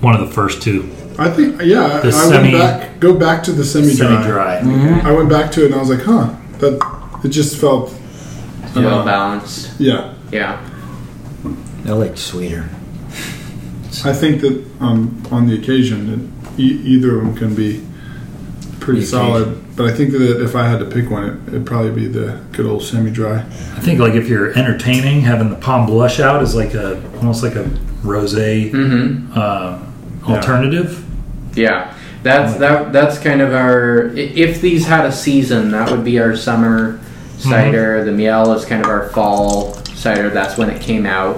one 0.00 0.14
of 0.14 0.26
the 0.26 0.34
first 0.34 0.62
two, 0.62 0.90
I 1.18 1.30
think 1.30 1.60
yeah. 1.62 1.98
The 1.98 2.08
I 2.08 2.10
semi- 2.10 2.52
went 2.52 2.62
back. 2.62 3.00
Go 3.00 3.18
back 3.18 3.42
to 3.44 3.52
the 3.52 3.64
semi 3.64 3.94
dry. 3.94 4.06
semi-dry. 4.06 4.60
Mm-hmm. 4.60 5.06
I 5.06 5.10
went 5.10 5.28
back 5.28 5.50
to 5.52 5.64
it 5.64 5.66
and 5.66 5.74
I 5.74 5.78
was 5.78 5.90
like, 5.90 6.02
huh, 6.02 6.34
that 6.60 7.20
it 7.24 7.28
just 7.28 7.56
felt. 7.60 7.92
I 8.64 8.72
don't 8.74 8.84
Well 8.84 8.98
know. 9.00 9.04
balanced. 9.04 9.70
Yeah, 9.80 10.14
Yeah. 10.32 10.60
I 11.86 11.92
like 11.92 12.16
sweeter. 12.18 12.68
I 14.04 14.12
think 14.12 14.42
that 14.42 14.64
um, 14.80 15.22
on 15.30 15.46
the 15.48 15.54
occasion, 15.54 16.32
it, 16.56 16.60
e- 16.60 16.80
either 16.84 17.18
of 17.18 17.24
them 17.24 17.34
can 17.36 17.54
be 17.54 17.84
pretty 18.80 19.00
The 19.00 19.06
solid. 19.06 19.76
But 19.76 19.86
I 19.86 19.94
think 19.94 20.10
that 20.12 20.42
if 20.42 20.54
I 20.54 20.68
had 20.68 20.80
to 20.80 20.84
pick 20.84 21.08
one, 21.10 21.24
it, 21.24 21.48
it'd 21.48 21.66
probably 21.66 21.92
be 21.92 22.06
the 22.06 22.40
good 22.52 22.66
old 22.66 22.82
semi-dry. 22.82 23.38
I 23.38 23.80
think 23.80 24.00
like 24.00 24.14
if 24.14 24.28
you're 24.28 24.52
entertaining, 24.58 25.22
having 25.22 25.50
the 25.50 25.56
palm 25.56 25.86
blush 25.86 26.20
out 26.20 26.42
is 26.42 26.54
like 26.54 26.74
a 26.74 27.00
almost 27.18 27.42
like 27.42 27.54
a 27.54 27.64
rosé 28.02 28.70
Mm-hmm. 28.70 29.32
uh, 29.38 29.78
Yeah. 30.28 30.34
alternative. 30.36 31.04
Yeah. 31.56 31.94
That's 32.22 32.56
that. 32.58 32.92
That's 32.92 33.18
kind 33.18 33.40
of 33.40 33.52
our. 33.54 34.08
If 34.16 34.60
these 34.60 34.86
had 34.86 35.04
a 35.06 35.12
season, 35.12 35.70
that 35.70 35.90
would 35.90 36.04
be 36.04 36.18
our 36.18 36.36
summer 36.36 37.00
cider. 37.38 38.04
The 38.04 38.12
miel 38.12 38.52
is 38.52 38.64
kind 38.64 38.82
of 38.84 38.90
our 38.90 39.08
fall 39.10 39.74
cider. 39.94 40.28
That's 40.30 40.58
when 40.58 40.68
it 40.70 40.82
came 40.82 41.06
out. 41.06 41.36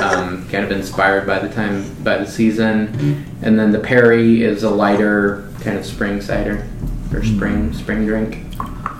Um, 0.00 0.48
kind 0.48 0.64
of 0.64 0.70
inspired 0.72 1.26
by 1.26 1.38
the 1.40 1.48
time 1.48 1.84
by 2.02 2.18
the 2.18 2.26
season, 2.26 3.26
and 3.42 3.58
then 3.58 3.70
the 3.70 3.78
Perry 3.78 4.42
is 4.42 4.62
a 4.62 4.70
lighter 4.70 5.48
kind 5.60 5.76
of 5.78 5.84
spring 5.84 6.20
cider 6.20 6.66
or 7.12 7.24
spring 7.24 7.72
spring 7.74 8.06
drink. 8.06 8.38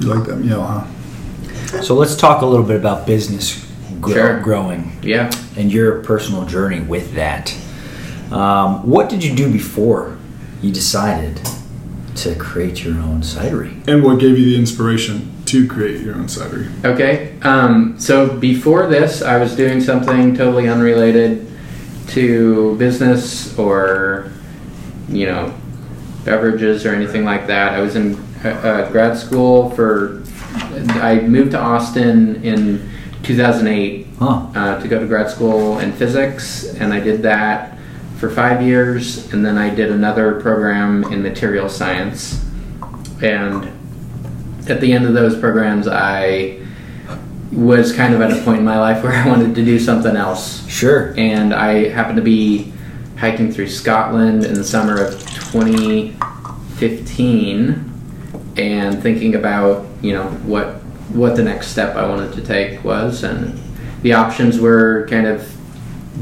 You 0.01 0.15
like 0.15 0.27
that 0.29 0.37
miel, 0.37 0.63
huh? 0.63 0.85
So 1.83 1.95
let's 1.95 2.17
talk 2.17 2.43
a 2.43 2.47
little 2.47 2.67
bit 2.67 2.77
about 2.77 3.07
business 3.07 3.67
grow, 4.01 4.15
Sure. 4.15 4.41
growing 4.41 4.93
Yeah. 5.03 5.31
and 5.57 5.73
your 5.73 6.01
personal 6.03 6.45
journey 6.45 6.81
with 6.81 7.15
that. 7.15 7.55
Um, 8.33 8.89
what 8.89 9.09
did 9.09 9.23
you 9.25 9.35
do 9.35 9.51
before 9.51 10.17
you 10.63 10.71
decided 10.73 11.41
to 12.17 12.35
create 12.35 12.85
your 12.85 12.95
own 12.95 13.23
cidery? 13.23 13.87
And 13.89 14.03
what 14.03 14.19
gave 14.19 14.39
you 14.39 14.45
the 14.45 14.57
inspiration 14.59 15.33
to 15.47 15.67
create 15.67 16.01
your 16.01 16.15
own 16.15 16.27
cidery? 16.27 16.69
Okay. 16.85 17.39
Um, 17.43 17.99
so 17.99 18.37
before 18.37 18.87
this, 18.87 19.23
I 19.23 19.39
was 19.39 19.57
doing 19.57 19.81
something 19.81 20.35
totally 20.35 20.69
unrelated 20.69 21.47
to 22.09 22.77
business 22.77 23.57
or, 23.59 24.33
you 25.09 25.27
know, 25.27 25.55
beverages 26.25 26.85
or 26.85 26.95
anything 26.95 27.25
like 27.25 27.47
that. 27.47 27.73
I 27.73 27.81
was 27.81 27.97
in 27.97 28.17
uh, 28.45 28.49
uh, 28.49 28.91
grad 28.91 29.17
school 29.17 29.71
for. 29.71 30.23
I 30.53 31.21
moved 31.21 31.53
to 31.53 31.59
Austin 31.61 32.43
in 32.43 32.91
2008 33.23 34.09
Huh. 34.19 34.47
uh, 34.55 34.81
to 34.81 34.89
go 34.89 34.99
to 34.99 35.07
grad 35.07 35.31
school 35.31 35.79
in 35.79 35.93
physics, 35.93 36.65
and 36.75 36.93
I 36.93 37.01
did 37.01 37.23
that 37.23 37.79
for 38.21 38.29
five 38.29 38.61
years, 38.61 39.33
and 39.33 39.43
then 39.45 39.57
I 39.57 39.75
did 39.75 39.91
another 39.91 40.43
program 40.43 41.05
in 41.05 41.23
material 41.23 41.71
science. 41.71 42.45
And 43.23 43.73
at 44.69 44.83
the 44.83 44.93
end 44.93 45.07
of 45.07 45.15
those 45.15 45.41
programs, 45.41 45.89
I 45.89 46.61
was 47.51 47.95
kind 47.95 48.13
of 48.13 48.21
at 48.21 48.31
a 48.31 48.43
point 48.45 48.59
in 48.59 48.65
my 48.65 48.79
life 48.79 49.03
where 49.03 49.13
I 49.15 49.27
wanted 49.27 49.55
to 49.55 49.65
do 49.65 49.79
something 49.79 50.17
else. 50.17 50.69
Sure. 50.69 51.19
And 51.19 51.55
I 51.55 51.89
happened 51.89 52.17
to 52.17 52.23
be 52.23 52.75
hiking 53.17 53.51
through 53.51 53.69
Scotland 53.69 54.45
in 54.45 54.53
the 54.53 54.65
summer 54.65 55.03
of 55.03 55.13
2015 55.53 57.87
and 58.59 59.03
thinking 59.03 59.35
about, 59.35 59.87
you 60.03 60.13
know, 60.13 60.29
what 60.45 60.75
what 61.15 61.37
the 61.37 61.43
next 61.43 61.69
step 61.69 61.97
I 61.97 62.07
wanted 62.07 62.35
to 62.35 62.43
take 62.43 62.85
was 62.85 63.25
and 63.25 63.59
the 64.03 64.13
options 64.13 64.61
were 64.61 65.07
kind 65.11 65.27
of 65.27 65.57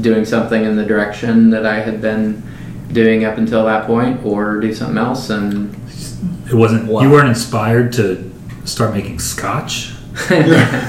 doing 0.01 0.25
something 0.25 0.63
in 0.63 0.75
the 0.75 0.85
direction 0.85 1.49
that 1.49 1.65
I 1.65 1.81
had 1.81 2.01
been 2.01 2.43
doing 2.91 3.25
up 3.25 3.37
until 3.37 3.65
that 3.65 3.85
point 3.85 4.25
or 4.25 4.59
do 4.59 4.73
something 4.73 4.97
else 4.97 5.29
and 5.29 5.75
It 6.47 6.55
wasn't. 6.55 6.87
Wow. 6.87 7.01
You 7.01 7.11
weren't 7.11 7.29
inspired 7.29 7.93
to 7.93 8.31
start 8.65 8.93
making 8.93 9.19
scotch. 9.19 9.93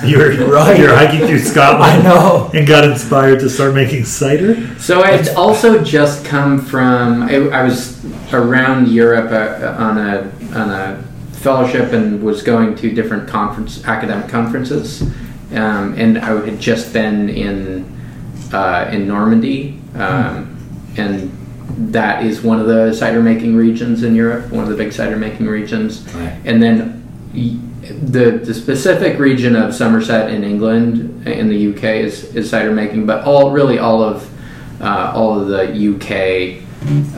You 0.04 0.18
were 0.18 0.30
Right. 0.46 0.78
You 0.78 0.88
were 0.88 0.94
hiking 0.94 1.26
through 1.26 1.38
Scotland. 1.38 1.84
I 1.84 2.02
know. 2.02 2.50
And 2.52 2.66
got 2.66 2.84
inspired 2.84 3.40
to 3.40 3.50
start 3.50 3.74
making 3.74 4.04
cider. 4.04 4.78
So 4.78 5.02
I 5.02 5.12
had 5.12 5.28
also 5.36 5.84
just 5.84 6.24
come 6.24 6.58
from. 6.58 7.22
I, 7.22 7.36
I 7.50 7.62
was 7.62 8.02
around 8.32 8.88
Europe 8.88 9.30
uh, 9.30 9.76
on 9.78 9.98
a 9.98 10.32
on 10.54 10.70
a 10.70 11.04
fellowship 11.32 11.92
and 11.92 12.22
was 12.22 12.42
going 12.42 12.74
to 12.76 12.90
different 12.90 13.28
conference 13.28 13.84
academic 13.84 14.28
conferences, 14.28 15.02
um, 15.52 15.94
and 15.96 16.18
I 16.18 16.44
had 16.44 16.58
just 16.58 16.92
been 16.92 17.28
in 17.28 17.99
uh, 18.52 18.88
in 18.92 19.06
Normandy, 19.08 19.78
um, 19.94 20.56
and 20.96 21.30
that 21.92 22.24
is 22.24 22.42
one 22.42 22.60
of 22.60 22.66
the 22.66 22.92
cider 22.92 23.22
making 23.22 23.56
regions 23.56 24.02
in 24.02 24.14
Europe, 24.14 24.50
one 24.50 24.64
of 24.64 24.70
the 24.70 24.76
big 24.76 24.92
cider 24.92 25.16
making 25.16 25.46
regions, 25.46 26.02
Right. 26.14 26.36
and 26.44 26.62
then. 26.62 26.96
The, 28.02 28.30
the 28.32 28.54
specific 28.54 29.18
region 29.18 29.56
of 29.56 29.74
Somerset 29.74 30.30
in 30.30 30.44
England 30.44 31.26
in 31.26 31.48
the 31.48 31.70
UK 31.74 31.84
is, 32.04 32.24
is 32.36 32.48
cider 32.50 32.70
making, 32.72 33.06
but 33.06 33.24
all 33.24 33.50
really 33.50 33.78
all 33.78 34.02
of 34.02 34.30
uh, 34.80 35.12
all 35.14 35.40
of 35.40 35.48
the 35.48 35.64
UK 35.74 36.62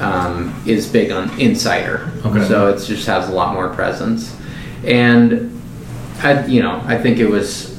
um, 0.00 0.54
is 0.66 0.86
big 0.86 1.10
on 1.10 1.28
insider, 1.38 2.10
Okay. 2.24 2.46
so 2.46 2.68
it 2.68 2.82
just 2.82 3.06
has 3.06 3.28
a 3.28 3.32
lot 3.32 3.54
more 3.54 3.68
presence. 3.70 4.34
And 4.84 5.60
I, 6.22 6.46
you 6.46 6.62
know, 6.62 6.80
I 6.86 6.96
think 6.96 7.18
it 7.18 7.28
was 7.28 7.71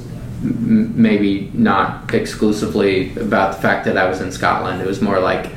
m- 0.43 1.01
maybe 1.01 1.49
not 1.53 2.13
exclusively 2.13 3.15
about 3.17 3.55
the 3.55 3.61
fact 3.61 3.85
that 3.85 3.97
I 3.97 4.07
was 4.07 4.21
in 4.21 4.31
Scotland. 4.31 4.81
It 4.81 4.87
was 4.87 5.01
more 5.01 5.19
like 5.19 5.51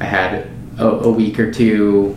I 0.00 0.04
had 0.04 0.48
a, 0.78 0.86
a 0.88 1.10
week 1.10 1.38
or 1.38 1.50
two 1.52 2.16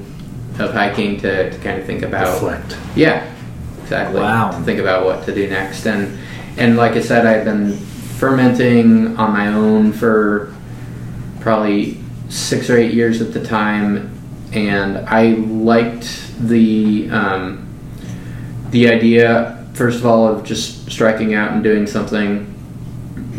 of 0.60 0.74
hiking 0.74 1.20
to, 1.22 1.50
to 1.52 1.58
kind 1.60 1.80
of 1.80 1.86
think 1.86 2.02
about 2.02 2.34
Reflect. 2.36 2.78
yeah, 2.96 3.30
exactly. 3.84 4.20
Wow. 4.22 4.52
To 4.52 4.64
think 4.64 4.80
about 4.80 5.06
what 5.06 5.26
to 5.26 5.34
do 5.36 5.50
next, 5.50 5.86
and 5.86 6.18
and 6.58 6.78
like 6.78 6.94
I 6.94 7.02
said, 7.02 7.26
I've 7.26 7.44
been 7.46 7.74
fermenting 8.18 9.18
on 9.18 9.34
my 9.34 9.48
own 9.50 9.92
for 9.92 10.56
probably 11.42 11.98
six 12.30 12.70
or 12.70 12.78
eight 12.78 12.94
years 12.94 13.22
at 13.22 13.34
the 13.34 13.44
time, 13.44 14.12
and 14.54 14.98
I 15.10 15.32
liked 15.34 16.32
the 16.40 17.10
um, 17.12 17.68
the 18.72 18.90
idea 18.90 19.55
first 19.76 20.00
of 20.00 20.06
all 20.06 20.28
of 20.28 20.44
just 20.44 20.90
striking 20.92 21.34
out 21.34 21.52
and 21.52 21.64
doing 21.64 21.86
something 21.86 22.52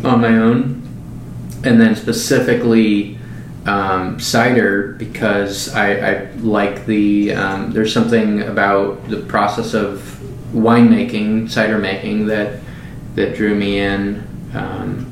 on 0.05 0.21
my 0.21 0.37
own, 0.37 0.83
and 1.65 1.81
then 1.81 1.97
specifically 1.97 3.19
um, 3.67 4.21
cider 4.21 4.93
because 4.99 5.75
I, 5.75 5.93
I 5.95 6.31
like 6.37 6.87
the 6.87 7.33
um, 7.33 7.73
there's 7.73 7.93
something 7.93 8.43
about 8.43 9.09
the 9.09 9.19
process 9.23 9.75
of 9.75 10.21
winemaking, 10.53 11.51
cider 11.51 11.79
making 11.79 12.27
that 12.27 12.61
that 13.15 13.35
drew 13.35 13.55
me 13.55 13.79
in. 13.81 14.23
Um, 14.55 15.11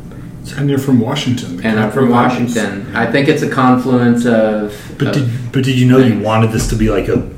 And 0.58 0.68
you're 0.68 0.78
from 0.78 1.00
Washington. 1.00 1.60
and 1.64 1.80
I'm 1.80 1.90
from. 1.90 2.10
Washington. 2.10 2.94
I 2.94 3.10
think 3.10 3.28
it's 3.28 3.42
a 3.42 3.48
confluence 3.50 4.26
of. 4.26 4.74
But 4.98 5.08
of- 5.08 5.14
did, 5.14 5.52
but 5.52 5.64
did 5.64 5.78
you 5.78 5.86
know 5.88 5.98
you 5.98 6.20
wanted 6.20 6.52
this 6.52 6.68
to 6.68 6.76
be 6.76 6.90
like 6.90 7.08
a 7.08 7.28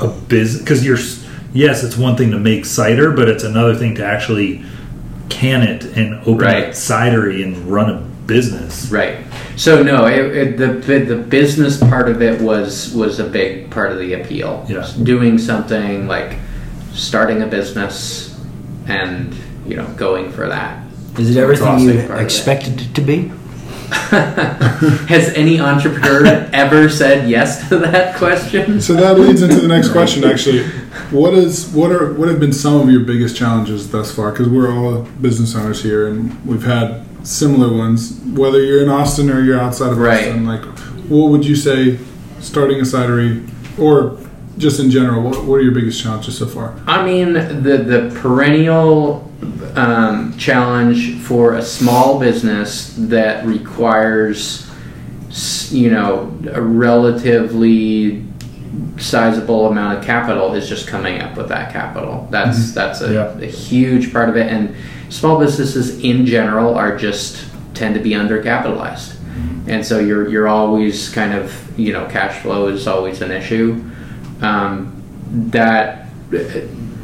a 0.00 0.08
biz? 0.28 0.58
Because 0.58 0.84
you're 0.84 0.96
yes, 1.52 1.84
it's 1.84 1.96
one 1.96 2.16
thing 2.16 2.30
to 2.30 2.38
make 2.38 2.64
cider, 2.64 3.12
but 3.12 3.28
it's 3.28 3.44
another 3.44 3.74
thing 3.74 3.94
to 3.96 4.04
actually 4.04 4.64
can 5.28 5.62
it 5.62 5.84
and 5.96 6.14
open 6.26 6.46
a 6.46 6.68
cidery 6.70 7.44
and 7.44 7.56
run 7.66 7.90
a 7.90 8.00
business. 8.26 8.90
Right. 8.90 9.18
So 9.56 9.82
no, 9.82 10.06
it, 10.06 10.36
it, 10.36 10.56
the 10.56 10.66
the 10.66 10.98
the 11.00 11.16
business 11.16 11.78
part 11.78 12.08
of 12.08 12.22
it 12.22 12.40
was 12.40 12.94
was 12.94 13.18
a 13.18 13.24
big 13.24 13.70
part 13.70 13.90
of 13.90 13.98
the 13.98 14.14
appeal. 14.14 14.64
Yeah. 14.68 14.90
Doing 15.02 15.38
something 15.38 16.06
like 16.06 16.38
starting 16.92 17.42
a 17.42 17.46
business 17.46 18.38
and 18.86 19.34
you 19.66 19.76
know 19.76 19.86
going 19.96 20.30
for 20.30 20.46
that. 20.48 20.84
Is 21.18 21.34
it 21.36 21.40
everything 21.40 21.80
you 21.80 21.94
part 21.94 22.10
of 22.10 22.20
it. 22.20 22.22
expected 22.22 22.80
it 22.80 22.94
to 22.94 23.00
be? 23.00 23.32
Has 23.88 25.30
any 25.30 25.58
entrepreneur 25.58 26.26
ever 26.52 26.90
said 26.90 27.28
yes 27.28 27.68
to 27.70 27.78
that 27.78 28.16
question? 28.16 28.80
So 28.82 28.92
that 28.94 29.18
leads 29.18 29.42
into 29.42 29.56
the 29.56 29.68
next 29.68 29.90
question. 29.90 30.24
Actually, 30.24 30.70
what 31.10 31.34
is 31.34 31.68
what 31.68 31.90
are 31.90 32.12
what 32.14 32.28
have 32.28 32.40
been 32.40 32.52
some 32.52 32.80
of 32.80 32.90
your 32.90 33.00
biggest 33.00 33.36
challenges 33.36 33.90
thus 33.90 34.14
far? 34.14 34.30
Because 34.30 34.48
we're 34.48 34.72
all 34.72 35.02
business 35.20 35.54
owners 35.54 35.82
here, 35.82 36.08
and 36.08 36.44
we've 36.44 36.64
had 36.64 37.04
similar 37.26 37.76
ones. 37.76 38.20
Whether 38.32 38.62
you're 38.62 38.82
in 38.82 38.88
Austin 38.88 39.30
or 39.30 39.42
you're 39.42 39.60
outside 39.60 39.92
of 39.92 39.98
Right. 39.98 40.28
Austin, 40.28 40.46
like, 40.46 40.64
what 41.08 41.30
would 41.30 41.44
you 41.44 41.56
say 41.56 41.98
starting 42.40 42.78
a 42.78 42.84
cidery, 42.84 43.48
or 43.78 44.18
just 44.58 44.80
in 44.80 44.90
general? 44.90 45.22
What, 45.22 45.44
what 45.44 45.54
are 45.56 45.62
your 45.62 45.74
biggest 45.74 46.02
challenges 46.02 46.38
so 46.38 46.46
far? 46.46 46.78
I 46.86 47.04
mean, 47.04 47.32
the 47.34 47.78
the 47.78 48.18
perennial 48.20 49.30
um, 49.74 50.36
challenge 50.36 51.20
for 51.20 51.54
a 51.54 51.62
small 51.62 52.18
business 52.18 52.94
that 52.98 53.46
requires, 53.46 54.68
you 55.70 55.90
know, 55.90 56.36
a 56.52 56.60
relatively 56.60 58.24
sizable 58.98 59.68
amount 59.70 59.98
of 59.98 60.04
capital 60.04 60.54
is 60.54 60.68
just 60.68 60.86
coming 60.88 61.20
up 61.20 61.36
with 61.36 61.48
that 61.48 61.72
capital. 61.72 62.26
That's 62.30 62.72
that's 62.72 63.00
a, 63.00 63.12
Yeah. 63.12 63.38
a 63.38 63.46
huge 63.46 64.12
part 64.12 64.28
of 64.28 64.36
it, 64.36 64.50
and 64.52 64.74
small 65.08 65.38
businesses 65.38 66.00
in 66.02 66.26
general 66.26 66.74
are 66.74 66.96
just 66.96 67.44
tend 67.74 67.94
to 67.94 68.00
be 68.00 68.10
undercapitalized, 68.10 69.16
and 69.68 69.84
so 69.86 69.98
you're 70.00 70.28
you're 70.28 70.48
always 70.48 71.08
kind 71.10 71.32
of 71.34 71.52
you 71.78 71.92
know 71.92 72.06
cash 72.06 72.42
flow 72.42 72.68
is 72.68 72.86
always 72.88 73.22
an 73.22 73.30
issue. 73.30 73.82
Um, 74.40 74.94
that 75.50 76.06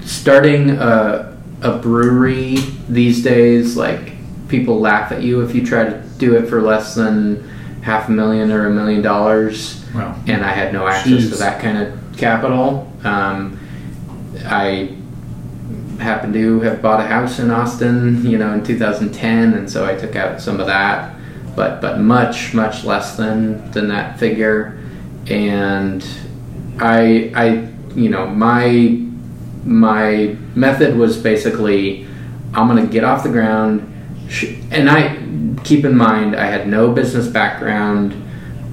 starting 0.02 0.70
a, 0.70 1.36
a 1.62 1.78
brewery 1.78 2.56
these 2.88 3.22
days, 3.22 3.76
like 3.76 4.12
people 4.48 4.80
laugh 4.80 5.12
at 5.12 5.22
you 5.22 5.40
if 5.42 5.54
you 5.54 5.64
try 5.64 5.84
to 5.84 6.02
do 6.18 6.36
it 6.36 6.48
for 6.48 6.60
less 6.62 6.94
than 6.94 7.48
half 7.84 8.08
a 8.08 8.12
million 8.12 8.50
or 8.50 8.66
a 8.66 8.70
million 8.70 9.02
dollars. 9.02 9.84
Wow. 9.94 10.18
And 10.26 10.42
I 10.42 10.52
had 10.52 10.72
no 10.72 10.86
access 10.86 11.28
to 11.28 11.36
that 11.36 11.60
kind 11.60 11.78
of 11.78 12.16
capital. 12.16 12.90
Um, 13.04 13.60
I 14.46 14.96
happened 16.00 16.32
to 16.34 16.60
have 16.60 16.80
bought 16.80 17.00
a 17.00 17.04
house 17.04 17.38
in 17.38 17.50
Austin, 17.50 18.26
you 18.26 18.38
know, 18.38 18.52
in 18.54 18.64
2010, 18.64 19.52
and 19.52 19.70
so 19.70 19.86
I 19.86 19.94
took 19.94 20.16
out 20.16 20.40
some 20.40 20.60
of 20.60 20.66
that, 20.66 21.14
but 21.54 21.80
but 21.80 22.00
much 22.00 22.54
much 22.54 22.84
less 22.84 23.16
than 23.16 23.70
than 23.72 23.88
that 23.88 24.18
figure, 24.18 24.82
and 25.28 26.04
I 26.80 27.30
I 27.34 27.68
you 27.94 28.08
know 28.08 28.26
my 28.26 28.98
my 29.64 30.36
method 30.54 30.96
was 30.96 31.16
basically 31.18 32.06
I'm 32.54 32.66
gonna 32.66 32.86
get 32.86 33.04
off 33.04 33.22
the 33.22 33.30
ground, 33.30 33.80
and 34.70 34.90
I 34.90 35.23
keep 35.64 35.84
in 35.84 35.96
mind 35.96 36.36
I 36.36 36.46
had 36.46 36.68
no 36.68 36.92
business 36.92 37.26
background. 37.26 38.14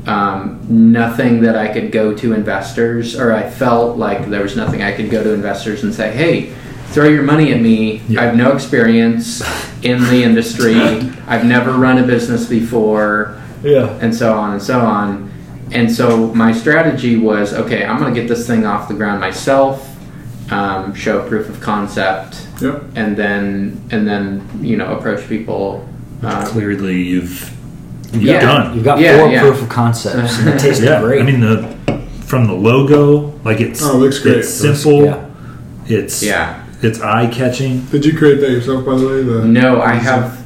Um, 0.07 0.59
nothing 0.67 1.41
that 1.41 1.55
I 1.55 1.67
could 1.71 1.91
go 1.91 2.13
to 2.15 2.33
investors, 2.33 3.15
or 3.19 3.31
I 3.33 3.47
felt 3.49 3.97
like 3.97 4.29
there 4.29 4.41
was 4.41 4.55
nothing 4.55 4.81
I 4.81 4.91
could 4.93 5.11
go 5.11 5.23
to 5.23 5.31
investors 5.33 5.83
and 5.83 5.93
say, 5.93 6.11
"Hey, 6.11 6.53
throw 6.87 7.07
your 7.07 7.21
money 7.21 7.53
at 7.53 7.61
me. 7.61 8.01
Yeah. 8.09 8.21
I 8.21 8.25
have 8.25 8.35
no 8.35 8.51
experience 8.51 9.43
in 9.83 10.03
the 10.05 10.23
industry. 10.23 10.75
I've 11.27 11.45
never 11.45 11.73
run 11.73 11.99
a 11.99 12.03
business 12.03 12.47
before, 12.47 13.35
Yeah. 13.63 13.95
and 14.01 14.13
so 14.13 14.33
on 14.33 14.53
and 14.53 14.61
so 14.61 14.79
on." 14.79 15.29
And 15.71 15.89
so 15.89 16.33
my 16.33 16.51
strategy 16.51 17.15
was, 17.17 17.53
okay, 17.53 17.85
I'm 17.85 17.97
going 17.97 18.13
to 18.13 18.19
get 18.19 18.27
this 18.27 18.45
thing 18.45 18.65
off 18.65 18.89
the 18.89 18.93
ground 18.93 19.21
myself, 19.21 19.87
um, 20.51 20.93
show 20.95 21.25
proof 21.29 21.47
of 21.47 21.61
concept, 21.61 22.45
Yep. 22.59 22.83
and 22.95 23.15
then 23.15 23.79
and 23.91 24.07
then 24.07 24.41
you 24.61 24.77
know 24.77 24.95
approach 24.97 25.29
people. 25.29 25.87
Uh, 26.23 26.45
Clearly, 26.45 27.01
you've 27.01 27.51
you've 28.13 28.23
Yeah. 28.23 28.41
done. 28.41 28.75
You've 28.75 28.83
got 28.83 28.99
Yeah, 28.99 29.17
four 29.17 29.29
yeah. 29.31 29.41
proof 29.41 29.61
of 29.61 29.69
concepts, 29.69 30.37
and 30.39 30.49
it 30.49 30.59
tastes 30.65 30.83
yeah, 30.83 31.01
great. 31.01 31.21
I 31.21 31.25
mean 31.25 31.39
the 31.41 31.75
from 32.25 32.47
the 32.47 32.53
logo, 32.53 33.33
like 33.43 33.59
it's 33.59 33.81
Oh, 33.83 33.95
it 33.95 33.99
looks 33.99 34.19
great. 34.19 34.37
It's 34.37 34.63
It 34.63 34.67
looks- 34.67 34.79
simple. 34.81 35.03
yeah. 35.05 35.17
It's 35.87 36.23
Yeah. 36.23 36.55
It's 36.81 36.99
eye 37.01 37.27
catching. 37.27 37.81
Did 37.91 38.05
you 38.05 38.17
create 38.17 38.39
that 38.41 38.49
yourself, 38.51 38.85
by 38.85 38.95
the 38.97 39.05
way? 39.07 39.21
The 39.23 39.45
No, 39.45 39.81
I 39.81 39.93
have. 39.93 40.39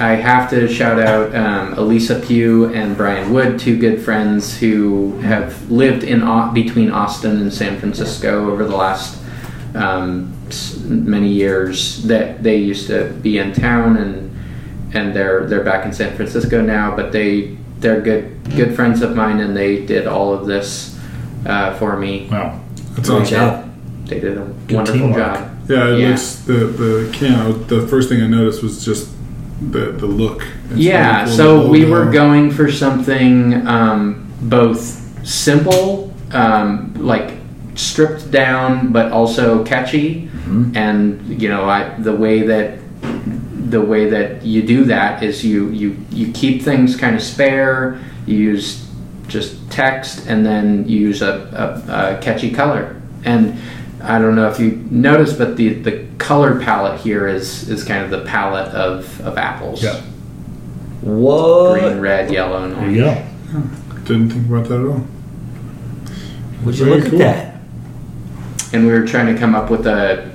I 0.00 0.10
have 0.16 0.50
to 0.50 0.68
shout 0.68 0.98
out 0.98 1.34
um, 1.34 1.74
Elisa 1.78 2.16
Pugh 2.16 2.66
and 2.74 2.96
Brian 2.96 3.32
Wood, 3.32 3.58
two 3.58 3.76
good 3.78 4.00
friends 4.02 4.56
who 4.58 5.18
have 5.20 5.70
lived 5.70 6.02
in 6.04 6.22
Au- 6.22 6.50
between 6.52 6.90
Austin 6.90 7.36
and 7.40 7.52
San 7.52 7.78
Francisco 7.78 8.50
over 8.50 8.64
the 8.64 8.76
last 8.76 9.16
um, 9.74 10.32
s- 10.48 10.78
many 10.86 11.28
years. 11.28 12.02
That 12.04 12.42
they 12.42 12.56
used 12.56 12.86
to 12.88 13.04
be 13.22 13.38
in 13.38 13.52
town 13.52 13.96
and 13.96 14.25
and 14.94 15.14
they're 15.14 15.46
they're 15.46 15.64
back 15.64 15.84
in 15.86 15.92
San 15.92 16.14
Francisco 16.16 16.60
now. 16.60 16.94
But 16.96 17.12
they 17.12 17.56
they're 17.80 18.00
good 18.00 18.38
good 18.56 18.74
friends 18.74 19.02
of 19.02 19.14
mine, 19.16 19.40
and 19.40 19.56
they 19.56 19.84
did 19.86 20.06
all 20.06 20.32
of 20.32 20.46
this 20.46 20.98
uh, 21.46 21.74
for 21.74 21.96
me. 21.96 22.28
Wow. 22.30 22.60
That's 22.94 23.08
Great 23.08 23.22
awesome. 23.22 23.34
job. 23.36 23.74
They 24.06 24.20
did 24.20 24.38
a 24.38 24.44
Good 24.66 24.76
wonderful 24.76 25.00
teamwork. 25.00 25.16
job. 25.34 25.50
Yeah, 25.68 25.88
it 25.94 25.98
Yeah. 26.00 26.08
looks 26.10 26.34
the 26.46 26.52
the 26.54 27.08
can. 27.12 27.34
I 27.34 27.46
was- 27.48 27.66
The 27.66 27.86
first 27.86 28.08
thing 28.08 28.22
I 28.22 28.26
noticed 28.28 28.62
was 28.62 28.84
just 28.84 29.08
the 29.72 29.90
the 29.92 30.06
look. 30.06 30.46
It's 30.70 30.78
yeah, 30.78 31.16
really 31.22 31.26
cool, 31.28 31.36
so 31.36 31.68
we 31.68 31.84
logo. 31.84 32.04
were 32.06 32.12
going 32.12 32.50
for 32.50 32.70
something 32.70 33.66
um, 33.66 34.26
both 34.42 34.80
simple, 35.26 36.12
um, 36.32 36.94
like 36.98 37.32
stripped 37.74 38.30
down, 38.30 38.92
but 38.92 39.12
also 39.12 39.64
catchy. 39.64 40.28
And 40.74 41.20
you 41.42 41.48
know, 41.48 41.64
I, 41.68 41.90
the 41.98 42.12
way 42.14 42.42
that 42.46 42.78
the 43.70 43.80
way 43.80 44.08
that 44.10 44.42
you 44.44 44.62
do 44.62 44.84
that 44.84 45.22
is 45.22 45.44
you 45.44 45.68
you 45.70 45.96
you 46.10 46.32
keep 46.32 46.62
things 46.62 46.96
kind 46.96 47.16
of 47.16 47.22
spare. 47.22 48.00
You 48.26 48.36
use 48.36 48.88
just 49.28 49.70
text, 49.70 50.26
and 50.26 50.44
then 50.46 50.88
you 50.88 50.98
use 51.00 51.22
a, 51.22 51.32
a, 51.88 52.16
a 52.16 52.22
catchy 52.22 52.50
color. 52.52 53.00
And 53.24 53.58
I 54.02 54.18
don't 54.20 54.36
know 54.36 54.48
if 54.48 54.60
you 54.60 54.86
noticed, 54.90 55.36
but 55.38 55.56
the, 55.56 55.74
the 55.74 56.06
color 56.18 56.60
palette 56.60 57.00
here 57.00 57.26
is 57.26 57.68
is 57.68 57.82
kind 57.84 58.04
of 58.04 58.10
the 58.10 58.24
palette 58.24 58.72
of, 58.74 59.20
of 59.22 59.36
apples. 59.36 59.82
Yeah. 59.82 60.00
What? 61.02 61.80
Green, 61.80 62.00
red, 62.00 62.30
yellow, 62.32 62.64
and 62.64 62.72
There 62.72 62.80
orange. 62.82 62.96
you 62.96 63.02
go. 63.04 63.26
Didn't 64.04 64.30
think 64.30 64.46
about 64.48 64.68
that 64.68 64.80
at 64.80 64.86
all. 64.86 65.06
Would 66.64 66.78
you 66.78 66.84
Very 66.84 67.00
look 67.00 67.10
cool. 67.10 67.22
at 67.22 67.34
that? 67.34 67.60
And 68.72 68.86
we 68.86 68.92
were 68.92 69.06
trying 69.06 69.32
to 69.32 69.38
come 69.38 69.54
up 69.54 69.70
with 69.70 69.86
a. 69.86 70.32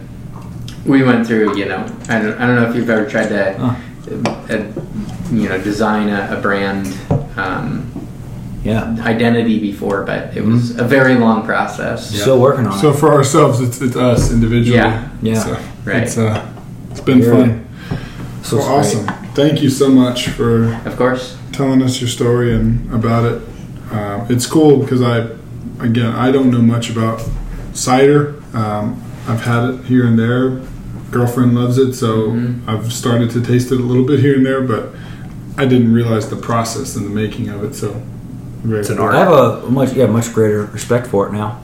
We 0.86 1.04
went 1.04 1.28
through, 1.28 1.58
you 1.58 1.66
know, 1.66 1.86
I 2.10 2.20
don't, 2.22 2.38
I 2.40 2.48
don't 2.48 2.56
know 2.56 2.70
if 2.70 2.76
you've 2.76 2.90
ever 2.90 3.08
tried 3.10 3.28
to, 3.30 3.54
Huh. 3.58 3.76
uh, 4.50 4.64
you 5.32 5.48
know, 5.50 5.62
design 5.62 6.10
a, 6.10 6.38
a 6.38 6.42
brand 6.42 6.88
um, 7.38 7.88
Yeah. 8.64 8.96
identity 9.02 9.60
before, 9.60 10.04
but 10.04 10.36
it 10.36 10.44
was 10.44 10.78
a 10.78 10.84
very 10.84 11.16
long 11.16 11.44
process. 11.46 12.10
Still 12.10 12.40
working 12.40 12.66
on 12.66 12.74
So 12.80 12.90
it. 12.90 12.94
So 12.94 13.00
for 13.00 13.14
ourselves, 13.14 13.60
it's 13.62 13.80
it's 13.82 13.96
us 13.96 14.32
individually. 14.32 14.78
Yeah. 14.78 15.08
Yeah. 15.22 15.40
So 15.44 15.58
Right. 15.86 16.04
It's 16.04 16.18
uh, 16.18 16.46
it's 16.92 17.02
been 17.02 17.22
Very- 17.22 17.36
fun. 17.48 17.68
So 18.44 18.58
it's 18.58 18.66
awesome. 18.68 19.06
Thank 19.36 19.62
you 19.62 19.70
so 19.70 19.88
much 19.90 20.30
for 20.30 20.74
Of 20.86 20.98
course. 20.98 21.38
telling 21.52 21.82
us 21.84 22.02
your 22.02 22.10
story 22.10 22.54
and 22.56 22.92
about 22.94 23.24
it. 23.32 23.42
Uh, 23.92 24.26
it's 24.30 24.46
cool 24.48 24.78
because 24.78 25.02
I, 25.02 25.28
again, 25.80 26.14
I 26.16 26.32
don't 26.32 26.50
know 26.50 26.62
much 26.62 26.90
about 26.90 27.22
cider. 27.74 28.36
Um, 28.54 29.02
I've 29.28 29.42
had 29.44 29.70
it 29.70 29.86
here 29.86 30.06
and 30.08 30.18
there. 30.18 30.60
Girlfriend 31.12 31.56
loves 31.56 31.78
it, 31.78 31.94
so 31.94 32.30
Mhm. 32.32 32.60
I've 32.68 32.92
started 32.94 33.30
to 33.32 33.42
taste 33.42 33.72
it 33.72 33.80
a 33.80 33.84
little 33.84 34.06
bit 34.06 34.20
here 34.20 34.36
and 34.36 34.46
there. 34.46 34.62
But 34.62 34.94
I 35.58 35.66
didn't 35.66 35.94
realize 35.94 36.28
the 36.30 36.36
process 36.38 36.96
and 36.96 37.06
the 37.06 37.10
making 37.10 37.50
of 37.50 37.64
it. 37.64 37.76
So 37.76 37.96
very 38.64 38.80
It's 38.80 38.90
an 38.90 39.00
art. 39.00 39.16
I 39.16 39.20
have 39.20 39.32
a 39.34 39.70
much 39.70 39.94
yeah 39.94 40.06
much 40.08 40.34
greater 40.34 40.70
respect 40.72 41.08
for 41.08 41.28
it 41.28 41.34
now. 41.34 41.58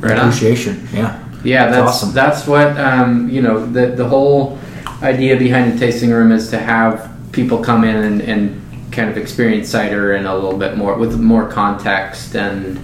Right 0.00 0.12
on. 0.18 0.28
Appreciation. 0.28 0.88
Yeah. 0.94 1.14
Yeah, 1.44 1.66
That's 1.66 1.76
that's 1.76 1.88
awesome. 1.90 2.12
that's 2.14 2.46
what 2.46 2.78
um, 2.80 3.28
you 3.30 3.42
know. 3.42 3.66
The 3.66 3.88
the 3.94 4.08
whole 4.08 4.58
idea 5.02 5.36
behind 5.36 5.72
the 5.74 5.78
tasting 5.78 6.10
room 6.10 6.32
is 6.32 6.48
to 6.48 6.58
have 6.58 7.10
people 7.32 7.58
come 7.58 7.84
in 7.84 7.96
and, 7.96 8.22
and 8.22 8.60
kind 8.92 9.10
of 9.10 9.18
experience 9.18 9.68
cider 9.68 10.14
in 10.14 10.24
a 10.24 10.34
little 10.34 10.56
bit 10.56 10.78
more 10.78 10.94
with 10.96 11.18
more 11.20 11.46
context 11.48 12.34
and 12.36 12.78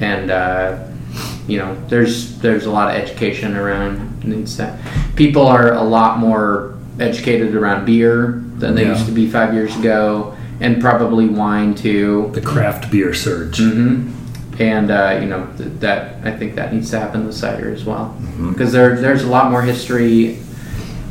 and 0.00 0.30
uh, 0.30 0.76
you 1.46 1.58
know 1.58 1.76
there's 1.88 2.38
there's 2.38 2.64
a 2.64 2.70
lot 2.70 2.88
of 2.88 2.94
education 3.02 3.54
around 3.56 3.94
these 3.96 4.00
stuff. 4.00 4.13
People 5.16 5.46
are 5.46 5.72
a 5.72 5.82
lot 5.82 6.18
more 6.18 6.74
educated 7.00 7.54
around 7.54 7.84
beer 7.84 8.42
than 8.58 8.74
they 8.74 8.82
Yeah. 8.84 8.92
used 8.92 9.06
to 9.06 9.12
be 9.12 9.28
five 9.28 9.52
years 9.54 9.76
ago, 9.76 10.34
and 10.60 10.80
probably 10.80 11.26
wine 11.28 11.74
too. 11.74 12.30
The 12.34 12.40
craft 12.40 12.90
beer 12.90 13.12
surge. 13.14 13.58
Mm-hmm. 13.58 14.10
And 14.62 14.90
uh, 14.90 15.18
you 15.20 15.26
know 15.26 15.48
th- 15.58 15.70
that 15.80 16.18
I 16.24 16.30
think 16.30 16.54
that 16.54 16.72
needs 16.72 16.88
to 16.90 16.98
happen 17.00 17.26
with 17.26 17.34
cider 17.34 17.72
as 17.72 17.84
well, 17.84 18.14
Mm-hmm. 18.20 18.52
because 18.52 18.70
there 18.72 18.94
there's 19.00 19.24
a 19.24 19.28
lot 19.28 19.50
more 19.50 19.62
history 19.62 20.38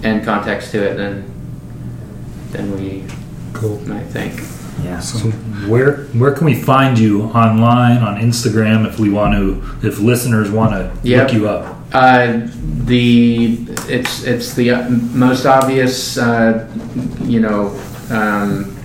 and 0.04 0.24
context 0.24 0.72
to 0.72 0.82
it 0.82 0.96
than 0.96 1.26
than 2.52 2.72
we 2.78 3.04
Cool. 3.54 3.80
might 3.88 4.06
think. 4.08 4.34
Yeah. 4.84 5.00
So 5.00 5.30
where 5.70 6.06
where 6.18 6.32
can 6.32 6.46
we 6.46 6.56
find 6.56 6.98
you 6.98 7.24
online 7.24 7.98
on 7.98 8.20
Instagram 8.22 8.88
if 8.88 8.98
we 9.00 9.10
want 9.10 9.34
to 9.36 9.62
if 9.88 10.00
listeners 10.00 10.50
want 10.50 10.72
to 10.72 10.92
Yep. 11.08 11.28
look 11.28 11.34
you 11.36 11.48
up? 11.50 11.83
Uh, 11.94 12.48
the 12.86 13.58
it's 13.88 14.24
it's 14.24 14.54
the 14.56 14.72
uh, 14.72 14.90
most 14.90 15.46
obvious, 15.46 16.18
uh, 16.18 16.68
you 17.22 17.40
know, 17.40 17.80
um, 18.10 18.76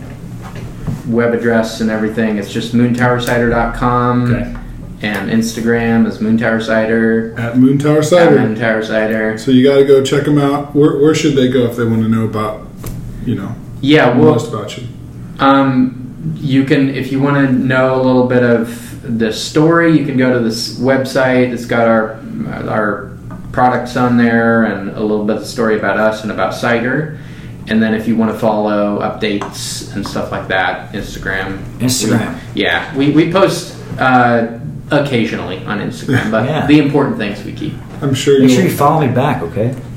web 1.07 1.33
address 1.33 1.81
and 1.81 1.91
everything. 1.91 2.37
It's 2.37 2.53
just 2.53 2.75
moontowercider.com. 2.75 4.35
Okay. 4.35 4.55
And 5.01 5.31
Instagram 5.31 6.09
is 6.09 6.19
Moontower 6.19 6.61
Cider. 6.61 7.33
at 7.39 7.57
Moon 7.57 7.79
Tower 7.79 7.99
At 7.99 8.05
Cider. 8.05 9.39
So 9.39 9.53
you 9.53 9.65
got 9.65 9.77
to 9.77 9.85
go 9.85 10.03
check 10.03 10.25
them 10.25 10.39
out. 10.39 10.75
Where, 10.75 10.99
where 10.99 11.15
should 11.15 11.35
they 11.35 11.49
go 11.49 11.67
if 11.67 11.77
they 11.77 11.85
want 11.85 12.03
to 12.03 12.09
know 12.09 12.25
about, 12.25 12.67
you 13.25 13.37
know, 13.37 13.55
Yeah, 13.81 14.09
well, 14.09 14.33
most 14.33 14.49
about 14.49 14.77
you? 14.77 14.89
Um, 15.39 16.35
you 16.35 16.65
can, 16.65 16.93
if 16.93 17.13
you 17.13 17.21
want 17.23 17.37
to 17.37 17.53
know 17.53 17.95
a 17.95 18.03
little 18.03 18.27
bit 18.27 18.43
of 18.43 19.19
the 19.19 19.33
story, 19.33 19.97
you 19.97 20.05
can 20.05 20.17
go 20.17 20.33
to 20.33 20.41
this 20.41 20.77
website. 20.81 21.53
It's 21.53 21.65
got 21.65 21.87
our 21.87 22.18
our 22.47 23.17
products 23.53 23.97
on 23.97 24.17
there 24.17 24.65
and 24.65 24.91
a 24.91 25.01
little 25.01 25.25
bit 25.25 25.37
of 25.39 25.47
story 25.47 25.79
about 25.79 25.99
us 25.99 26.23
and 26.23 26.31
about 26.31 26.55
cider. 26.55 27.19
And 27.69 27.83
then 27.83 27.93
if 27.95 28.07
you 28.09 28.17
want 28.17 28.33
to 28.33 28.39
follow 28.39 29.01
updates 29.01 29.95
and 29.95 30.07
stuff 30.07 30.31
like 30.33 30.49
that, 30.49 30.93
Instagram. 30.93 31.59
Instagram. 31.79 32.35
We- 32.55 32.63
yeah, 32.63 32.97
we, 32.97 33.11
we 33.11 33.33
post 33.33 33.77
uh, 33.99 34.59
occasionally 34.91 35.59
on 35.67 35.81
Instagram, 35.81 36.31
but 36.31 36.45
Yeah. 36.47 36.67
the 36.67 36.79
important 36.79 37.19
things 37.19 37.45
we 37.45 37.53
keep. 37.53 37.75
I'm 38.01 38.15
sure 38.15 38.39
Make 38.41 38.51
you'll. 38.51 38.61
sure 38.61 38.69
you 38.71 38.77
follow 38.77 39.07
me 39.07 39.13
back, 39.13 39.43
okay? 39.43 39.75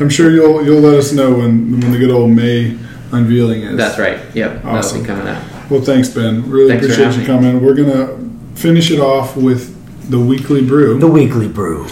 I'm 0.00 0.08
sure 0.08 0.30
you'll 0.30 0.64
you'll 0.64 0.80
let 0.80 0.94
us 0.94 1.12
know 1.12 1.30
when 1.32 1.80
when 1.80 1.90
the 1.92 1.98
good 1.98 2.10
old 2.12 2.30
May 2.30 2.78
unveiling 3.10 3.62
is. 3.62 3.76
That's 3.76 3.98
right. 3.98 4.20
Yep. 4.34 4.64
Awesome. 4.64 5.02
That'll 5.02 5.16
be 5.16 5.22
coming 5.22 5.26
out. 5.34 5.70
Well, 5.70 5.80
thanks, 5.82 6.08
Ben. 6.10 6.48
Really 6.48 6.68
Thanks 6.68 6.84
appreciate 6.86 7.04
you 7.06 7.10
having 7.10 7.26
coming. 7.26 7.64
We're 7.64 7.74
gonna 7.74 8.16
finish 8.54 8.90
it 8.92 9.00
off 9.00 9.36
with 9.36 9.74
the 10.08 10.18
weekly 10.20 10.64
brew. 10.64 10.98
The 10.98 11.06
weekly 11.08 11.48
brew. 11.48 11.86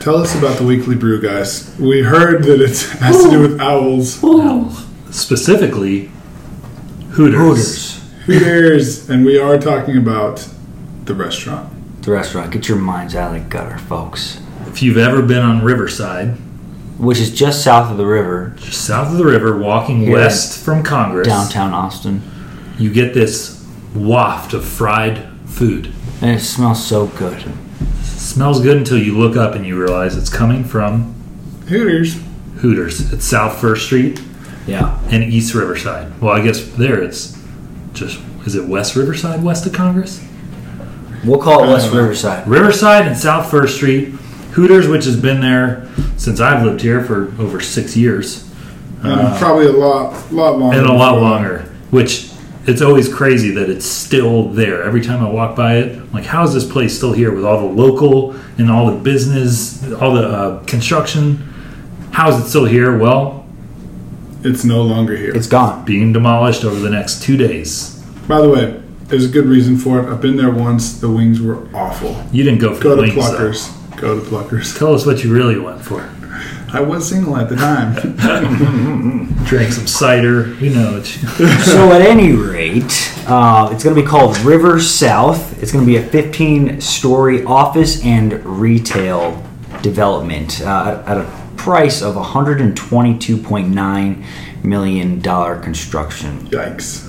Tell 0.00 0.16
us 0.16 0.36
about 0.38 0.58
the 0.58 0.64
weekly 0.64 0.94
brew, 0.96 1.20
guys. 1.20 1.74
We 1.78 2.02
heard 2.02 2.44
that 2.44 2.60
it 2.60 2.80
has 3.00 3.24
to 3.24 3.30
do 3.30 3.40
with 3.40 3.60
owls, 3.60 4.22
Owls. 4.22 4.86
Specifically, 5.10 6.10
Hooters. 7.10 7.38
Hooters. 7.38 7.94
Hooters, 8.26 9.10
and 9.10 9.24
we 9.24 9.38
are 9.38 9.58
talking 9.58 9.96
about 9.96 10.46
the 11.04 11.14
restaurant. 11.14 12.02
The 12.02 12.12
restaurant. 12.12 12.52
Get 12.52 12.68
your 12.68 12.78
minds 12.78 13.14
out 13.14 13.34
of 13.36 13.42
the 13.42 13.48
gutter, 13.48 13.78
folks. 13.78 14.40
If 14.66 14.82
you've 14.82 14.98
ever 14.98 15.22
been 15.22 15.42
on 15.42 15.64
Riverside, 15.64 16.36
Which 16.98 17.18
is 17.18 17.34
just 17.34 17.62
south 17.64 17.90
of 17.90 17.96
the 17.96 18.06
river, 18.06 18.54
just 18.58 18.84
south 18.84 19.10
of 19.12 19.18
the 19.18 19.24
river, 19.24 19.56
walking 19.58 20.00
Here. 20.02 20.12
west 20.12 20.62
from 20.64 20.82
Congress, 20.82 21.26
downtown 21.26 21.72
Austin. 21.72 22.22
you 22.78 22.92
get 22.92 23.14
this 23.14 23.64
waft 23.94 24.52
of 24.52 24.64
fried 24.64 25.26
food. 25.46 25.92
And 26.20 26.32
it 26.32 26.40
smells 26.40 26.84
so 26.84 27.06
good. 27.06 27.44
smells 28.02 28.60
good 28.60 28.76
until 28.76 28.98
you 28.98 29.16
look 29.16 29.36
up 29.36 29.54
and 29.54 29.64
you 29.64 29.80
realize 29.80 30.16
it's 30.16 30.28
coming 30.30 30.64
from 30.64 31.14
Hooters. 31.68 32.18
Hooters. 32.56 33.12
It's 33.12 33.24
South 33.24 33.60
First 33.60 33.86
Street 33.86 34.20
Yeah. 34.66 34.98
and 35.10 35.22
East 35.22 35.54
Riverside. 35.54 36.20
Well, 36.20 36.34
I 36.34 36.40
guess 36.42 36.62
there 36.76 37.00
it's 37.02 37.36
just 37.92 38.18
is 38.46 38.54
it 38.54 38.66
West 38.66 38.96
Riverside 38.96 39.42
west 39.42 39.66
of 39.66 39.72
Congress? 39.72 40.24
We'll 41.24 41.38
call 41.40 41.64
it 41.64 41.68
West 41.68 41.92
know. 41.92 42.00
Riverside. 42.00 42.48
Riverside 42.48 43.06
and 43.06 43.16
South 43.16 43.50
First 43.50 43.76
Street. 43.76 44.08
Hooters, 44.52 44.88
which 44.88 45.04
has 45.04 45.16
been 45.20 45.40
there 45.40 45.88
since 46.16 46.40
I've 46.40 46.64
lived 46.64 46.80
here 46.80 47.02
for 47.04 47.32
over 47.38 47.60
six 47.60 47.96
years, 47.96 48.50
And 49.02 49.38
probably 49.38 49.66
a 49.66 49.72
lot, 49.72 50.32
lot 50.32 50.58
longer. 50.58 50.76
Uh, 50.76 50.80
and 50.80 50.86
a 50.88 50.92
lot 50.92 51.20
longer. 51.20 51.64
Which 51.90 52.27
it's 52.68 52.82
always 52.82 53.12
crazy 53.12 53.50
that 53.52 53.70
it's 53.70 53.86
still 53.86 54.48
there. 54.50 54.82
Every 54.82 55.00
time 55.00 55.24
I 55.24 55.28
walk 55.30 55.56
by 55.56 55.76
it, 55.76 55.96
I'm 55.98 56.12
like, 56.12 56.24
how 56.24 56.44
is 56.44 56.52
this 56.54 56.64
place 56.70 56.96
still 56.96 57.12
here 57.12 57.34
with 57.34 57.44
all 57.44 57.58
the 57.60 57.72
local 57.82 58.32
and 58.58 58.70
all 58.70 58.90
the 58.90 58.98
business, 58.98 59.82
all 59.94 60.14
the 60.14 60.28
uh, 60.28 60.64
construction? 60.64 61.36
How 62.12 62.30
is 62.30 62.44
it 62.44 62.48
still 62.48 62.64
here? 62.66 62.96
Well, 62.98 63.46
It's 64.44 64.64
no 64.64 64.82
longer 64.82 65.16
here. 65.16 65.34
It's 65.34 65.46
gone. 65.48 65.84
being 65.84 66.12
demolished 66.12 66.64
over 66.64 66.78
the 66.78 66.90
next 66.90 67.22
two 67.22 67.36
days. 67.36 67.96
By 68.28 68.40
the 68.40 68.48
way, 68.48 68.82
there's 69.04 69.24
a 69.24 69.28
good 69.28 69.46
reason 69.46 69.76
for 69.78 70.00
it. 70.00 70.10
I've 70.12 70.20
been 70.20 70.36
there 70.36 70.50
once. 70.50 71.00
The 71.00 71.08
wings 71.08 71.40
were 71.40 71.66
awful. 71.74 72.22
You 72.32 72.44
didn't 72.44 72.60
go 72.60 72.74
for 72.74 72.82
Go 72.82 72.90
the 72.96 73.06
to 73.06 73.14
wings, 73.14 73.30
though. 73.30 73.38
Pluckers. 73.38 73.96
Go 74.00 74.20
to 74.20 74.26
Pluckers. 74.30 74.78
Tell 74.78 74.94
us 74.94 75.06
what 75.06 75.24
you 75.24 75.32
really 75.32 75.58
went 75.58 75.80
for. 75.82 76.08
I 76.72 76.80
was 76.80 77.08
single 77.08 77.36
at 77.36 77.48
the 77.48 77.56
time. 77.56 77.94
Drank 79.46 79.72
some 79.72 79.86
cider. 79.86 80.54
We 80.60 80.68
know 80.68 80.96
it. 80.98 81.06
so 81.64 81.92
at 81.92 82.02
any 82.02 82.32
rate, 82.32 83.10
uh, 83.26 83.70
it's 83.72 83.82
going 83.84 83.94
to 83.96 84.02
be 84.02 84.06
called 84.06 84.36
River 84.38 84.78
South. 84.80 85.60
It's 85.62 85.72
going 85.72 85.84
to 85.86 85.90
be 85.90 85.96
a 85.96 86.06
15-story 86.06 87.44
office 87.44 88.04
and 88.04 88.44
retail 88.44 89.42
development 89.82 90.60
uh, 90.62 91.02
at 91.06 91.16
a 91.18 91.24
price 91.56 92.02
of 92.02 92.14
122.9 92.16 94.24
million 94.64 95.20
dollar 95.20 95.58
construction 95.60 96.40
Yikes. 96.48 97.00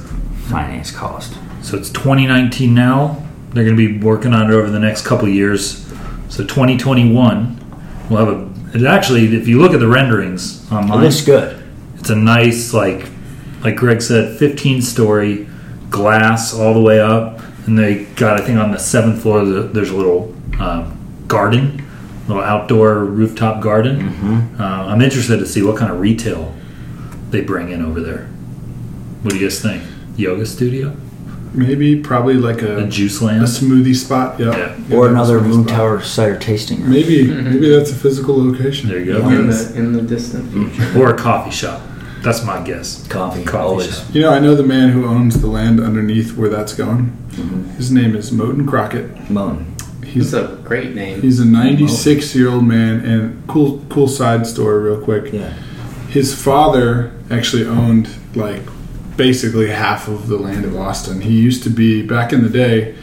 finance 0.50 0.92
cost. 0.92 1.36
So 1.62 1.78
it's 1.78 1.90
2019 1.90 2.74
now. 2.74 3.26
They're 3.50 3.64
going 3.66 3.76
to 3.78 3.88
be 3.88 3.98
working 4.04 4.34
on 4.34 4.50
it 4.52 4.54
over 4.54 4.70
the 4.70 4.80
next 4.80 5.06
couple 5.06 5.28
years. 5.28 5.86
So 6.30 6.44
2021, 6.46 7.58
we'll 8.10 8.26
have 8.26 8.30
a. 8.30 8.49
It 8.74 8.84
actually, 8.86 9.36
if 9.36 9.48
you 9.48 9.60
look 9.60 9.74
at 9.74 9.80
the 9.80 9.88
renderings 9.88 10.64
It 10.66 10.72
online, 10.74 11.04
looks 11.04 11.22
good. 11.22 11.62
it's 11.98 12.10
a 12.10 12.16
nice 12.16 12.74
like, 12.74 13.08
like 13.64 13.76
Greg 13.76 14.02
said, 14.02 14.38
15 14.38 14.82
story 14.82 15.48
glass 15.90 16.54
all 16.54 16.74
the 16.74 16.82
way 16.82 17.00
up, 17.00 17.40
and 17.68 17.78
they 17.78 18.06
got 18.16 18.40
I 18.40 18.46
think 18.46 18.60
on 18.60 18.72
the 18.72 18.78
seventh 18.80 19.22
floor 19.24 19.44
there's 19.44 19.90
a 19.90 19.96
little 19.98 20.36
um, 20.60 20.98
garden, 21.28 21.84
little 22.28 22.44
outdoor 22.44 23.04
rooftop 23.06 23.62
garden. 23.62 24.56
Uh, 24.60 24.64
I'm 24.88 25.02
interested 25.02 25.38
to 25.40 25.46
see 25.48 25.62
what 25.64 25.78
kind 25.78 25.92
of 25.92 26.00
retail 26.00 26.54
they 27.32 27.42
bring 27.42 27.70
in 27.72 27.84
over 27.84 28.02
there. 28.02 28.26
What 29.24 29.34
do 29.34 29.40
you 29.40 29.46
guys 29.48 29.62
think? 29.62 29.84
Yoga 30.16 30.46
studio, 30.46 30.96
Maybe, 31.54 32.00
probably 32.02 32.36
like 32.36 32.62
a 32.62 32.78
a, 32.80 32.82
JuiceLand, 32.84 33.42
a 33.42 33.46
smoothie 33.46 33.96
spot. 33.96 34.40
Yep. 34.40 34.56
Yeah. 34.58 34.78
Yeah, 34.88 34.96
Or 34.98 35.08
a 35.08 35.10
another 35.10 35.42
Moon 35.42 35.64
spot. 35.64 35.76
Tower 35.76 36.02
cider 36.02 36.38
tasting 36.38 36.82
room. 36.82 36.92
Maybe, 36.92 37.28
maybe 37.28 37.70
that's 37.70 37.92
a 37.92 37.96
physical 37.96 38.38
location. 38.44 38.90
There 38.90 39.00
you 39.00 39.14
go. 39.14 39.28
In 39.30 39.48
the 39.48 39.74
in 39.76 39.94
the 39.94 40.02
distant 40.02 40.52
future. 40.52 41.00
Or 41.00 41.14
a 41.14 41.18
coffee 41.18 41.52
shop. 41.52 41.82
That's 42.22 42.44
my 42.44 42.62
guess. 42.62 43.08
Coffee, 43.08 43.44
Coffee 43.46 43.58
always. 43.58 43.98
shop. 44.00 44.14
You 44.14 44.22
know, 44.22 44.30
I 44.32 44.40
know 44.40 44.54
the 44.54 44.64
man 44.64 44.90
who 44.90 45.06
owns 45.06 45.40
the 45.40 45.48
land 45.48 45.80
underneath 45.80 46.36
where 46.36 46.50
that's 46.50 46.74
going. 46.74 47.16
Mm-hmm. 47.32 47.70
His 47.78 47.92
name 47.92 48.14
is 48.16 48.30
Moton 48.32 48.68
Crockett. 48.68 49.30
Moan. 49.30 49.74
He's 50.04 50.34
It's 50.34 50.34
a 50.34 50.58
great 50.64 50.96
name. 50.96 51.22
he's 51.22 51.40
a 51.40 51.46
96 51.46 52.36
year 52.36 52.50
old 52.50 52.66
man, 52.66 53.06
and 53.06 53.48
cool 53.48 53.84
cool 53.90 54.08
side 54.08 54.46
story, 54.48 54.84
real 54.92 55.02
quick. 55.02 55.32
Yeah. 55.32 55.54
His 56.10 56.34
father 56.34 57.12
actually 57.32 57.66
owned 57.66 58.10
like 58.36 58.64
basically 59.24 59.68
half 59.68 60.08
of 60.08 60.30
the 60.30 60.38
land 60.38 60.64
of 60.64 60.74
Austin. 60.78 61.20
He 61.20 61.38
used 61.38 61.62
to 61.64 61.70
be 61.70 62.02
back 62.02 62.32
in 62.32 62.42
the 62.42 62.50
day 62.50 62.96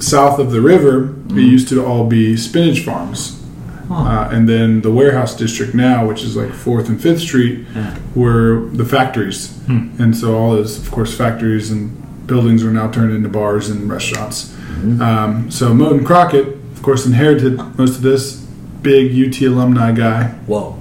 south 0.00 0.40
of 0.40 0.50
the 0.50 0.60
river. 0.60 1.14
It 1.30 1.36
used 1.36 1.68
to 1.68 1.86
all 1.86 2.04
be 2.08 2.36
spinach 2.36 2.80
farms. 2.80 3.40
Uh, 3.88 4.28
and 4.32 4.48
then 4.48 4.80
the 4.80 4.90
warehouse 4.90 5.36
district 5.36 5.72
now, 5.72 6.04
which 6.04 6.24
is 6.24 6.34
like 6.34 6.52
Fourth 6.52 6.88
and 6.88 7.00
Fifth 7.00 7.20
Street, 7.20 7.64
Yeah. 7.76 7.96
were 8.16 8.68
the 8.72 8.84
factories, 8.84 9.56
and 9.68 10.16
so 10.16 10.36
all 10.36 10.50
those, 10.56 10.76
of 10.82 10.90
course, 10.90 11.14
factories 11.14 11.70
and 11.70 11.92
buildings 12.26 12.64
are 12.64 12.72
now 12.72 12.88
turned 12.90 13.12
into 13.14 13.28
bars 13.28 13.68
and 13.70 13.88
restaurants. 13.88 14.52
Um, 15.00 15.48
so 15.52 15.72
Moton 15.72 16.04
Crockett, 16.04 16.48
of 16.74 16.82
course, 16.82 17.06
inherited 17.06 17.60
most 17.78 17.94
of 17.96 18.02
this. 18.02 18.42
Big 18.82 19.12
UT 19.14 19.40
alumni 19.46 19.92
guy. 19.92 20.34
Whoa. 20.48 20.76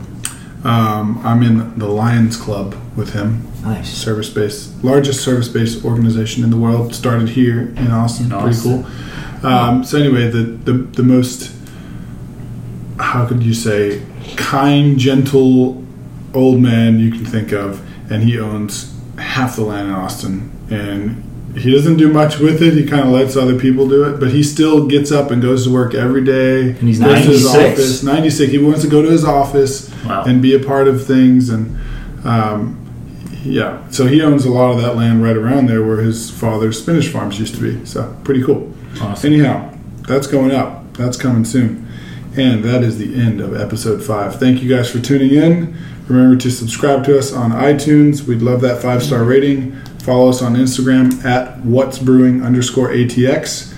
Um, 0.65 1.21
I'm 1.23 1.43
in 1.43 1.77
the 1.77 1.87
Lions 1.87 2.37
Club 2.37 2.75
with 2.97 3.13
him. 3.13 3.47
Nice. 3.61 3.89
Service 3.89 4.29
based, 4.29 4.83
largest 4.83 5.23
service 5.23 5.47
based 5.47 5.85
organization 5.85 6.43
in 6.43 6.49
the 6.49 6.57
world. 6.57 6.93
Started 6.95 7.29
here 7.29 7.61
in 7.77 7.91
Austin. 7.91 8.31
In 8.31 8.39
Pretty 8.41 8.61
cool. 8.61 8.85
Um, 9.43 9.83
so 9.83 9.99
anyway, 9.99 10.27
the, 10.29 10.41
the 10.41 10.73
the 10.73 11.03
most 11.03 11.55
how 12.99 13.27
could 13.27 13.43
you 13.43 13.53
say 13.53 14.01
kind, 14.37 14.97
gentle 14.97 15.83
old 16.33 16.59
man 16.59 16.99
you 16.99 17.11
can 17.11 17.25
think 17.25 17.51
of, 17.51 17.81
and 18.11 18.23
he 18.23 18.39
owns 18.39 18.93
half 19.17 19.55
the 19.55 19.63
land 19.63 19.89
in 19.89 19.93
Austin, 19.93 20.51
and 20.69 21.23
he 21.57 21.71
doesn't 21.71 21.97
do 21.97 22.11
much 22.11 22.39
with 22.39 22.61
it. 22.61 22.73
He 22.73 22.85
kind 22.85 23.03
of 23.03 23.09
lets 23.09 23.35
other 23.35 23.57
people 23.57 23.87
do 23.87 24.03
it, 24.03 24.19
but 24.19 24.31
he 24.31 24.43
still 24.43 24.87
gets 24.87 25.11
up 25.11 25.31
and 25.31 25.41
goes 25.41 25.65
to 25.65 25.73
work 25.73 25.93
every 25.93 26.23
day. 26.23 26.69
And 26.71 26.79
he's 26.87 26.99
goes 26.99 27.21
to 27.25 27.27
his 27.31 27.45
96. 27.45 27.55
office. 27.79 28.03
Ninety 28.03 28.29
six. 28.29 28.51
He 28.51 28.57
wants 28.57 28.81
to 28.81 28.87
go 28.89 29.01
to 29.01 29.09
his 29.09 29.23
office 29.23 29.89
Wow. 30.05 30.23
and 30.25 30.41
be 30.41 30.53
a 30.53 30.59
part 30.59 30.87
of 30.87 31.05
things, 31.05 31.49
and 31.49 31.79
um, 32.25 32.77
yeah. 33.43 33.87
So 33.89 34.05
he 34.07 34.21
owns 34.21 34.45
a 34.45 34.51
lot 34.51 34.71
of 34.75 34.81
that 34.81 34.95
land 34.95 35.23
right 35.23 35.37
around 35.37 35.67
there 35.67 35.83
where 35.83 35.97
his 36.01 36.29
father's 36.29 36.81
spinach 36.81 37.07
farms 37.07 37.39
used 37.39 37.55
to 37.55 37.61
be. 37.61 37.85
So 37.85 38.15
pretty 38.23 38.43
cool. 38.43 38.73
Awesome. 39.01 39.33
Anyhow, 39.33 39.73
that's 40.07 40.27
going 40.27 40.51
up. 40.51 40.93
That's 40.93 41.17
coming 41.17 41.45
soon. 41.45 41.87
And 42.37 42.63
that 42.65 42.83
is 42.83 42.97
the 42.97 43.15
end 43.15 43.39
of 43.39 43.55
episode 43.55 44.03
five. 44.03 44.39
Thank 44.39 44.61
you 44.61 44.69
guys 44.69 44.89
for 44.91 44.99
tuning 44.99 45.31
in. 45.33 45.75
Remember 46.07 46.35
to 46.37 46.51
subscribe 46.51 47.03
to 47.05 47.17
us 47.17 47.31
on 47.33 47.51
iTunes. 47.51 48.23
We'd 48.27 48.41
love 48.41 48.61
that 48.61 48.81
five 48.81 49.01
star 49.03 49.23
rating. 49.23 49.75
Follow 50.05 50.29
us 50.29 50.43
on 50.43 50.53
Instagram 50.53 51.25
at 51.25 51.57
what's 51.61 51.97
brewing 51.97 52.43
underscore 52.43 52.89
ATX. 52.89 53.73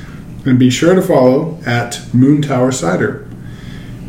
And 0.46 0.60
be 0.60 0.70
sure 0.70 0.94
to 0.94 1.02
follow 1.02 1.58
at 1.66 1.94
Moontower 2.14 2.74
Cider. 2.74 3.26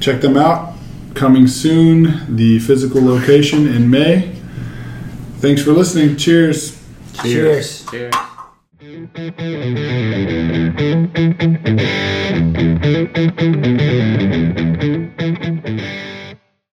Check 0.00 0.20
them 0.20 0.36
out. 0.36 0.74
Coming 1.14 1.46
soon, 1.46 2.34
the 2.34 2.58
physical 2.58 3.04
location 3.04 3.68
in 3.68 3.88
May. 3.88 4.34
Thanks 5.38 5.62
for 5.62 5.70
listening. 5.70 6.16
Cheers. 6.16 6.82
Cheers. 7.22 7.86
Cheers. 7.88 8.14